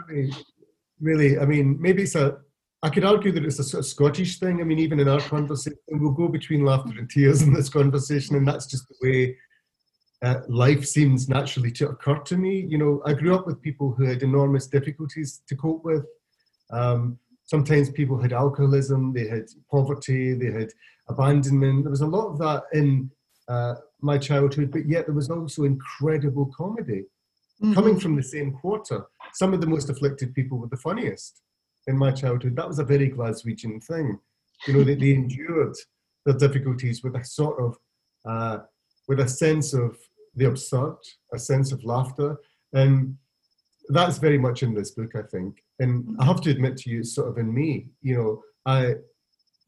Really, 1.01 1.37
I 1.37 1.45
mean, 1.45 1.77
maybe 1.79 2.03
it's 2.03 2.15
a 2.15 2.37
I 2.81 2.89
could 2.89 3.03
argue 3.03 3.33
that 3.33 3.43
it's 3.43 3.59
a 3.59 3.63
sort 3.63 3.79
of 3.79 3.85
Scottish 3.85 4.39
thing. 4.39 4.61
I 4.61 4.63
mean, 4.63 4.79
even 4.79 5.01
in 5.01 5.09
our 5.09 5.19
conversation, 5.19 5.77
we'll 5.89 6.11
go 6.11 6.29
between 6.29 6.63
laughter 6.63 6.97
and 6.97 7.09
tears 7.09 7.41
in 7.41 7.53
this 7.53 7.67
conversation, 7.67 8.37
and 8.37 8.47
that's 8.47 8.65
just 8.65 8.87
the 8.87 8.95
way 9.01 9.37
uh, 10.21 10.41
life 10.47 10.85
seems 10.85 11.29
naturally 11.29 11.71
to 11.71 11.89
occur 11.89 12.19
to 12.19 12.37
me. 12.37 12.65
You 12.67 12.77
know, 12.77 13.01
I 13.05 13.13
grew 13.13 13.35
up 13.35 13.47
with 13.47 13.61
people 13.61 13.93
who 13.93 14.03
had 14.03 14.21
enormous 14.21 14.67
difficulties 14.67 15.41
to 15.47 15.55
cope 15.55 15.83
with. 15.85 16.05
Um, 16.71 17.17
sometimes 17.45 17.89
people 17.89 18.21
had 18.21 18.33
alcoholism, 18.33 19.13
they 19.13 19.27
had 19.27 19.45
poverty, 19.71 20.33
they 20.33 20.51
had 20.51 20.71
abandonment. 21.07 21.83
There 21.83 21.91
was 21.91 22.01
a 22.01 22.07
lot 22.07 22.27
of 22.27 22.37
that 22.39 22.63
in 22.73 23.09
uh, 23.47 23.75
my 24.01 24.17
childhood, 24.17 24.71
but 24.71 24.87
yet 24.87 25.05
there 25.05 25.15
was 25.15 25.29
also 25.29 25.63
incredible 25.63 26.51
comedy 26.55 27.05
mm-hmm. 27.61 27.73
coming 27.73 27.99
from 27.99 28.15
the 28.15 28.23
same 28.23 28.51
quarter. 28.51 29.05
Some 29.33 29.53
of 29.53 29.61
the 29.61 29.67
most 29.67 29.89
afflicted 29.89 30.33
people 30.35 30.57
were 30.57 30.67
the 30.67 30.77
funniest 30.77 31.41
in 31.87 31.97
my 31.97 32.11
childhood. 32.11 32.55
That 32.55 32.67
was 32.67 32.79
a 32.79 32.83
very 32.83 33.09
Glaswegian 33.09 33.83
thing. 33.83 34.19
You 34.67 34.73
know, 34.73 34.83
that 34.83 34.99
they 34.99 35.11
endured 35.13 35.75
their 36.25 36.37
difficulties 36.37 37.03
with 37.03 37.15
a 37.15 37.23
sort 37.23 37.59
of, 37.61 37.77
uh, 38.27 38.59
with 39.07 39.21
a 39.21 39.27
sense 39.27 39.73
of 39.73 39.97
the 40.39 40.47
absurd, 40.47 40.97
a 41.33 41.39
sense 41.39 41.71
of 41.71 41.83
laughter. 41.83 42.37
And 42.73 43.15
that's 43.89 44.17
very 44.17 44.37
much 44.37 44.63
in 44.63 44.73
this 44.73 44.91
book, 44.91 45.11
I 45.15 45.23
think. 45.23 45.63
And 45.79 46.15
I 46.19 46.25
have 46.25 46.41
to 46.41 46.51
admit 46.51 46.77
to 46.77 46.89
you, 46.89 47.03
sort 47.03 47.29
of 47.29 47.37
in 47.37 47.53
me. 47.53 47.89
You 48.01 48.17
know, 48.17 48.43
I 48.65 48.95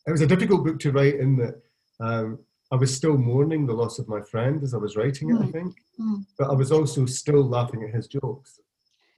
it 0.07 0.11
was 0.11 0.21
a 0.21 0.27
difficult 0.27 0.65
book 0.65 0.79
to 0.79 0.91
write 0.91 1.15
in 1.15 1.35
that 1.37 1.61
um, 1.99 2.39
I 2.71 2.75
was 2.75 2.95
still 2.95 3.17
mourning 3.17 3.65
the 3.65 3.73
loss 3.73 3.99
of 3.99 4.07
my 4.07 4.21
friend 4.21 4.63
as 4.63 4.73
I 4.73 4.77
was 4.77 4.95
writing 4.95 5.29
it, 5.29 5.41
I 5.41 5.51
think. 5.51 5.75
Mm. 5.99 6.25
But 6.39 6.49
I 6.49 6.53
was 6.53 6.71
also 6.71 7.05
still 7.05 7.43
laughing 7.43 7.83
at 7.83 7.93
his 7.93 8.07
jokes. 8.07 8.59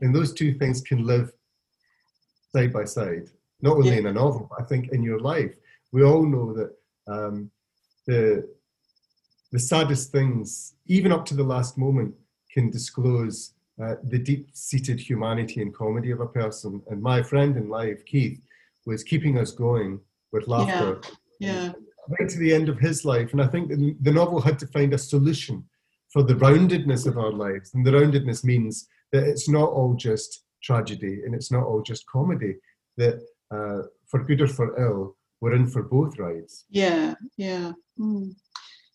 And 0.01 0.13
those 0.13 0.33
two 0.33 0.53
things 0.55 0.81
can 0.81 1.05
live 1.05 1.31
side 2.53 2.73
by 2.73 2.83
side, 2.83 3.29
not 3.61 3.77
only 3.77 3.91
yeah. 3.91 3.99
in 3.99 4.07
a 4.07 4.13
novel, 4.13 4.47
but 4.49 4.61
I 4.61 4.65
think 4.65 4.91
in 4.91 5.03
your 5.03 5.19
life. 5.19 5.53
We 5.93 6.03
all 6.03 6.25
know 6.25 6.53
that 6.53 6.71
um, 7.07 7.51
the 8.07 8.49
the 9.53 9.59
saddest 9.59 10.11
things, 10.11 10.73
even 10.87 11.11
up 11.11 11.25
to 11.25 11.35
the 11.35 11.43
last 11.43 11.77
moment, 11.77 12.13
can 12.51 12.71
disclose 12.71 13.53
uh, 13.81 13.95
the 14.09 14.17
deep 14.17 14.49
seated 14.53 14.99
humanity 14.99 15.61
and 15.61 15.73
comedy 15.73 16.09
of 16.09 16.21
a 16.21 16.27
person. 16.27 16.81
And 16.89 17.01
my 17.01 17.21
friend 17.21 17.55
in 17.55 17.69
life, 17.69 18.03
Keith, 18.05 18.41
was 18.87 19.03
keeping 19.03 19.37
us 19.37 19.51
going 19.51 19.99
with 20.31 20.47
laughter. 20.47 21.01
Yeah. 21.39 21.65
yeah. 21.65 21.71
Right 22.19 22.27
to 22.29 22.39
the 22.39 22.53
end 22.53 22.67
of 22.67 22.79
his 22.79 23.05
life. 23.05 23.31
And 23.31 23.41
I 23.41 23.47
think 23.47 23.69
the 24.01 24.11
novel 24.11 24.41
had 24.41 24.57
to 24.59 24.67
find 24.67 24.91
a 24.93 24.97
solution 24.97 25.63
for 26.11 26.23
the 26.23 26.33
roundedness 26.33 27.05
of 27.05 27.19
our 27.19 27.31
lives. 27.31 27.75
And 27.75 27.85
the 27.85 27.91
roundedness 27.91 28.43
means 28.43 28.87
that 29.11 29.23
it's 29.23 29.47
not 29.47 29.69
all 29.69 29.93
just 29.93 30.45
tragedy 30.63 31.21
and 31.23 31.35
it's 31.35 31.51
not 31.51 31.63
all 31.63 31.83
just 31.83 32.07
comedy, 32.07 32.55
that 32.97 33.21
uh, 33.51 33.83
for 34.07 34.23
good 34.23 34.41
or 34.41 34.47
for 34.47 34.79
ill, 34.81 35.15
we're 35.41 35.53
in 35.53 35.67
for 35.67 35.83
both 35.83 36.17
rides. 36.17 36.65
Yeah, 36.69 37.13
yeah. 37.37 37.73
Mm. 37.99 38.33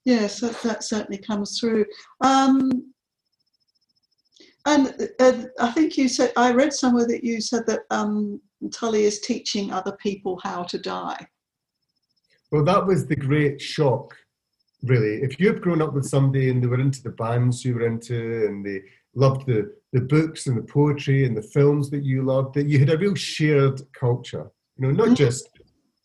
Yes, 0.08 0.40
that, 0.40 0.58
that 0.62 0.84
certainly 0.84 1.18
comes 1.18 1.60
through. 1.60 1.84
Um, 2.22 2.94
and 4.64 5.10
uh, 5.20 5.42
I 5.60 5.70
think 5.72 5.98
you 5.98 6.08
said, 6.08 6.32
I 6.34 6.50
read 6.50 6.72
somewhere 6.72 7.06
that 7.06 7.22
you 7.22 7.42
said 7.42 7.66
that 7.66 7.80
um, 7.90 8.40
Tully 8.72 9.04
is 9.04 9.20
teaching 9.20 9.70
other 9.70 9.92
people 10.00 10.40
how 10.42 10.62
to 10.62 10.78
die. 10.78 11.26
Well, 12.50 12.64
that 12.64 12.86
was 12.86 13.06
the 13.06 13.16
great 13.16 13.60
shock, 13.60 14.16
really. 14.82 15.22
If 15.22 15.38
you've 15.38 15.60
grown 15.60 15.82
up 15.82 15.92
with 15.92 16.06
somebody 16.06 16.48
and 16.48 16.62
they 16.62 16.68
were 16.68 16.80
into 16.80 17.02
the 17.02 17.10
bands 17.10 17.62
you 17.62 17.74
were 17.74 17.86
into 17.86 18.46
and 18.46 18.64
they 18.64 18.80
loved 19.14 19.46
the, 19.46 19.74
the 19.92 20.00
books 20.00 20.46
and 20.46 20.56
the 20.56 20.62
poetry 20.62 21.26
and 21.26 21.36
the 21.36 21.42
films 21.42 21.90
that 21.90 22.02
you 22.02 22.22
loved, 22.22 22.54
that 22.54 22.66
you 22.66 22.78
had 22.78 22.88
a 22.88 22.96
real 22.96 23.14
shared 23.14 23.82
culture, 23.92 24.50
you 24.78 24.86
know, 24.86 24.90
not 24.90 25.08
mm-hmm. 25.08 25.26
just 25.26 25.50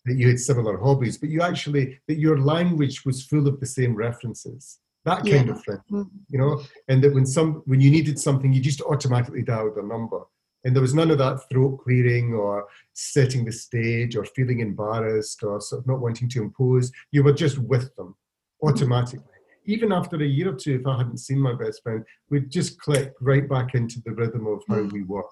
that 0.06 0.18
you 0.18 0.28
had 0.28 0.40
similar 0.40 0.78
hobbies, 0.78 1.18
but 1.18 1.30
you 1.30 1.42
actually 1.42 2.00
that 2.08 2.20
your 2.20 2.40
language 2.40 3.06
was 3.06 3.24
full 3.24 3.48
of 3.48 3.60
the 3.60 3.66
same 3.66 3.96
references. 3.96 4.80
That 5.06 5.26
kind 5.26 5.48
yeah. 5.48 5.54
of 5.54 5.64
thing, 5.64 5.82
mm-hmm. 5.92 6.18
you 6.30 6.40
know, 6.40 6.62
and 6.88 7.04
that 7.04 7.14
when 7.14 7.26
some 7.26 7.62
when 7.66 7.82
you 7.82 7.92
needed 7.92 8.18
something, 8.20 8.54
you 8.54 8.62
just 8.62 8.82
automatically 8.82 9.42
dialed 9.44 9.78
a 9.78 9.86
number, 9.86 10.22
and 10.64 10.74
there 10.74 10.82
was 10.82 10.94
none 10.94 11.12
of 11.12 11.18
that 11.18 11.42
throat 11.50 11.80
clearing 11.84 12.34
or 12.34 12.68
setting 12.94 13.44
the 13.44 13.52
stage 13.52 14.16
or 14.16 14.26
feeling 14.26 14.62
embarrassed 14.62 15.44
or 15.44 15.60
sort 15.60 15.82
of 15.82 15.88
not 15.88 16.00
wanting 16.00 16.30
to 16.30 16.42
impose. 16.42 16.92
You 17.12 17.24
were 17.24 17.34
just 17.34 17.58
with 17.58 17.94
them 17.96 18.16
automatically. 18.62 19.20
Mm-hmm. 19.20 19.72
Even 19.74 19.92
after 19.94 20.18
a 20.18 20.26
year 20.26 20.50
or 20.50 20.56
two, 20.56 20.76
if 20.76 20.88
I 20.88 20.98
hadn't 20.98 21.18
seen 21.18 21.40
my 21.40 21.54
best 21.54 21.84
friend, 21.84 22.04
we'd 22.30 22.50
just 22.50 22.80
click 22.80 23.14
right 23.22 23.48
back 23.48 23.76
into 23.76 24.02
the 24.06 24.12
rhythm 24.12 24.46
of 24.48 24.62
how 24.68 24.76
mm-hmm. 24.76 24.90
we 24.90 25.04
work 25.04 25.26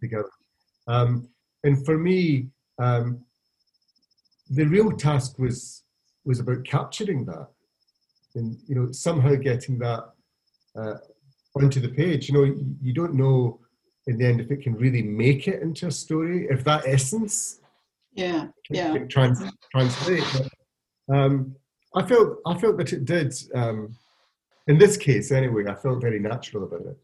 together. 0.00 0.28
Um, 0.86 1.28
and 1.64 1.84
for 1.84 1.98
me, 1.98 2.48
um, 2.78 3.24
the 4.50 4.64
real 4.64 4.92
task 4.92 5.38
was 5.38 5.82
was 6.24 6.40
about 6.40 6.64
capturing 6.64 7.24
that 7.24 7.48
and 8.34 8.56
you 8.66 8.74
know 8.74 8.90
somehow 8.92 9.34
getting 9.34 9.78
that 9.78 10.04
uh, 10.76 10.94
onto 11.56 11.80
the 11.80 11.88
page. 11.88 12.28
You 12.28 12.34
know, 12.34 12.44
you, 12.44 12.76
you 12.80 12.92
don't 12.92 13.14
know 13.14 13.60
in 14.06 14.18
the 14.18 14.26
end 14.26 14.40
if 14.40 14.50
it 14.50 14.62
can 14.62 14.74
really 14.74 15.02
make 15.02 15.48
it 15.48 15.62
into 15.62 15.86
a 15.86 15.90
story, 15.90 16.46
if 16.50 16.64
that 16.64 16.86
essence 16.86 17.60
yeah, 18.14 18.46
yeah. 18.70 18.92
can 18.94 19.08
trans, 19.08 19.42
translate. 19.70 20.24
But, 20.32 21.14
um, 21.14 21.54
I 21.94 22.02
felt 22.06 22.38
I 22.46 22.56
felt 22.58 22.78
that 22.78 22.92
it 22.92 23.04
did. 23.04 23.34
Um, 23.54 23.94
in 24.66 24.78
this 24.78 24.96
case, 24.96 25.32
anyway, 25.32 25.64
I 25.66 25.74
felt 25.74 26.00
very 26.00 26.20
natural 26.20 26.64
about 26.64 26.82
it. 26.82 26.98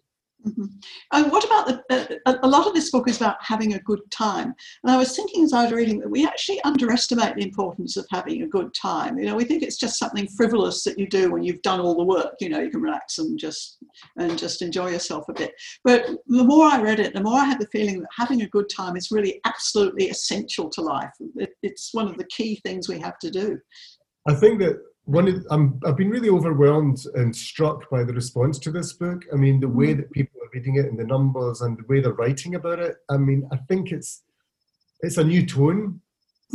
Mm-hmm. 0.47 0.65
And 1.13 1.33
what 1.33 1.45
about 1.45 1.67
the, 1.67 2.21
uh, 2.27 2.37
a 2.43 2.49
lot 2.49 2.67
of 2.67 2.75
this 2.75 2.91
book 2.91 3.09
is 3.09 3.17
about 3.17 3.37
having 3.41 3.75
a 3.75 3.79
good 3.81 4.01
time. 4.11 4.55
And 4.83 4.93
I 4.93 4.97
was 4.97 5.17
thinking 5.17 5.43
as 5.45 5.53
I 5.53 5.65
was 5.65 5.73
reading 5.73 5.99
that 6.01 6.11
we 6.11 6.27
actually 6.27 6.63
underestimate 6.65 7.35
the 7.35 7.43
importance 7.43 7.97
of 7.97 8.07
having 8.11 8.43
a 8.43 8.47
good 8.47 8.75
time. 8.75 9.19
You 9.19 9.27
know, 9.27 9.37
we 9.37 9.45
think 9.45 9.63
it's 9.63 9.79
just 9.79 9.99
something 9.99 10.29
frivolous 10.37 10.85
that 10.85 10.99
you 10.99 11.09
do 11.09 11.31
when 11.31 11.43
you've 11.43 11.63
done 11.63 11.81
all 11.81 11.97
the 11.97 12.05
work. 12.05 12.35
You 12.41 12.51
know, 12.51 12.61
you 12.61 12.71
can 12.71 12.83
relax 12.83 13.19
and 13.19 13.39
just 13.39 13.79
and 14.17 14.39
just 14.39 14.61
enjoy 14.63 14.91
yourself 14.91 15.25
a 15.29 15.33
bit. 15.33 15.53
But 15.83 16.07
the 16.27 16.45
more 16.45 16.67
I 16.67 16.81
read 16.81 17.01
it, 17.01 17.15
the 17.15 17.23
more 17.23 17.39
I 17.39 17.45
had 17.45 17.61
the 17.61 17.69
feeling 17.69 18.01
that 18.01 18.09
having 18.17 18.43
a 18.43 18.49
good 18.49 18.69
time 18.69 18.97
is 18.97 19.11
really 19.11 19.41
absolutely 19.47 20.11
essential 20.11 20.69
to 20.71 20.81
life. 20.81 21.13
It, 21.37 21.51
it's 21.63 21.95
one 21.95 22.09
of 22.09 22.19
the 22.19 22.27
key 22.27 22.61
things 22.65 22.89
we 22.89 22.99
have 23.01 23.19
to 23.21 23.31
do. 23.31 23.59
I 24.27 24.35
think 24.35 24.61
that 24.61 24.77
one 25.07 25.29
of, 25.29 25.47
I'm, 25.51 25.79
I've 25.85 25.99
been 25.99 26.09
really 26.09 26.31
overwhelmed 26.31 26.99
and 27.15 27.35
struck 27.35 27.89
by 27.91 28.05
the 28.05 28.15
response 28.15 28.59
to 28.61 28.71
this 28.71 28.95
book. 28.95 29.23
I 29.33 29.37
mean, 29.37 29.61
the 29.61 29.69
way 29.69 29.89
mm. 29.89 29.99
that 29.99 30.11
people 30.13 30.34
reading 30.55 30.77
it 30.77 30.87
and 30.87 30.99
the 30.99 31.05
numbers 31.05 31.61
and 31.61 31.77
the 31.77 31.85
way 31.89 32.01
they're 32.01 32.13
writing 32.13 32.55
about 32.55 32.79
it. 32.79 32.97
I 33.11 33.17
mean, 33.17 33.49
I 33.53 33.57
think 33.69 33.93
it's 33.93 34.23
it's 35.01 35.19
a 35.19 35.25
new 35.25 35.45
tone 35.45 36.01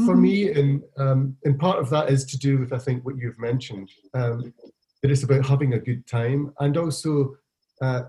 for 0.05 0.13
mm-hmm. 0.13 0.21
me, 0.21 0.51
and 0.51 0.81
um, 0.97 1.37
and 1.43 1.59
part 1.59 1.79
of 1.79 1.89
that 1.89 2.09
is 2.09 2.25
to 2.25 2.37
do 2.37 2.57
with 2.57 2.73
I 2.73 2.77
think 2.77 3.05
what 3.05 3.17
you've 3.17 3.39
mentioned. 3.39 3.91
Um, 4.13 4.53
that 5.01 5.11
it's 5.11 5.23
about 5.23 5.45
having 5.45 5.73
a 5.73 5.79
good 5.79 6.05
time, 6.07 6.53
and 6.59 6.77
also 6.77 7.35
uh, 7.81 8.03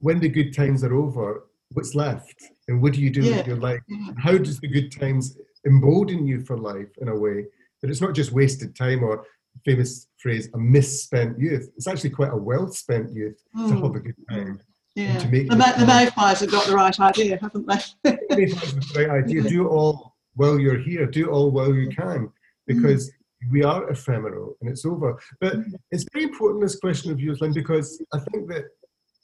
when 0.00 0.18
the 0.20 0.28
good 0.28 0.54
times 0.54 0.82
are 0.82 0.94
over, 0.94 1.44
what's 1.72 1.94
left, 1.94 2.36
and 2.68 2.80
what 2.80 2.94
do 2.94 3.00
you 3.00 3.10
do 3.10 3.22
yeah. 3.22 3.38
with 3.38 3.46
your 3.46 3.56
life? 3.56 3.80
How 4.16 4.38
does 4.38 4.60
the 4.60 4.68
good 4.68 4.90
times 4.90 5.36
embolden 5.66 6.26
you 6.26 6.42
for 6.44 6.56
life 6.56 6.88
in 7.02 7.08
a 7.08 7.18
way 7.18 7.44
that 7.82 7.90
it's 7.90 8.00
not 8.00 8.14
just 8.14 8.32
wasted 8.32 8.74
time 8.74 9.02
or 9.04 9.26
famous 9.64 10.06
phrase, 10.18 10.48
a 10.54 10.58
misspent 10.58 11.38
youth. 11.38 11.70
It's 11.76 11.86
actually 11.86 12.10
quite 12.10 12.32
a 12.32 12.36
well 12.36 12.70
spent 12.70 13.12
youth 13.12 13.42
mm. 13.56 13.68
to 13.68 13.74
have 13.82 13.94
a 13.94 14.00
good 14.00 14.16
time. 14.28 14.60
Yeah. 14.94 15.18
To 15.18 15.28
make 15.28 15.48
the, 15.48 15.56
ma- 15.56 15.76
the 15.76 15.86
mayflies 15.86 16.40
have 16.40 16.50
got 16.50 16.66
the 16.66 16.74
right 16.74 16.98
idea, 17.00 17.38
haven't 17.40 17.66
they? 17.66 18.16
The 18.28 18.94
right 18.96 19.24
idea. 19.24 19.42
Do 19.42 19.68
all 19.68 20.16
while 20.34 20.58
you're 20.58 20.78
here. 20.78 21.06
Do 21.06 21.30
all 21.30 21.50
while 21.50 21.74
you 21.74 21.88
can, 21.88 22.30
because 22.66 23.08
mm. 23.08 23.52
we 23.52 23.62
are 23.62 23.88
ephemeral 23.88 24.56
and 24.60 24.70
it's 24.70 24.84
over. 24.84 25.20
But 25.40 25.54
mm. 25.54 25.72
it's 25.90 26.04
very 26.12 26.24
important 26.24 26.62
this 26.62 26.78
question 26.78 27.12
of 27.12 27.20
yours, 27.20 27.40
Lynn, 27.40 27.52
because 27.52 28.02
I 28.12 28.18
think 28.18 28.48
that 28.48 28.64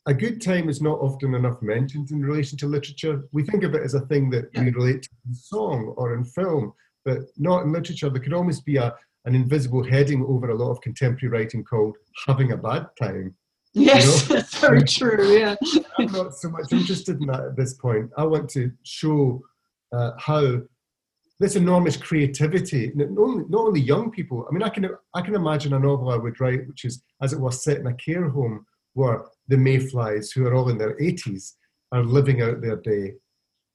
a 0.07 0.15
good 0.15 0.41
time 0.41 0.69
is 0.69 0.81
not 0.81 1.01
often 1.01 1.35
enough 1.35 1.61
mentioned 1.63 2.13
in 2.13 2.25
relation 2.25 2.57
to 2.59 2.67
literature. 2.67 3.25
We 3.33 3.43
think 3.43 3.65
of 3.65 3.75
it 3.75 3.83
as 3.83 3.95
a 3.95 4.07
thing 4.07 4.31
that 4.31 4.45
yeah. 4.55 4.65
we 4.65 4.71
relate 4.71 5.03
to 5.03 5.09
in 5.27 5.35
song 5.35 5.95
or 5.97 6.15
in 6.15 6.25
film, 6.25 6.73
but 7.05 7.19
not 7.37 7.65
in 7.65 7.73
literature. 7.73 8.09
There 8.09 8.23
could 8.23 8.33
almost 8.33 8.65
be 8.65 8.77
a 8.77 8.95
an 9.27 9.35
invisible 9.35 9.83
heading 9.83 10.25
over 10.25 10.51
a 10.51 10.55
lot 10.55 10.71
of 10.71 10.81
contemporary 10.81 11.29
writing 11.29 11.65
called 11.65 11.97
having 12.27 12.53
a 12.53 12.57
bad 12.57 12.87
time. 12.99 13.35
Yes, 13.77 14.29
you 14.29 14.29
know? 14.29 14.35
that's 14.41 14.59
very 14.59 14.83
true. 14.83 15.39
Yeah. 15.39 15.55
I'm 15.99 16.11
not 16.11 16.35
so 16.35 16.49
much 16.49 16.73
interested 16.73 17.21
in 17.21 17.27
that 17.27 17.45
at 17.45 17.57
this 17.57 17.75
point. 17.75 18.11
I 18.17 18.25
want 18.25 18.49
to 18.51 18.73
show 18.85 19.43
uh, 19.93 20.13
how 20.19 20.63
this 21.39 21.57
enormous 21.57 21.97
creativity, 21.97 22.93
not 22.95 23.09
only, 23.23 23.45
not 23.49 23.67
only 23.67 23.81
young 23.81 24.11
people, 24.11 24.47
I 24.49 24.53
mean, 24.53 24.63
I 24.63 24.71
can, 24.71 24.89
I 25.13 25.21
can 25.21 25.35
imagine 25.35 25.75
a 25.75 25.79
novel 25.79 26.09
I 26.09 26.17
would 26.17 26.41
write, 26.41 26.67
which 26.67 26.87
is, 26.87 27.03
as 27.21 27.35
it 27.35 27.41
was, 27.41 27.63
set 27.63 27.77
in 27.79 27.87
a 27.87 27.95
care 27.95 28.31
home 28.31 28.65
where 28.95 29.25
the 29.49 29.59
mayflies, 29.59 30.33
who 30.33 30.47
are 30.47 30.55
all 30.55 30.71
in 30.71 30.79
their 30.79 30.97
80s, 30.97 31.53
are 31.93 32.03
living 32.03 32.41
out 32.41 32.63
their 32.63 32.77
day. 32.77 33.13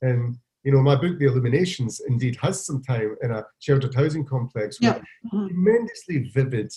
And 0.02 0.36
you 0.64 0.72
know, 0.72 0.82
my 0.82 0.96
book, 0.96 1.18
The 1.20 1.26
Illuminations, 1.26 2.02
indeed 2.08 2.38
has 2.42 2.66
some 2.66 2.84
time 2.84 3.16
in 3.22 3.32
a 3.32 3.46
sheltered 3.60 3.94
housing 3.94 4.26
complex 4.26 4.80
with 4.80 4.90
yeah. 4.90 5.02
mm-hmm. 5.32 5.48
tremendously 5.48 6.30
vivid 6.34 6.72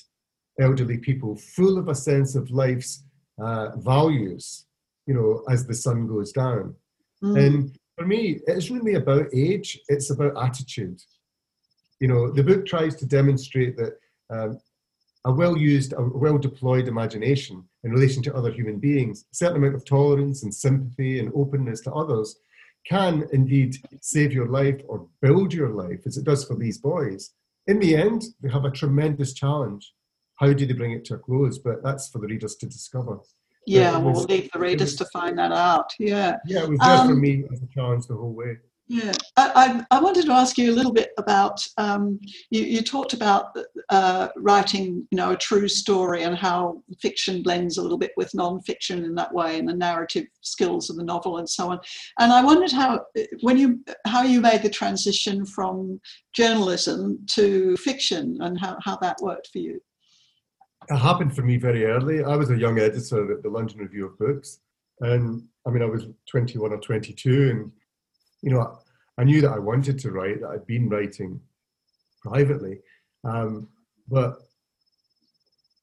elderly 0.60 0.98
people, 0.98 1.36
full 1.36 1.78
of 1.78 1.88
a 1.88 1.94
sense 1.94 2.34
of 2.34 2.50
life's 2.50 3.03
uh, 3.40 3.76
values, 3.76 4.66
you 5.06 5.14
know, 5.14 5.42
as 5.50 5.66
the 5.66 5.74
sun 5.74 6.06
goes 6.06 6.32
down. 6.32 6.74
Mm. 7.22 7.46
And 7.46 7.78
for 7.96 8.06
me, 8.06 8.40
it's 8.46 8.70
really 8.70 8.94
about 8.94 9.26
age, 9.34 9.78
it's 9.88 10.10
about 10.10 10.42
attitude. 10.42 11.00
You 12.00 12.08
know, 12.08 12.30
the 12.30 12.42
book 12.42 12.66
tries 12.66 12.96
to 12.96 13.06
demonstrate 13.06 13.76
that 13.76 13.98
um, 14.30 14.60
a 15.24 15.32
well 15.32 15.56
used, 15.56 15.92
a 15.92 16.02
well 16.02 16.38
deployed 16.38 16.88
imagination 16.88 17.64
in 17.82 17.92
relation 17.92 18.22
to 18.24 18.34
other 18.34 18.52
human 18.52 18.78
beings, 18.78 19.24
a 19.32 19.34
certain 19.34 19.56
amount 19.56 19.74
of 19.74 19.84
tolerance 19.84 20.42
and 20.42 20.54
sympathy 20.54 21.18
and 21.18 21.32
openness 21.34 21.80
to 21.82 21.92
others 21.92 22.36
can 22.86 23.26
indeed 23.32 23.76
save 24.00 24.32
your 24.32 24.46
life 24.46 24.80
or 24.88 25.06
build 25.22 25.52
your 25.54 25.70
life, 25.70 26.00
as 26.06 26.16
it 26.18 26.24
does 26.24 26.44
for 26.44 26.56
these 26.56 26.78
boys. 26.78 27.30
In 27.66 27.78
the 27.78 27.96
end, 27.96 28.24
they 28.42 28.50
have 28.50 28.66
a 28.66 28.70
tremendous 28.70 29.32
challenge. 29.32 29.92
How 30.36 30.52
do 30.52 30.66
they 30.66 30.74
bring 30.74 30.92
it 30.92 31.04
to 31.06 31.14
a 31.14 31.18
close? 31.18 31.58
But 31.58 31.82
that's 31.82 32.08
for 32.08 32.18
the 32.18 32.26
readers 32.26 32.56
to 32.56 32.66
discover. 32.66 33.20
Yeah, 33.66 33.96
was, 33.96 34.18
we'll 34.18 34.24
leave 34.24 34.50
the 34.52 34.58
readers 34.58 34.92
was, 34.92 34.96
to 34.96 35.04
find 35.06 35.38
that 35.38 35.52
out. 35.52 35.92
Yeah. 35.98 36.36
Yeah, 36.46 36.64
it 36.64 36.70
was 36.70 36.78
there 36.80 36.96
um, 36.96 37.08
for 37.08 37.14
me 37.14 37.44
as 37.52 37.62
a 37.62 37.66
challenge 37.66 38.06
the 38.06 38.16
whole 38.16 38.32
way. 38.32 38.58
Yeah, 38.86 39.12
I, 39.38 39.84
I, 39.90 39.96
I, 39.96 40.00
wanted 40.02 40.26
to 40.26 40.32
ask 40.32 40.58
you 40.58 40.70
a 40.70 40.74
little 40.74 40.92
bit 40.92 41.12
about. 41.16 41.58
Um, 41.78 42.20
you, 42.50 42.64
you, 42.64 42.82
talked 42.82 43.14
about 43.14 43.56
uh, 43.88 44.28
writing, 44.36 45.08
you 45.10 45.16
know, 45.16 45.30
a 45.30 45.36
true 45.38 45.68
story 45.68 46.24
and 46.24 46.36
how 46.36 46.82
fiction 47.00 47.42
blends 47.42 47.78
a 47.78 47.82
little 47.82 47.96
bit 47.96 48.12
with 48.18 48.34
non-fiction 48.34 49.02
in 49.02 49.14
that 49.14 49.32
way, 49.32 49.58
and 49.58 49.66
the 49.66 49.74
narrative 49.74 50.26
skills 50.42 50.90
of 50.90 50.96
the 50.96 51.02
novel 51.02 51.38
and 51.38 51.48
so 51.48 51.70
on. 51.70 51.80
And 52.18 52.30
I 52.30 52.44
wondered 52.44 52.72
how, 52.72 53.06
when 53.40 53.56
you, 53.56 53.80
how 54.06 54.22
you 54.22 54.42
made 54.42 54.62
the 54.62 54.68
transition 54.68 55.46
from 55.46 55.98
journalism 56.34 57.24
to 57.30 57.78
fiction, 57.78 58.36
and 58.42 58.60
how, 58.60 58.76
how 58.82 58.96
that 58.96 59.16
worked 59.22 59.48
for 59.50 59.60
you. 59.60 59.80
It 60.88 60.96
happened 60.96 61.34
for 61.34 61.42
me 61.42 61.56
very 61.56 61.84
early. 61.86 62.22
I 62.22 62.36
was 62.36 62.50
a 62.50 62.56
young 62.56 62.78
editor 62.78 63.32
at 63.32 63.42
the 63.42 63.48
London 63.48 63.78
Review 63.78 64.06
of 64.06 64.18
Books, 64.18 64.60
and 65.00 65.44
I 65.66 65.70
mean, 65.70 65.82
I 65.82 65.86
was 65.86 66.06
21 66.28 66.72
or 66.72 66.78
22, 66.78 67.50
and 67.50 67.72
you 68.42 68.50
know, 68.50 68.78
I 69.16 69.24
knew 69.24 69.40
that 69.40 69.52
I 69.52 69.58
wanted 69.58 69.98
to 70.00 70.10
write, 70.10 70.40
that 70.40 70.48
I'd 70.48 70.66
been 70.66 70.88
writing 70.88 71.40
privately, 72.22 72.80
um, 73.24 73.68
but 74.08 74.38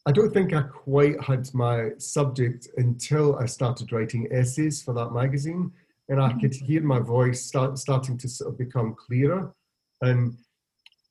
I 0.06 0.12
don't 0.12 0.34
think 0.34 0.54
I 0.54 0.64
quite 0.64 1.22
had 1.22 1.52
my 1.54 1.92
subject 1.98 2.68
until 2.78 3.36
I 3.36 3.46
started 3.46 3.92
writing 3.92 4.28
essays 4.32 4.82
for 4.82 4.94
that 4.94 5.12
magazine, 5.12 5.72
and 6.10 6.22
I 6.22 6.34
could 6.40 6.54
hear 6.54 6.82
my 6.82 7.00
voice 7.00 7.44
start, 7.44 7.78
starting 7.78 8.18
to 8.20 8.30
sort 8.30 8.52
of 8.52 8.58
become 8.58 8.96
clearer. 8.96 9.54
And 10.02 10.38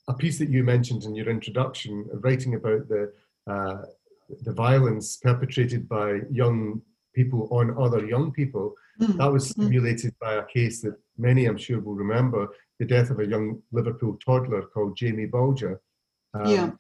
a 0.09 0.15
piece 0.15 0.39
that 0.39 0.49
you 0.49 0.65
mentioned 0.65 1.05
in 1.05 1.15
your 1.15 1.29
introduction, 1.29 2.09
writing 2.15 2.55
about 2.55 2.89
the 2.89 3.13
uh, 3.49 3.83
the 4.43 4.53
violence 4.53 5.17
perpetrated 5.17 5.89
by 5.89 6.21
young 6.31 6.81
people 7.15 7.49
on 7.51 7.77
other 7.81 8.07
young 8.07 8.33
people, 8.33 8.75
mm. 9.01 9.17
that 9.17 9.33
was 9.33 9.51
hmm. 9.51 9.63
stimulated 9.63 10.15
by 10.21 10.35
a 10.35 10.45
case 10.45 10.81
that 10.83 10.97
many 11.19 11.47
I'm 11.47 11.57
sure 11.57 11.81
will 11.81 11.95
remember 11.95 12.49
the 12.79 12.87
death 12.87 13.11
of 13.11 13.21
a 13.21 13.27
young 13.27 13.61
Liverpool 13.73 14.19
toddler 14.25 14.63
called 14.63 14.97
Jamie 14.97 15.27
Bulger, 15.27 15.81
um, 16.35 16.47
yeah. 16.47 16.71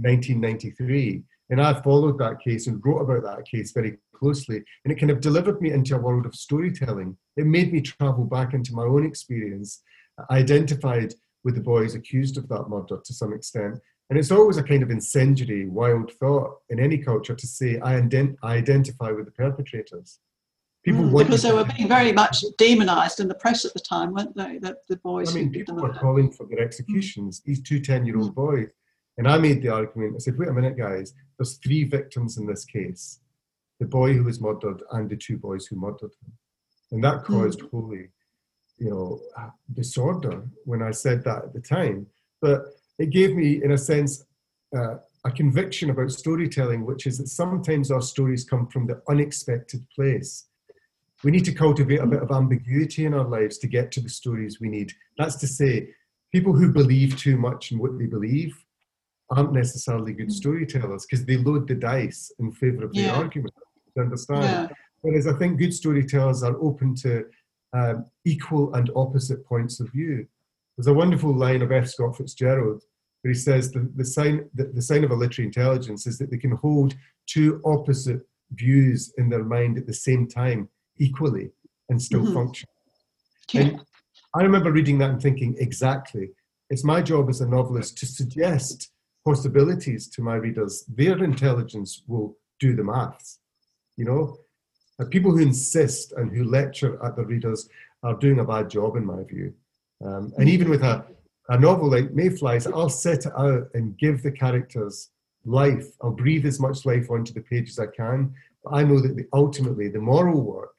1993. 0.00 1.22
And 1.50 1.60
I 1.60 1.80
followed 1.82 2.18
that 2.18 2.40
case 2.40 2.66
and 2.66 2.80
wrote 2.84 3.00
about 3.00 3.22
that 3.22 3.44
case 3.46 3.72
very 3.72 3.98
closely. 4.14 4.62
And 4.84 4.92
it 4.92 4.98
kind 4.98 5.10
of 5.10 5.20
delivered 5.20 5.60
me 5.60 5.70
into 5.70 5.94
a 5.94 6.00
world 6.00 6.26
of 6.26 6.34
storytelling. 6.34 7.16
It 7.36 7.46
made 7.46 7.72
me 7.72 7.80
travel 7.80 8.24
back 8.24 8.54
into 8.54 8.74
my 8.74 8.84
own 8.84 9.04
experience. 9.04 9.82
I 10.30 10.38
identified 10.38 11.14
with 11.44 11.54
the 11.54 11.60
boys 11.60 11.94
accused 11.94 12.38
of 12.38 12.48
that 12.48 12.68
murder 12.68 12.98
to 13.04 13.14
some 13.14 13.32
extent. 13.32 13.78
And 14.10 14.18
it's 14.18 14.30
always 14.30 14.58
a 14.58 14.62
kind 14.62 14.82
of 14.82 14.90
incendiary, 14.90 15.66
wild 15.66 16.12
thought 16.12 16.58
in 16.68 16.78
any 16.78 16.98
culture 16.98 17.34
to 17.34 17.46
say, 17.46 17.80
I, 17.80 17.94
ident- 18.00 18.36
I 18.42 18.54
identify 18.56 19.10
with 19.10 19.24
the 19.24 19.32
perpetrators. 19.32 20.18
People 20.84 21.04
mm, 21.04 21.18
because 21.18 21.42
they 21.42 21.52
were 21.52 21.64
being 21.64 21.88
very 21.88 22.12
much 22.12 22.44
demonized 22.58 23.18
in 23.18 23.28
the 23.28 23.34
press 23.34 23.64
at 23.64 23.72
the 23.72 23.80
time, 23.80 24.12
weren't 24.12 24.36
they? 24.36 24.58
That 24.58 24.86
the 24.86 24.96
boys. 24.96 25.34
I 25.34 25.38
mean, 25.38 25.50
people 25.50 25.76
were 25.76 25.94
calling 25.94 26.30
for 26.30 26.46
their 26.46 26.60
executions. 26.60 27.40
Mm. 27.40 27.44
These 27.44 27.62
two 27.62 27.80
10 27.80 28.04
year 28.04 28.18
old 28.18 28.32
mm. 28.32 28.34
boys. 28.34 28.68
And 29.16 29.26
I 29.26 29.38
made 29.38 29.62
the 29.62 29.68
argument. 29.68 30.16
I 30.16 30.18
said, 30.18 30.36
"Wait 30.36 30.48
a 30.48 30.52
minute, 30.52 30.76
guys. 30.76 31.14
There's 31.38 31.56
three 31.56 31.84
victims 31.84 32.36
in 32.36 32.46
this 32.46 32.66
case: 32.66 33.20
the 33.80 33.86
boy 33.86 34.12
who 34.12 34.24
was 34.24 34.42
murdered 34.42 34.82
and 34.92 35.08
the 35.08 35.16
two 35.16 35.38
boys 35.38 35.66
who 35.66 35.76
murdered 35.76 36.12
him." 36.22 36.32
And 36.92 37.02
that 37.02 37.22
mm. 37.22 37.24
caused 37.24 37.60
mm. 37.60 37.70
holy, 37.70 38.10
you 38.76 38.90
know, 38.90 39.20
disorder 39.72 40.44
when 40.66 40.82
I 40.82 40.90
said 40.90 41.24
that 41.24 41.44
at 41.44 41.54
the 41.54 41.60
time. 41.60 42.08
But 42.42 42.64
it 42.98 43.10
gave 43.10 43.34
me, 43.34 43.62
in 43.62 43.72
a 43.72 43.78
sense, 43.78 44.24
uh, 44.76 44.96
a 45.24 45.30
conviction 45.30 45.90
about 45.90 46.10
storytelling, 46.10 46.84
which 46.84 47.06
is 47.06 47.18
that 47.18 47.28
sometimes 47.28 47.90
our 47.90 48.02
stories 48.02 48.44
come 48.44 48.66
from 48.66 48.86
the 48.86 49.00
unexpected 49.08 49.86
place 49.94 50.46
we 51.24 51.30
need 51.30 51.44
to 51.46 51.54
cultivate 51.54 52.00
a 52.00 52.06
bit 52.06 52.22
of 52.22 52.30
ambiguity 52.30 53.06
in 53.06 53.14
our 53.14 53.26
lives 53.26 53.58
to 53.58 53.66
get 53.66 53.90
to 53.92 54.00
the 54.00 54.08
stories 54.08 54.60
we 54.60 54.68
need. 54.68 54.92
That's 55.16 55.36
to 55.36 55.48
say, 55.48 55.88
people 56.32 56.52
who 56.52 56.70
believe 56.70 57.16
too 57.16 57.38
much 57.38 57.72
in 57.72 57.78
what 57.78 57.98
they 57.98 58.06
believe 58.06 58.54
aren't 59.30 59.54
necessarily 59.54 60.12
good 60.12 60.30
storytellers 60.30 61.06
because 61.06 61.24
they 61.24 61.38
load 61.38 61.66
the 61.66 61.74
dice 61.74 62.30
in 62.38 62.52
favor 62.52 62.84
of 62.84 62.92
the 62.92 63.08
argument. 63.08 63.54
You 63.96 64.02
understand? 64.02 64.42
Yeah. 64.42 64.68
Whereas 65.00 65.26
I 65.26 65.32
think 65.34 65.58
good 65.58 65.72
storytellers 65.72 66.42
are 66.42 66.56
open 66.60 66.94
to 66.96 67.24
um, 67.72 68.04
equal 68.24 68.74
and 68.74 68.90
opposite 68.94 69.46
points 69.46 69.80
of 69.80 69.90
view. 69.90 70.26
There's 70.76 70.86
a 70.86 70.94
wonderful 70.94 71.34
line 71.34 71.62
of 71.62 71.72
F. 71.72 71.88
Scott 71.88 72.16
Fitzgerald 72.16 72.82
where 73.22 73.32
he 73.32 73.38
says 73.38 73.70
the, 73.70 73.90
the 73.96 74.04
sign 74.04 74.48
the, 74.54 74.64
the 74.64 74.82
sign 74.82 75.04
of 75.04 75.10
a 75.10 75.14
literary 75.14 75.46
intelligence 75.46 76.06
is 76.06 76.18
that 76.18 76.30
they 76.30 76.36
can 76.36 76.52
hold 76.52 76.94
two 77.26 77.60
opposite 77.64 78.20
views 78.52 79.12
in 79.16 79.28
their 79.28 79.44
mind 79.44 79.78
at 79.78 79.86
the 79.86 79.94
same 79.94 80.28
time 80.28 80.68
equally 80.98 81.50
and 81.88 82.00
still 82.00 82.20
mm-hmm. 82.20 82.34
function. 82.34 82.68
Yeah. 83.52 83.60
And 83.62 83.80
I 84.34 84.42
remember 84.42 84.72
reading 84.72 84.98
that 84.98 85.10
and 85.10 85.22
thinking, 85.22 85.56
exactly. 85.58 86.30
It's 86.70 86.84
my 86.84 87.02
job 87.02 87.28
as 87.28 87.40
a 87.40 87.48
novelist 87.48 87.98
to 87.98 88.06
suggest 88.06 88.90
possibilities 89.24 90.08
to 90.08 90.22
my 90.22 90.34
readers. 90.34 90.84
Their 90.88 91.22
intelligence 91.22 92.02
will 92.06 92.36
do 92.60 92.74
the 92.74 92.84
maths. 92.84 93.38
You 93.96 94.06
know, 94.06 94.38
and 94.98 95.10
people 95.10 95.30
who 95.30 95.38
insist 95.38 96.12
and 96.12 96.34
who 96.34 96.44
lecture 96.44 97.02
at 97.04 97.16
the 97.16 97.24
readers 97.24 97.68
are 98.02 98.14
doing 98.14 98.40
a 98.40 98.44
bad 98.44 98.68
job, 98.68 98.96
in 98.96 99.04
my 99.04 99.22
view. 99.24 99.54
Um, 100.02 100.32
and 100.38 100.48
even 100.48 100.70
with 100.70 100.82
a, 100.82 101.04
a 101.48 101.58
novel 101.58 101.90
like 101.90 102.12
Mayflies, 102.12 102.66
I'll 102.66 102.88
set 102.88 103.26
it 103.26 103.32
out 103.36 103.68
and 103.74 103.98
give 103.98 104.22
the 104.22 104.32
characters 104.32 105.10
life. 105.44 105.86
I'll 106.02 106.10
breathe 106.10 106.46
as 106.46 106.60
much 106.60 106.86
life 106.86 107.10
onto 107.10 107.32
the 107.32 107.40
page 107.42 107.70
as 107.70 107.78
I 107.78 107.86
can. 107.86 108.34
But 108.62 108.74
I 108.74 108.82
know 108.82 109.00
that 109.00 109.16
the, 109.16 109.26
ultimately 109.32 109.88
the 109.88 110.00
moral 110.00 110.40
work, 110.40 110.74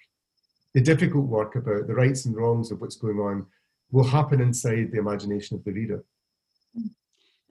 the 0.74 0.82
difficult 0.82 1.26
work 1.26 1.56
about 1.56 1.88
the 1.88 1.94
rights 1.94 2.26
and 2.26 2.36
wrongs 2.36 2.72
of 2.72 2.82
what's 2.82 2.98
going 2.98 3.20
on, 3.20 3.46
will 3.92 4.04
happen 4.04 4.42
inside 4.42 4.92
the 4.92 5.00
imagination 5.00 5.56
of 5.56 5.64
the 5.64 5.72
reader. 5.72 6.04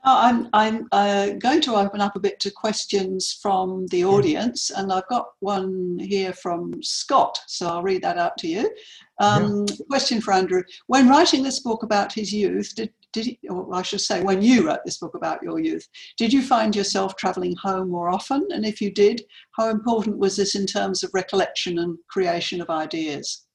I'm, 0.05 0.49
I'm 0.53 0.87
uh, 0.93 1.31
going 1.39 1.63
to 1.63 1.77
open 1.77 2.01
up 2.03 2.15
a 2.15 2.21
bit 2.21 2.39
to 2.41 2.51
questions 2.51 3.39
from 3.41 3.87
the 3.87 4.05
audience, 4.05 4.71
and 4.71 4.93
I've 4.93 5.09
got 5.09 5.29
one 5.41 5.99
here 5.99 6.35
from 6.35 6.83
Scott, 6.83 7.39
so 7.47 7.69
I'll 7.69 7.83
read 7.83 8.03
that 8.03 8.19
out 8.19 8.37
to 8.39 8.47
you. 8.47 8.71
Um, 9.19 9.65
yeah. 9.67 9.77
Question 9.89 10.21
for 10.21 10.35
Andrew 10.35 10.63
When 10.89 11.09
writing 11.09 11.43
this 11.43 11.61
book 11.61 11.83
about 11.83 12.13
his 12.13 12.33
youth, 12.33 12.75
did, 12.75 12.93
did 13.15 13.27
he, 13.27 13.39
or 13.49 13.75
I 13.75 13.81
should 13.81 14.03
say, 14.03 14.23
when 14.23 14.43
you 14.43 14.67
wrote 14.67 14.85
this 14.85 14.99
book 14.99 15.15
about 15.15 15.43
your 15.43 15.59
youth, 15.59 15.89
did 16.19 16.33
you 16.33 16.43
find 16.43 16.77
yourself 16.77 17.17
travelling 17.17 17.57
home 17.57 17.89
more 17.89 18.11
often? 18.11 18.47
And 18.51 18.67
if 18.67 18.83
you 18.83 18.93
did, 18.93 19.23
how 19.53 19.71
important 19.71 20.19
was 20.19 20.37
this 20.37 20.55
in 20.55 20.67
terms 20.67 21.03
of 21.03 21.11
recollection 21.15 21.79
and 21.79 21.97
creation 22.11 22.61
of 22.61 22.69
ideas? 22.69 23.47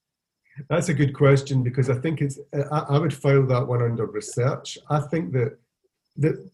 That's 0.67 0.89
a 0.89 0.93
good 0.93 1.13
question 1.13 1.61
because 1.61 1.89
I 1.89 1.95
think 1.95 2.21
it's, 2.21 2.39
I, 2.71 2.79
I 2.89 2.97
would 2.97 3.13
file 3.13 3.45
that 3.47 3.67
one 3.67 3.83
under 3.83 4.07
research. 4.07 4.77
I 4.89 4.99
think 4.99 5.31
that 5.33 5.57
that 6.19 6.49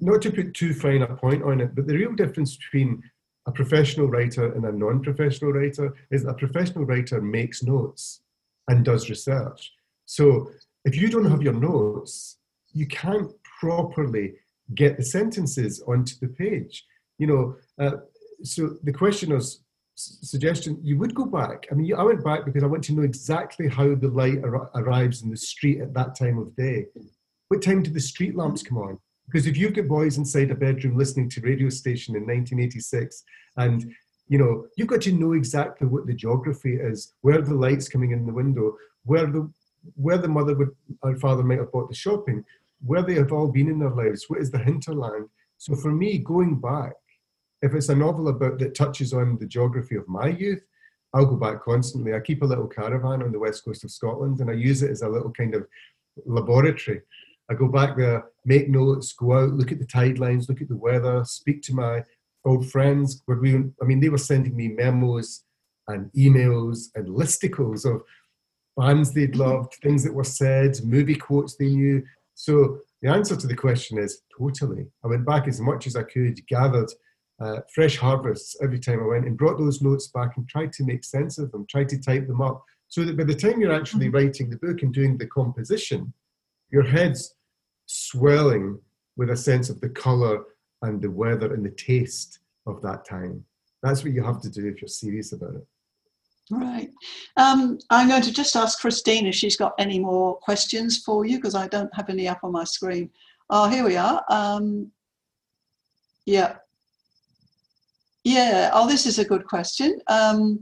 not 0.00 0.22
to 0.22 0.32
put 0.32 0.54
too 0.54 0.72
fine 0.72 1.02
a 1.02 1.16
point 1.16 1.42
on 1.42 1.60
it, 1.60 1.74
but 1.74 1.86
the 1.86 1.94
real 1.94 2.14
difference 2.14 2.56
between 2.56 3.02
a 3.46 3.52
professional 3.52 4.08
writer 4.08 4.52
and 4.52 4.64
a 4.64 4.72
non-professional 4.72 5.52
writer 5.52 5.94
is 6.10 6.24
that 6.24 6.30
a 6.30 6.34
professional 6.34 6.84
writer 6.84 7.20
makes 7.20 7.62
notes 7.62 8.22
and 8.68 8.84
does 8.84 9.08
research. 9.08 9.72
So 10.06 10.50
if 10.84 10.96
you 10.96 11.08
don't 11.08 11.30
have 11.30 11.42
your 11.42 11.54
notes, 11.54 12.38
you 12.72 12.86
can't 12.86 13.30
properly 13.60 14.34
get 14.74 14.96
the 14.96 15.04
sentences 15.04 15.82
onto 15.86 16.14
the 16.20 16.28
page. 16.28 16.84
You 17.18 17.26
know, 17.26 17.56
uh, 17.78 17.96
so 18.42 18.76
the 18.82 18.92
question 18.92 19.32
is 19.32 19.60
suggestion 19.96 20.78
you 20.82 20.96
would 20.98 21.14
go 21.14 21.26
back. 21.26 21.66
I 21.70 21.74
mean, 21.74 21.92
I 21.94 22.02
went 22.02 22.24
back 22.24 22.44
because 22.44 22.62
I 22.62 22.66
want 22.66 22.84
to 22.84 22.94
know 22.94 23.02
exactly 23.02 23.68
how 23.68 23.94
the 23.94 24.08
light 24.08 24.42
ar- 24.42 24.70
arrives 24.74 25.22
in 25.22 25.30
the 25.30 25.36
street 25.36 25.80
at 25.80 25.92
that 25.94 26.14
time 26.14 26.38
of 26.38 26.56
day. 26.56 26.86
What 27.50 27.62
time 27.62 27.82
do 27.82 27.90
the 27.90 27.98
street 27.98 28.36
lamps 28.36 28.62
come 28.62 28.78
on? 28.78 29.00
Because 29.26 29.48
if 29.48 29.56
you've 29.56 29.74
got 29.74 29.88
boys 29.88 30.18
inside 30.18 30.52
a 30.52 30.54
bedroom 30.54 30.96
listening 30.96 31.28
to 31.30 31.40
radio 31.40 31.68
station 31.68 32.14
in 32.14 32.22
1986, 32.22 33.24
and 33.56 33.92
you 34.28 34.38
know, 34.38 34.66
you've 34.76 34.86
got 34.86 35.00
to 35.00 35.12
know 35.12 35.32
exactly 35.32 35.88
what 35.88 36.06
the 36.06 36.14
geography 36.14 36.76
is, 36.76 37.12
where 37.22 37.42
the 37.42 37.52
lights 37.52 37.88
coming 37.88 38.12
in 38.12 38.24
the 38.24 38.32
window, 38.32 38.76
where 39.04 39.26
the 39.26 39.50
where 39.96 40.18
the 40.18 40.28
mother 40.28 40.54
would 40.54 40.70
or 41.02 41.16
father 41.16 41.42
might 41.42 41.58
have 41.58 41.72
bought 41.72 41.88
the 41.88 41.94
shopping, 41.94 42.44
where 42.86 43.02
they 43.02 43.14
have 43.14 43.32
all 43.32 43.48
been 43.48 43.68
in 43.68 43.80
their 43.80 43.90
lives, 43.90 44.26
what 44.28 44.40
is 44.40 44.52
the 44.52 44.58
hinterland. 44.58 45.28
So 45.58 45.74
for 45.74 45.90
me, 45.90 46.18
going 46.18 46.60
back, 46.60 46.92
if 47.62 47.74
it's 47.74 47.88
a 47.88 47.96
novel 47.96 48.28
about 48.28 48.60
that 48.60 48.76
touches 48.76 49.12
on 49.12 49.38
the 49.38 49.46
geography 49.46 49.96
of 49.96 50.06
my 50.06 50.28
youth, 50.28 50.62
I'll 51.12 51.26
go 51.26 51.34
back 51.34 51.64
constantly. 51.64 52.14
I 52.14 52.20
keep 52.20 52.42
a 52.42 52.46
little 52.46 52.68
caravan 52.68 53.24
on 53.24 53.32
the 53.32 53.40
west 53.40 53.64
coast 53.64 53.82
of 53.82 53.90
Scotland, 53.90 54.38
and 54.38 54.50
I 54.50 54.54
use 54.54 54.84
it 54.84 54.92
as 54.92 55.02
a 55.02 55.08
little 55.08 55.32
kind 55.32 55.56
of 55.56 55.66
laboratory 56.24 57.00
I 57.50 57.54
go 57.54 57.68
back 57.68 57.96
there, 57.96 58.24
make 58.44 58.68
notes, 58.68 59.12
go 59.12 59.32
out, 59.32 59.52
look 59.52 59.72
at 59.72 59.80
the 59.80 59.86
tide 59.86 60.18
lines, 60.18 60.48
look 60.48 60.60
at 60.60 60.68
the 60.68 60.76
weather, 60.76 61.24
speak 61.24 61.62
to 61.62 61.74
my 61.74 62.04
old 62.44 62.70
friends. 62.70 63.22
Where 63.26 63.38
we, 63.38 63.56
I 63.56 63.84
mean, 63.84 64.00
they 64.00 64.08
were 64.08 64.18
sending 64.18 64.56
me 64.56 64.68
memos 64.68 65.42
and 65.88 66.10
emails 66.12 66.86
and 66.94 67.08
listicles 67.08 67.84
of 67.84 68.02
bands 68.76 69.12
they'd 69.12 69.32
mm-hmm. 69.32 69.40
loved, 69.40 69.74
things 69.82 70.04
that 70.04 70.14
were 70.14 70.24
said, 70.24 70.78
movie 70.84 71.16
quotes 71.16 71.56
they 71.56 71.66
knew. 71.66 72.02
So 72.34 72.78
the 73.02 73.10
answer 73.10 73.36
to 73.36 73.46
the 73.46 73.56
question 73.56 73.98
is 73.98 74.22
totally. 74.38 74.86
I 75.04 75.08
went 75.08 75.26
back 75.26 75.48
as 75.48 75.60
much 75.60 75.86
as 75.86 75.96
I 75.96 76.04
could, 76.04 76.46
gathered 76.46 76.90
uh, 77.40 77.60
fresh 77.74 77.96
harvests 77.96 78.56
every 78.62 78.78
time 78.78 79.00
I 79.00 79.06
went, 79.06 79.26
and 79.26 79.36
brought 79.36 79.58
those 79.58 79.82
notes 79.82 80.08
back 80.08 80.36
and 80.36 80.48
tried 80.48 80.72
to 80.74 80.84
make 80.84 81.04
sense 81.04 81.38
of 81.38 81.50
them, 81.50 81.66
tried 81.68 81.88
to 81.88 82.00
type 82.00 82.26
them 82.26 82.42
up, 82.42 82.62
so 82.88 83.04
that 83.04 83.16
by 83.16 83.24
the 83.24 83.34
time 83.34 83.60
you're 83.60 83.74
actually 83.74 84.06
mm-hmm. 84.06 84.16
writing 84.16 84.50
the 84.50 84.58
book 84.58 84.82
and 84.82 84.94
doing 84.94 85.18
the 85.18 85.26
composition, 85.26 86.12
your 86.70 86.84
head's 86.84 87.34
swelling 87.90 88.78
with 89.16 89.30
a 89.30 89.36
sense 89.36 89.68
of 89.68 89.80
the 89.80 89.88
color 89.88 90.44
and 90.82 91.02
the 91.02 91.10
weather 91.10 91.52
and 91.52 91.64
the 91.64 91.70
taste 91.70 92.38
of 92.66 92.80
that 92.82 93.04
time. 93.04 93.44
That's 93.82 94.04
what 94.04 94.12
you 94.12 94.22
have 94.22 94.40
to 94.42 94.50
do 94.50 94.68
if 94.68 94.80
you're 94.80 94.88
serious 94.88 95.32
about 95.32 95.56
it. 95.56 95.66
Right. 96.50 96.90
Um, 97.36 97.78
I'm 97.90 98.08
going 98.08 98.22
to 98.22 98.32
just 98.32 98.54
ask 98.56 98.80
Christine 98.80 99.26
if 99.26 99.34
she's 99.34 99.56
got 99.56 99.74
any 99.78 99.98
more 99.98 100.36
questions 100.36 100.98
for 100.98 101.24
you 101.24 101.36
because 101.36 101.54
I 101.54 101.66
don't 101.68 101.94
have 101.94 102.08
any 102.08 102.28
up 102.28 102.40
on 102.42 102.52
my 102.52 102.64
screen. 102.64 103.10
Oh, 103.48 103.68
here 103.68 103.84
we 103.84 103.96
are. 103.96 104.24
Um, 104.28 104.90
yeah. 106.26 106.56
Yeah. 108.24 108.70
Oh, 108.72 108.88
this 108.88 109.06
is 109.06 109.18
a 109.18 109.24
good 109.24 109.46
question. 109.46 110.00
Um, 110.06 110.60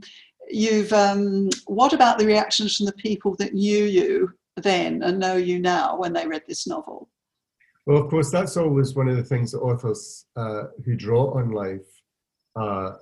you've. 0.49 0.93
Um, 0.93 1.49
what 1.65 1.93
about 1.93 2.17
the 2.17 2.25
reactions 2.25 2.77
from 2.77 2.87
the 2.87 2.93
people 2.93 3.35
that 3.35 3.53
knew 3.53 3.83
you 3.83 4.31
then 4.57 5.03
and 5.03 5.19
know 5.19 5.35
you 5.35 5.59
now 5.59 5.97
when 5.97 6.13
they 6.13 6.27
read 6.27 6.43
this 6.47 6.65
novel? 6.67 7.09
Well, 7.85 7.97
of 7.97 8.09
course, 8.09 8.29
that's 8.29 8.57
always 8.57 8.93
one 8.93 9.07
of 9.07 9.17
the 9.17 9.23
things 9.23 9.51
that 9.51 9.59
authors 9.59 10.25
uh, 10.35 10.65
who 10.85 10.95
draw 10.95 11.33
on 11.33 11.51
life 11.51 11.87
uh, 12.55 12.93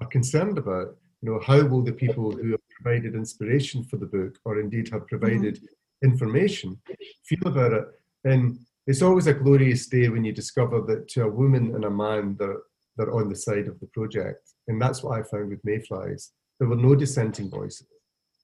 are 0.00 0.08
concerned 0.10 0.58
about. 0.58 0.96
You 1.22 1.30
know, 1.30 1.40
how 1.40 1.64
will 1.66 1.82
the 1.82 1.92
people 1.92 2.32
who 2.32 2.50
have 2.52 2.60
provided 2.80 3.14
inspiration 3.14 3.84
for 3.84 3.96
the 3.96 4.06
book, 4.06 4.38
or 4.44 4.60
indeed 4.60 4.88
have 4.92 5.06
provided 5.06 5.56
mm-hmm. 5.56 6.10
information, 6.10 6.78
feel 7.24 7.46
about 7.46 7.72
it? 7.72 7.84
And 8.24 8.58
it's 8.86 9.02
always 9.02 9.26
a 9.26 9.34
glorious 9.34 9.86
day 9.86 10.08
when 10.08 10.24
you 10.24 10.32
discover 10.32 10.80
that 10.82 11.08
to 11.08 11.24
a 11.24 11.30
woman 11.30 11.74
and 11.74 11.84
a 11.84 11.90
man, 11.90 12.36
they're, 12.38 12.58
they're 12.96 13.14
on 13.14 13.28
the 13.28 13.36
side 13.36 13.68
of 13.68 13.78
the 13.80 13.86
project. 13.86 14.50
And 14.68 14.80
that's 14.80 15.02
what 15.02 15.18
I 15.18 15.22
found 15.22 15.50
with 15.50 15.64
Mayflies. 15.64 16.30
There 16.58 16.68
were 16.68 16.76
no 16.76 16.94
dissenting 16.94 17.50
voices. 17.50 17.86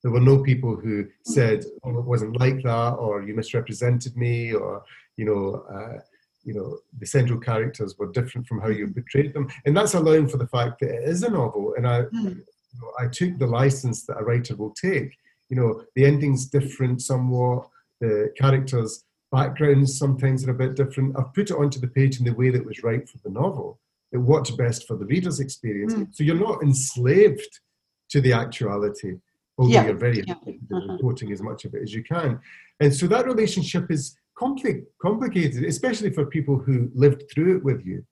There 0.02 0.12
were 0.12 0.20
no 0.20 0.42
people 0.42 0.74
who 0.76 1.06
said, 1.24 1.64
oh, 1.84 1.98
it 1.98 2.04
wasn't 2.04 2.38
like 2.40 2.62
that, 2.64 2.94
or 2.94 3.22
you 3.22 3.34
misrepresented 3.34 4.16
me, 4.16 4.52
or 4.52 4.84
you 5.16 5.24
know, 5.24 5.64
uh, 5.72 5.98
you 6.44 6.54
know, 6.54 6.78
the 6.98 7.06
central 7.06 7.38
characters 7.38 7.96
were 7.98 8.10
different 8.10 8.46
from 8.46 8.60
how 8.60 8.68
you 8.68 8.88
portrayed 8.88 9.32
them, 9.32 9.48
and 9.64 9.76
that's 9.76 9.94
allowing 9.94 10.28
for 10.28 10.38
the 10.38 10.48
fact 10.48 10.80
that 10.80 10.90
it 10.90 11.08
is 11.08 11.22
a 11.22 11.30
novel. 11.30 11.74
And 11.76 11.86
I, 11.86 12.02
mm. 12.02 12.34
you 12.34 12.80
know, 12.80 12.92
I 12.98 13.06
took 13.06 13.38
the 13.38 13.46
license 13.46 14.04
that 14.06 14.18
a 14.18 14.24
writer 14.24 14.56
will 14.56 14.74
take. 14.74 15.16
You 15.48 15.56
know, 15.56 15.82
the 15.94 16.04
ending's 16.04 16.46
different 16.46 17.02
somewhat. 17.02 17.68
The 18.00 18.32
characters' 18.36 19.04
backgrounds 19.30 19.96
sometimes 19.96 20.46
are 20.46 20.50
a 20.50 20.54
bit 20.54 20.74
different. 20.74 21.16
I've 21.16 21.32
put 21.32 21.50
it 21.50 21.56
onto 21.56 21.78
the 21.78 21.88
page 21.88 22.18
in 22.18 22.24
the 22.24 22.34
way 22.34 22.50
that 22.50 22.64
was 22.64 22.82
right 22.82 23.08
for 23.08 23.18
the 23.22 23.30
novel. 23.30 23.78
It 24.10 24.18
worked 24.18 24.56
best 24.56 24.86
for 24.86 24.96
the 24.96 25.06
reader's 25.06 25.40
experience. 25.40 25.94
Mm. 25.94 26.14
So 26.14 26.24
you're 26.24 26.34
not 26.34 26.62
enslaved 26.62 27.60
to 28.10 28.20
the 28.20 28.32
actuality, 28.32 29.14
although 29.58 29.72
yeah. 29.72 29.86
you're 29.86 29.94
very 29.94 30.22
yeah. 30.26 30.34
uh-huh. 30.34 30.92
reporting 30.92 31.32
as 31.32 31.42
much 31.42 31.64
of 31.64 31.74
it 31.74 31.82
as 31.82 31.92
you 31.94 32.02
can. 32.02 32.38
And 32.80 32.94
so 32.94 33.06
that 33.06 33.26
relationship 33.26 33.90
is 33.90 34.16
compli- 34.38 34.84
complicated, 35.00 35.64
especially 35.64 36.10
for 36.10 36.26
people 36.26 36.58
who 36.58 36.90
lived 36.94 37.24
through 37.32 37.56
it 37.56 37.64
with 37.64 37.84
you. 37.84 38.04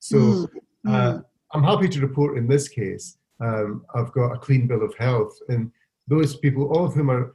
So 0.00 0.16
mm. 0.16 0.48
Uh, 0.84 0.90
mm. 0.90 1.24
I'm 1.52 1.62
happy 1.62 1.88
to 1.88 2.00
report 2.00 2.36
in 2.36 2.48
this 2.48 2.68
case, 2.68 3.18
um, 3.40 3.84
I've 3.94 4.12
got 4.12 4.32
a 4.32 4.38
clean 4.38 4.66
bill 4.66 4.82
of 4.82 4.94
health. 4.96 5.38
And 5.48 5.70
those 6.08 6.36
people, 6.36 6.64
all 6.72 6.86
of 6.86 6.94
whom 6.94 7.10
are 7.10 7.34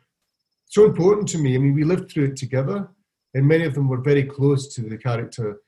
so 0.65 0.85
important 0.85 1.27
to 1.29 1.37
me, 1.37 1.55
I 1.55 1.59
mean, 1.59 1.73
we 1.73 1.83
lived 1.83 2.11
through 2.11 2.25
it 2.25 2.35
together, 2.35 2.89
and 3.33 3.47
many 3.47 3.63
of 3.63 3.73
them 3.73 3.87
were 3.87 4.01
very 4.01 4.23
close 4.23 4.73
to 4.75 4.81
the 4.81 4.97
character 4.97 5.61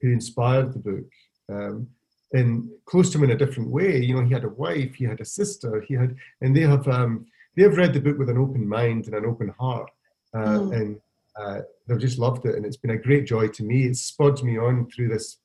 who 0.00 0.12
inspired 0.12 0.72
the 0.72 0.78
book. 0.78 1.04
Um, 1.52 1.88
and 2.32 2.68
close 2.86 3.10
to 3.10 3.18
him 3.18 3.24
in 3.24 3.30
a 3.30 3.36
different 3.36 3.70
way. 3.70 4.00
You 4.00 4.14
know, 4.14 4.24
he 4.24 4.32
had 4.32 4.44
a 4.44 4.48
wife, 4.48 4.94
he 4.94 5.04
had 5.04 5.20
a 5.20 5.24
sister, 5.24 5.80
he 5.86 5.94
had, 5.94 6.16
and 6.40 6.56
they 6.56 6.62
have 6.62 6.86
um, 6.88 7.26
they 7.56 7.62
have 7.62 7.76
read 7.76 7.94
the 7.94 8.00
book 8.00 8.18
with 8.18 8.28
an 8.28 8.38
open 8.38 8.68
mind 8.68 9.06
and 9.06 9.14
an 9.14 9.24
open 9.24 9.48
heart, 9.58 9.90
uh, 10.34 10.38
mm. 10.38 10.76
and 10.76 11.00
uh, 11.38 11.60
they've 11.86 11.98
just 11.98 12.18
loved 12.18 12.46
it, 12.46 12.54
and 12.54 12.64
it's 12.66 12.76
been 12.76 12.90
a 12.90 12.98
great 12.98 13.26
joy 13.26 13.48
to 13.48 13.62
me. 13.62 13.84
It's 13.84 14.02
spurred 14.02 14.42
me 14.42 14.58
on 14.58 14.88
through 14.90 15.08
this 15.08 15.38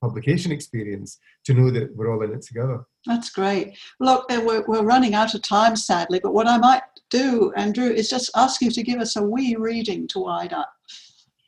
publication 0.00 0.52
experience 0.52 1.18
to 1.44 1.54
know 1.54 1.70
that 1.70 1.94
we're 1.96 2.12
all 2.12 2.22
in 2.22 2.32
it 2.32 2.42
together. 2.42 2.84
That's 3.04 3.30
great. 3.30 3.76
Look, 3.98 4.30
uh, 4.30 4.40
we're, 4.44 4.64
we're 4.66 4.84
running 4.84 5.14
out 5.14 5.34
of 5.34 5.42
time, 5.42 5.74
sadly, 5.76 6.20
but 6.22 6.32
what 6.32 6.46
I 6.46 6.58
might 6.58 6.82
do, 7.10 7.52
Andrew, 7.56 7.88
is 7.88 8.08
just 8.08 8.30
ask 8.36 8.60
you 8.60 8.70
to 8.70 8.82
give 8.82 9.00
us 9.00 9.16
a 9.16 9.22
wee 9.22 9.56
reading 9.56 10.06
to 10.08 10.20
wind 10.20 10.52
up. 10.52 10.72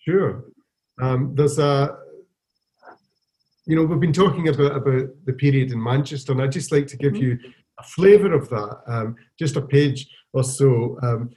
Sure. 0.05 0.45
Um, 1.01 1.35
there's 1.35 1.59
a, 1.59 1.97
you 3.67 3.77
know, 3.77 3.85
we've 3.85 4.01
been 4.01 4.13
talking 4.13 4.49
about, 4.49 4.75
about 4.75 5.09
the 5.27 5.33
period 5.33 5.71
in 5.71 5.83
Manchester, 5.83 6.33
and 6.33 6.43
I'd 6.43 6.53
just 6.53 6.73
like 6.73 6.87
to 6.89 6.97
give 6.97 7.13
mm-hmm. 7.13 7.23
you 7.23 7.39
a 7.81 7.83
flavour 7.83 8.33
of 8.33 8.49
that, 8.51 8.81
um, 8.87 9.17
just 9.39 9.57
a 9.57 9.63
page 9.63 10.09
or 10.33 10.45
so. 10.45 10.99
Um, 11.03 11.31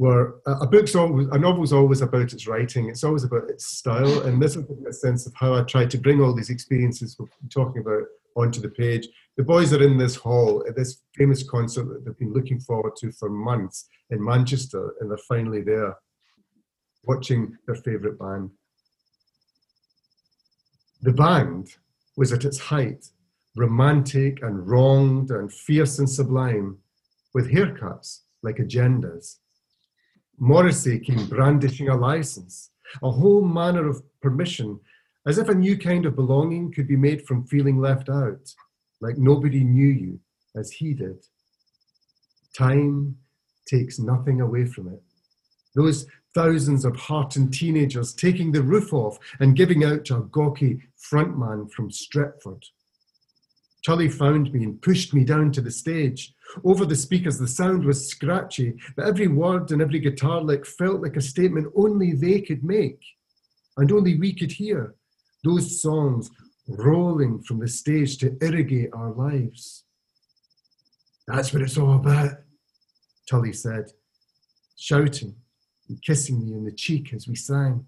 where 0.00 0.36
a 0.46 0.66
book's 0.66 0.94
always 0.94 1.26
a 1.32 1.36
novel's 1.36 1.74
always 1.74 2.00
about 2.00 2.32
its 2.32 2.46
writing 2.46 2.88
it's 2.88 3.04
always 3.04 3.22
about 3.22 3.50
its 3.50 3.66
style 3.66 4.20
and 4.22 4.40
this 4.40 4.56
is 4.56 4.64
a 4.88 4.92
sense 4.94 5.26
of 5.26 5.34
how 5.34 5.52
i 5.52 5.60
try 5.64 5.84
to 5.84 5.98
bring 5.98 6.22
all 6.22 6.34
these 6.34 6.48
experiences 6.48 7.16
we're 7.18 7.26
talking 7.50 7.82
about 7.82 8.04
onto 8.34 8.62
the 8.62 8.70
page 8.70 9.06
the 9.36 9.42
boys 9.42 9.74
are 9.74 9.82
in 9.82 9.98
this 9.98 10.16
hall 10.16 10.64
at 10.66 10.74
this 10.74 11.02
famous 11.18 11.42
concert 11.46 11.84
that 11.84 12.02
they've 12.02 12.18
been 12.18 12.32
looking 12.32 12.58
forward 12.58 12.96
to 12.96 13.12
for 13.12 13.28
months 13.28 13.90
in 14.08 14.24
manchester 14.24 14.94
and 15.00 15.10
they're 15.10 15.18
finally 15.28 15.60
there 15.60 15.94
watching 17.04 17.54
their 17.66 17.76
favourite 17.76 18.18
band 18.18 18.48
the 21.02 21.12
band 21.12 21.74
was 22.16 22.32
at 22.32 22.46
its 22.46 22.58
height 22.58 23.04
romantic 23.56 24.42
and 24.42 24.68
wronged 24.68 25.30
and 25.30 25.52
fierce 25.52 25.98
and 25.98 26.08
sublime 26.08 26.78
with 27.34 27.50
haircuts 27.50 28.20
like 28.42 28.56
agendas 28.56 29.36
Morrissey 30.42 30.98
came 30.98 31.26
brandishing 31.26 31.90
a 31.90 31.96
license, 31.96 32.70
a 33.02 33.10
whole 33.10 33.42
manner 33.42 33.86
of 33.86 34.02
permission, 34.22 34.80
as 35.26 35.36
if 35.36 35.50
a 35.50 35.54
new 35.54 35.76
kind 35.76 36.06
of 36.06 36.16
belonging 36.16 36.72
could 36.72 36.88
be 36.88 36.96
made 36.96 37.26
from 37.26 37.44
feeling 37.44 37.78
left 37.78 38.08
out, 38.08 38.54
like 39.02 39.18
nobody 39.18 39.62
knew 39.62 39.88
you 39.88 40.18
as 40.56 40.72
he 40.72 40.94
did. 40.94 41.26
Time 42.56 43.18
takes 43.66 43.98
nothing 43.98 44.40
away 44.40 44.64
from 44.64 44.88
it. 44.88 45.02
Those 45.74 46.06
thousands 46.34 46.86
of 46.86 46.96
heartened 46.96 47.52
teenagers 47.52 48.14
taking 48.14 48.50
the 48.50 48.62
roof 48.62 48.94
off 48.94 49.18
and 49.40 49.54
giving 49.54 49.84
out 49.84 50.06
to 50.06 50.16
a 50.16 50.22
gawky 50.22 50.80
frontman 50.98 51.70
from 51.70 51.90
Stretford. 51.90 52.64
Tully 53.84 54.08
found 54.08 54.52
me 54.52 54.64
and 54.64 54.82
pushed 54.82 55.14
me 55.14 55.24
down 55.24 55.52
to 55.52 55.60
the 55.60 55.70
stage. 55.70 56.34
Over 56.64 56.84
the 56.84 56.96
speakers, 56.96 57.38
the 57.38 57.48
sound 57.48 57.84
was 57.84 58.08
scratchy, 58.08 58.74
but 58.96 59.06
every 59.06 59.28
word 59.28 59.70
and 59.70 59.80
every 59.80 60.00
guitar 60.00 60.40
lick 60.40 60.66
felt 60.66 61.00
like 61.00 61.16
a 61.16 61.22
statement 61.22 61.72
only 61.74 62.12
they 62.12 62.40
could 62.40 62.62
make, 62.62 63.00
and 63.76 63.90
only 63.90 64.18
we 64.18 64.34
could 64.34 64.52
hear. 64.52 64.94
Those 65.44 65.80
songs 65.80 66.30
rolling 66.68 67.42
from 67.42 67.58
the 67.58 67.68
stage 67.68 68.18
to 68.18 68.36
irrigate 68.42 68.90
our 68.92 69.12
lives. 69.12 69.84
That's 71.26 71.52
what 71.52 71.62
it's 71.62 71.78
all 71.78 71.94
about, 71.94 72.32
Tully 73.28 73.52
said, 73.52 73.92
shouting 74.76 75.36
and 75.88 76.02
kissing 76.02 76.44
me 76.44 76.54
on 76.54 76.64
the 76.64 76.72
cheek 76.72 77.14
as 77.14 77.26
we 77.26 77.34
sang. 77.34 77.86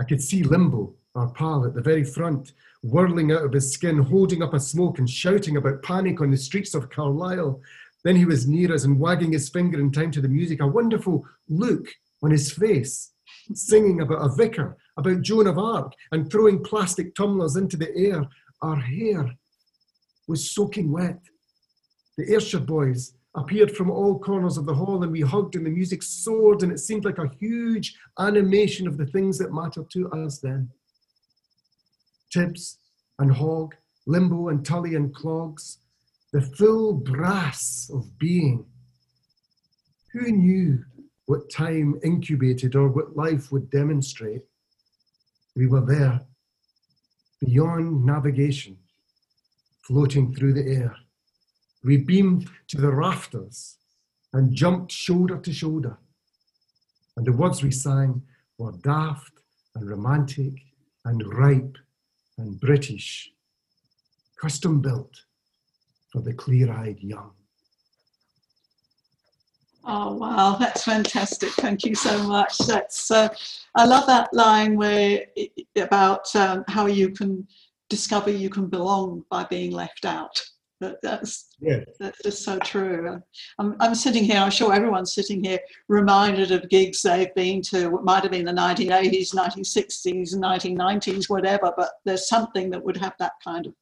I 0.00 0.04
could 0.04 0.22
see 0.22 0.42
Limbo, 0.42 0.94
our 1.14 1.28
pal, 1.28 1.66
at 1.66 1.74
the 1.74 1.82
very 1.82 2.02
front, 2.02 2.52
whirling 2.82 3.30
out 3.30 3.44
of 3.44 3.52
his 3.52 3.72
skin, 3.72 3.98
holding 3.98 4.42
up 4.42 4.54
a 4.54 4.60
smoke 4.60 4.98
and 4.98 5.08
shouting 5.08 5.56
about 5.56 5.82
panic 5.82 6.20
on 6.20 6.30
the 6.30 6.36
streets 6.36 6.74
of 6.74 6.90
Carlisle. 6.90 7.60
Then 8.04 8.16
he 8.16 8.24
was 8.24 8.48
near 8.48 8.74
us 8.74 8.84
and 8.84 8.98
wagging 8.98 9.32
his 9.32 9.48
finger 9.48 9.78
in 9.78 9.92
time 9.92 10.10
to 10.12 10.20
the 10.20 10.28
music, 10.28 10.60
a 10.60 10.66
wonderful 10.66 11.24
look 11.48 11.86
on 12.22 12.32
his 12.32 12.52
face, 12.52 13.12
singing 13.54 14.00
about 14.00 14.24
a 14.24 14.34
vicar, 14.34 14.76
about 14.96 15.22
Joan 15.22 15.46
of 15.46 15.58
Arc, 15.58 15.92
and 16.10 16.30
throwing 16.30 16.62
plastic 16.62 17.14
tumblers 17.14 17.56
into 17.56 17.76
the 17.76 17.94
air. 17.96 18.26
Our 18.60 18.76
hair 18.76 19.32
was 20.26 20.50
soaking 20.50 20.90
wet. 20.90 21.20
The 22.18 22.32
Ayrshire 22.32 22.60
boys 22.60 23.14
appeared 23.34 23.74
from 23.74 23.90
all 23.90 24.18
corners 24.18 24.58
of 24.58 24.66
the 24.66 24.74
hall, 24.74 25.02
and 25.02 25.12
we 25.12 25.20
hugged, 25.20 25.56
and 25.56 25.64
the 25.64 25.70
music 25.70 26.02
soared, 26.02 26.62
and 26.62 26.72
it 26.72 26.80
seemed 26.80 27.04
like 27.04 27.18
a 27.18 27.30
huge 27.40 27.96
animation 28.18 28.86
of 28.86 28.98
the 28.98 29.06
things 29.06 29.38
that 29.38 29.54
mattered 29.54 29.90
to 29.90 30.10
us 30.10 30.38
then. 30.38 30.68
Tibbs 32.32 32.78
and 33.18 33.32
Hogg, 33.32 33.74
Limbo 34.06 34.48
and 34.48 34.64
Tully 34.64 34.94
and 34.94 35.14
Clogs, 35.14 35.78
the 36.32 36.40
full 36.40 36.94
brass 36.94 37.90
of 37.92 38.18
being. 38.18 38.64
Who 40.12 40.32
knew 40.32 40.84
what 41.26 41.50
time 41.50 42.00
incubated 42.02 42.74
or 42.74 42.88
what 42.88 43.16
life 43.16 43.52
would 43.52 43.70
demonstrate? 43.70 44.42
We 45.54 45.66
were 45.66 45.84
there, 45.84 46.22
beyond 47.40 48.04
navigation, 48.04 48.78
floating 49.82 50.34
through 50.34 50.54
the 50.54 50.66
air. 50.66 50.96
We 51.84 51.98
beamed 51.98 52.48
to 52.68 52.80
the 52.80 52.92
rafters 52.92 53.76
and 54.32 54.54
jumped 54.54 54.90
shoulder 54.90 55.38
to 55.38 55.52
shoulder. 55.52 55.98
And 57.16 57.26
the 57.26 57.32
words 57.32 57.62
we 57.62 57.70
sang 57.70 58.22
were 58.56 58.72
daft 58.72 59.32
and 59.74 59.88
romantic 59.88 60.54
and 61.04 61.22
ripe 61.34 61.76
and 62.42 62.60
British, 62.60 63.32
custom 64.40 64.80
built 64.80 65.22
for 66.10 66.20
the 66.20 66.34
clear 66.34 66.70
eyed 66.70 66.98
young. 67.00 67.32
Oh 69.84 70.14
wow, 70.14 70.56
that's 70.60 70.84
fantastic! 70.84 71.50
Thank 71.50 71.84
you 71.84 71.94
so 71.94 72.22
much. 72.22 72.56
That's 72.58 73.10
uh, 73.10 73.28
I 73.74 73.84
love 73.84 74.06
that 74.06 74.32
line 74.32 74.76
where 74.76 75.24
about 75.76 76.34
um, 76.36 76.64
how 76.68 76.86
you 76.86 77.10
can 77.10 77.46
discover 77.88 78.30
you 78.30 78.50
can 78.50 78.66
belong 78.66 79.24
by 79.30 79.44
being 79.44 79.72
left 79.72 80.04
out. 80.04 80.40
That, 80.82 80.96
that's 81.00 81.54
yeah. 81.60 81.84
that's 82.00 82.20
just 82.24 82.42
so 82.42 82.58
true. 82.58 83.22
I'm, 83.60 83.76
I'm 83.78 83.94
sitting 83.94 84.24
here. 84.24 84.38
I'm 84.38 84.50
sure 84.50 84.74
everyone's 84.74 85.14
sitting 85.14 85.44
here 85.44 85.60
reminded 85.86 86.50
of 86.50 86.68
gigs 86.68 87.02
they've 87.02 87.32
been 87.36 87.62
to. 87.62 87.86
What 87.86 88.02
might 88.02 88.24
have 88.24 88.32
been 88.32 88.44
the 88.44 88.52
1980s, 88.52 89.32
1960s, 89.32 90.34
1990s, 90.34 91.30
whatever. 91.30 91.72
But 91.76 91.90
there's 92.04 92.28
something 92.28 92.68
that 92.70 92.82
would 92.82 92.96
have 92.96 93.14
that 93.20 93.34
kind 93.44 93.66
of. 93.66 93.74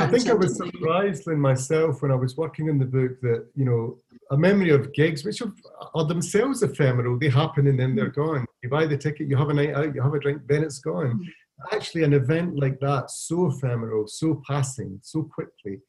I 0.00 0.08
think 0.08 0.28
I 0.28 0.32
was 0.32 0.56
surprised 0.56 1.28
in 1.28 1.38
myself 1.38 2.02
when 2.02 2.10
I 2.10 2.16
was 2.16 2.36
working 2.36 2.68
in 2.68 2.76
the 2.76 2.86
book 2.86 3.20
that 3.20 3.46
you 3.54 3.64
know 3.64 3.96
a 4.32 4.36
memory 4.36 4.70
of 4.70 4.92
gigs 4.92 5.24
which 5.24 5.40
are, 5.40 5.52
are 5.94 6.06
themselves 6.06 6.64
ephemeral. 6.64 7.20
They 7.20 7.28
happen 7.28 7.68
and 7.68 7.78
then 7.78 7.94
they're 7.94 8.10
gone. 8.10 8.46
You 8.64 8.68
buy 8.68 8.86
the 8.86 8.98
ticket, 8.98 9.28
you 9.28 9.36
have 9.36 9.50
a 9.50 9.54
night 9.54 9.74
out, 9.74 9.94
you 9.94 10.02
have 10.02 10.14
a 10.14 10.18
drink, 10.18 10.42
then 10.48 10.64
it's 10.64 10.80
gone. 10.80 11.20
Mm-hmm. 11.20 11.76
Actually, 11.76 12.02
an 12.02 12.14
event 12.14 12.56
like 12.58 12.80
that, 12.80 13.12
so 13.12 13.46
ephemeral, 13.46 14.08
so 14.08 14.42
passing, 14.46 14.98
so 15.02 15.22
quickly, 15.22 15.80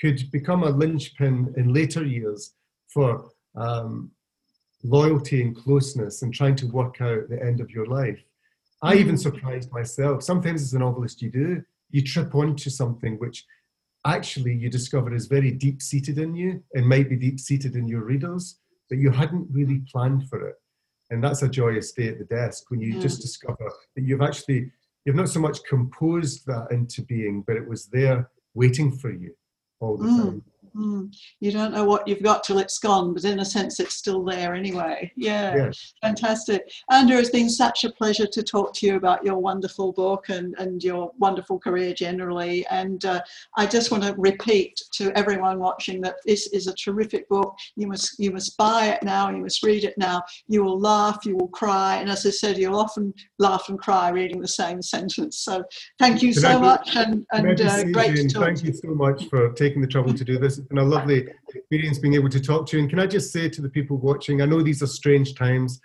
could 0.00 0.30
become 0.30 0.62
a 0.62 0.70
linchpin 0.70 1.52
in 1.56 1.72
later 1.72 2.04
years 2.04 2.54
for 2.88 3.30
um, 3.56 4.10
loyalty 4.82 5.42
and 5.42 5.56
closeness 5.56 6.22
and 6.22 6.32
trying 6.32 6.56
to 6.56 6.66
work 6.66 7.00
out 7.00 7.28
the 7.28 7.42
end 7.42 7.60
of 7.60 7.70
your 7.70 7.86
life. 7.86 8.18
I 8.82 8.94
even 8.94 9.16
mm. 9.16 9.20
surprised 9.20 9.70
myself. 9.72 10.22
Sometimes, 10.22 10.62
as 10.62 10.74
a 10.74 10.78
novelist, 10.78 11.20
you 11.20 11.30
do, 11.30 11.62
you 11.90 12.02
trip 12.02 12.34
onto 12.34 12.70
something 12.70 13.18
which 13.18 13.44
actually 14.06 14.54
you 14.54 14.70
discover 14.70 15.14
is 15.14 15.26
very 15.26 15.50
deep 15.50 15.82
seated 15.82 16.18
in 16.18 16.34
you 16.34 16.62
and 16.74 16.88
might 16.88 17.10
be 17.10 17.16
deep 17.16 17.38
seated 17.38 17.76
in 17.76 17.86
your 17.86 18.04
readers, 18.04 18.58
but 18.88 18.98
you 18.98 19.10
hadn't 19.10 19.46
really 19.50 19.82
planned 19.92 20.28
for 20.30 20.48
it. 20.48 20.54
And 21.10 21.22
that's 21.22 21.42
a 21.42 21.48
joyous 21.48 21.92
day 21.92 22.08
at 22.08 22.18
the 22.18 22.24
desk 22.24 22.70
when 22.70 22.80
you 22.80 22.94
yeah. 22.94 23.00
just 23.00 23.20
discover 23.20 23.70
that 23.96 24.02
you've 24.02 24.22
actually, 24.22 24.70
you've 25.04 25.16
not 25.16 25.28
so 25.28 25.40
much 25.40 25.62
composed 25.64 26.46
that 26.46 26.68
into 26.70 27.02
being, 27.02 27.42
but 27.46 27.56
it 27.56 27.68
was 27.68 27.86
there 27.86 28.30
waiting 28.54 28.96
for 28.96 29.10
you 29.10 29.34
all 29.80 29.96
the 29.96 30.06
mm. 30.06 30.16
time. 30.16 30.44
Mm. 30.76 31.14
You 31.40 31.52
don't 31.52 31.72
know 31.72 31.84
what 31.84 32.06
you've 32.06 32.22
got 32.22 32.44
till 32.44 32.58
it's 32.58 32.78
gone, 32.78 33.12
but 33.14 33.24
in 33.24 33.40
a 33.40 33.44
sense, 33.44 33.80
it's 33.80 33.94
still 33.94 34.24
there 34.24 34.54
anyway. 34.54 35.10
Yeah, 35.16 35.54
yes. 35.56 35.94
fantastic. 36.00 36.70
Andrew, 36.90 37.18
it's 37.18 37.30
been 37.30 37.50
such 37.50 37.84
a 37.84 37.92
pleasure 37.92 38.26
to 38.26 38.42
talk 38.42 38.74
to 38.74 38.86
you 38.86 38.96
about 38.96 39.24
your 39.24 39.36
wonderful 39.36 39.92
book 39.92 40.28
and, 40.28 40.54
and 40.58 40.82
your 40.82 41.12
wonderful 41.18 41.58
career 41.58 41.92
generally. 41.94 42.66
And 42.68 43.04
uh, 43.04 43.20
I 43.56 43.66
just 43.66 43.90
want 43.90 44.04
to 44.04 44.14
repeat 44.16 44.80
to 44.94 45.16
everyone 45.16 45.58
watching 45.58 46.00
that 46.02 46.16
this 46.24 46.46
is 46.48 46.66
a 46.66 46.74
terrific 46.74 47.28
book. 47.28 47.54
You 47.76 47.88
must 47.88 48.18
you 48.18 48.30
must 48.30 48.56
buy 48.56 48.88
it 48.88 49.02
now. 49.02 49.30
You 49.30 49.42
must 49.42 49.62
read 49.62 49.84
it 49.84 49.94
now. 49.98 50.22
You 50.46 50.62
will 50.64 50.78
laugh. 50.78 51.24
You 51.24 51.36
will 51.36 51.48
cry. 51.48 51.96
And 51.96 52.10
as 52.10 52.24
I 52.26 52.30
said, 52.30 52.58
you'll 52.58 52.76
often 52.76 53.12
laugh 53.38 53.68
and 53.68 53.78
cry 53.78 54.10
reading 54.10 54.40
the 54.40 54.48
same 54.48 54.82
sentence. 54.82 55.38
So 55.38 55.64
thank 55.98 56.22
you 56.22 56.32
can 56.32 56.42
so 56.42 56.60
much, 56.60 56.96
and, 56.96 57.26
and 57.32 57.60
uh, 57.60 57.84
great 57.84 58.16
to 58.16 58.28
talk. 58.28 58.44
Thank 58.44 58.64
you 58.64 58.72
so 58.72 58.88
much 58.88 59.26
for 59.28 59.52
taking 59.52 59.80
the 59.80 59.86
trouble 59.86 60.14
to 60.14 60.24
do 60.24 60.38
this 60.38 60.59
it's 60.60 60.68
been 60.68 60.78
a 60.78 60.84
lovely 60.84 61.26
experience 61.54 61.98
being 61.98 62.14
able 62.14 62.28
to 62.28 62.40
talk 62.40 62.66
to 62.66 62.76
you. 62.76 62.82
And 62.82 62.90
can 62.90 62.98
I 62.98 63.06
just 63.06 63.32
say 63.32 63.48
to 63.48 63.62
the 63.62 63.68
people 63.68 63.96
watching, 63.96 64.42
I 64.42 64.46
know 64.46 64.62
these 64.62 64.82
are 64.82 64.86
strange 64.86 65.34
times. 65.34 65.80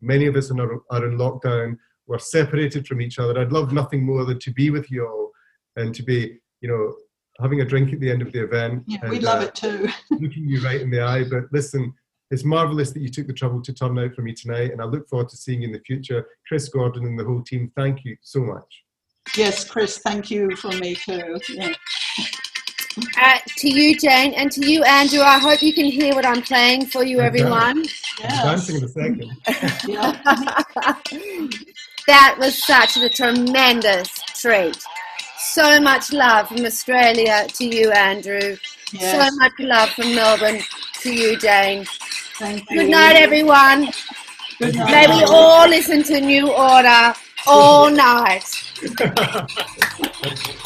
Many 0.00 0.26
of 0.26 0.36
us 0.36 0.50
are, 0.50 0.80
are 0.90 1.06
in 1.06 1.18
lockdown. 1.18 1.78
We're 2.06 2.18
separated 2.18 2.86
from 2.86 3.00
each 3.00 3.18
other. 3.18 3.38
I'd 3.38 3.52
love 3.52 3.72
nothing 3.72 4.04
more 4.04 4.24
than 4.24 4.38
to 4.40 4.50
be 4.52 4.70
with 4.70 4.90
you 4.90 5.06
all 5.06 5.32
and 5.76 5.94
to 5.94 6.02
be, 6.02 6.38
you 6.60 6.68
know, 6.68 6.94
having 7.40 7.60
a 7.60 7.64
drink 7.64 7.92
at 7.92 8.00
the 8.00 8.10
end 8.10 8.22
of 8.22 8.32
the 8.32 8.42
event. 8.42 8.84
Yeah, 8.86 8.98
and, 9.02 9.10
we'd 9.10 9.22
love 9.22 9.42
uh, 9.42 9.46
it 9.46 9.54
too. 9.54 9.88
looking 10.10 10.48
you 10.48 10.60
right 10.62 10.80
in 10.80 10.90
the 10.90 11.00
eye. 11.00 11.24
But 11.24 11.44
listen, 11.52 11.92
it's 12.30 12.44
marvelous 12.44 12.90
that 12.92 13.00
you 13.00 13.08
took 13.08 13.26
the 13.26 13.32
trouble 13.32 13.62
to 13.62 13.72
turn 13.72 13.98
out 13.98 14.14
for 14.14 14.22
me 14.22 14.34
tonight, 14.34 14.72
and 14.72 14.82
I 14.82 14.84
look 14.84 15.08
forward 15.08 15.28
to 15.30 15.36
seeing 15.36 15.62
you 15.62 15.68
in 15.68 15.72
the 15.72 15.80
future. 15.80 16.26
Chris 16.46 16.68
Gordon 16.68 17.06
and 17.06 17.18
the 17.18 17.24
whole 17.24 17.42
team, 17.42 17.72
thank 17.76 18.04
you 18.04 18.16
so 18.22 18.40
much. 18.40 18.84
Yes, 19.36 19.68
Chris, 19.68 19.98
thank 19.98 20.30
you 20.30 20.54
for 20.56 20.72
me 20.72 20.94
too. 20.94 21.38
Yeah. 21.48 21.74
Uh, 23.20 23.38
to 23.58 23.68
you, 23.68 23.96
Jane, 23.98 24.32
and 24.34 24.50
to 24.52 24.66
you, 24.68 24.82
Andrew. 24.84 25.20
I 25.20 25.38
hope 25.38 25.62
you 25.62 25.72
can 25.72 25.86
hear 25.86 26.14
what 26.14 26.24
I'm 26.26 26.42
playing 26.42 26.86
for 26.86 27.04
you, 27.04 27.18
Okay. 27.18 27.26
everyone. 27.26 27.84
Yes. 28.20 28.42
Dancing 28.42 28.76
in 28.76 28.84
a 28.84 28.88
second. 28.88 29.30
That 32.06 32.36
was 32.38 32.56
such 32.64 32.96
a 32.96 33.08
tremendous 33.10 34.08
treat. 34.40 34.78
So 35.52 35.78
much 35.78 36.10
love 36.10 36.48
from 36.48 36.64
Australia 36.64 37.46
to 37.52 37.64
you, 37.66 37.90
Andrew. 37.90 38.56
Yes. 38.92 39.30
So 39.30 39.36
much 39.36 39.52
love 39.58 39.90
from 39.90 40.14
Melbourne 40.14 40.60
to 41.02 41.14
you, 41.14 41.36
Jane. 41.38 41.84
Thank 42.38 42.64
you. 42.70 42.80
Good 42.80 42.88
night, 42.90 43.16
everyone. 43.16 43.90
Good 44.58 44.74
night. 44.76 44.90
May 44.90 45.06
we 45.16 45.22
all 45.24 45.68
listen 45.68 46.02
to 46.04 46.18
New 46.20 46.50
Order 46.50 47.12
all 47.46 47.90
night. 48.08 48.44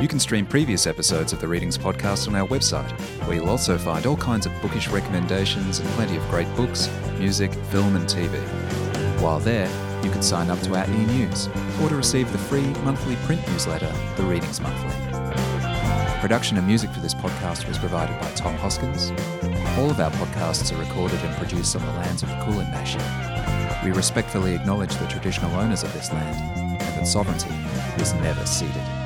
You 0.00 0.06
can 0.06 0.20
stream 0.20 0.46
previous 0.46 0.86
episodes 0.86 1.32
of 1.32 1.40
the 1.40 1.48
Readings 1.48 1.76
Podcast 1.76 2.28
on 2.28 2.36
our 2.36 2.46
website, 2.46 2.88
where 3.26 3.34
you'll 3.36 3.48
also 3.48 3.76
find 3.76 4.06
all 4.06 4.16
kinds 4.16 4.46
of 4.46 4.52
bookish 4.62 4.86
recommendations 4.86 5.80
and 5.80 5.88
plenty 5.90 6.16
of 6.16 6.28
great 6.28 6.46
books, 6.54 6.88
music, 7.18 7.52
film, 7.72 7.96
and 7.96 8.06
TV. 8.06 8.38
While 9.20 9.40
there, 9.40 9.68
you 10.04 10.10
can 10.12 10.22
sign 10.22 10.50
up 10.50 10.60
to 10.60 10.76
our 10.76 10.88
e 10.88 11.04
news 11.06 11.48
or 11.82 11.88
to 11.88 11.96
receive 11.96 12.30
the 12.30 12.38
free 12.38 12.68
monthly 12.84 13.16
print 13.26 13.44
newsletter, 13.48 13.92
The 14.16 14.22
Readings 14.22 14.60
Monthly. 14.60 14.94
Production 16.20 16.58
and 16.58 16.66
music 16.66 16.90
for 16.90 17.00
this 17.00 17.14
podcast 17.14 17.66
was 17.66 17.76
provided 17.76 18.20
by 18.20 18.30
Tom 18.36 18.54
Hoskins. 18.54 19.10
All 19.78 19.90
of 19.90 19.98
our 19.98 20.12
podcasts 20.12 20.72
are 20.72 20.80
recorded 20.80 21.18
and 21.24 21.36
produced 21.38 21.74
on 21.74 21.84
the 21.84 21.92
lands 21.94 22.22
of 22.22 22.28
the 22.28 22.36
Kulin 22.44 22.70
Nation. 22.70 23.02
We 23.84 23.90
respectfully 23.90 24.54
acknowledge 24.54 24.94
the 24.94 25.08
traditional 25.08 25.52
owners 25.56 25.82
of 25.82 25.92
this 25.92 26.12
land 26.12 26.36
and 26.80 26.80
that 26.80 27.06
sovereignty 27.08 27.50
is 28.00 28.14
never 28.14 28.46
ceded. 28.46 28.97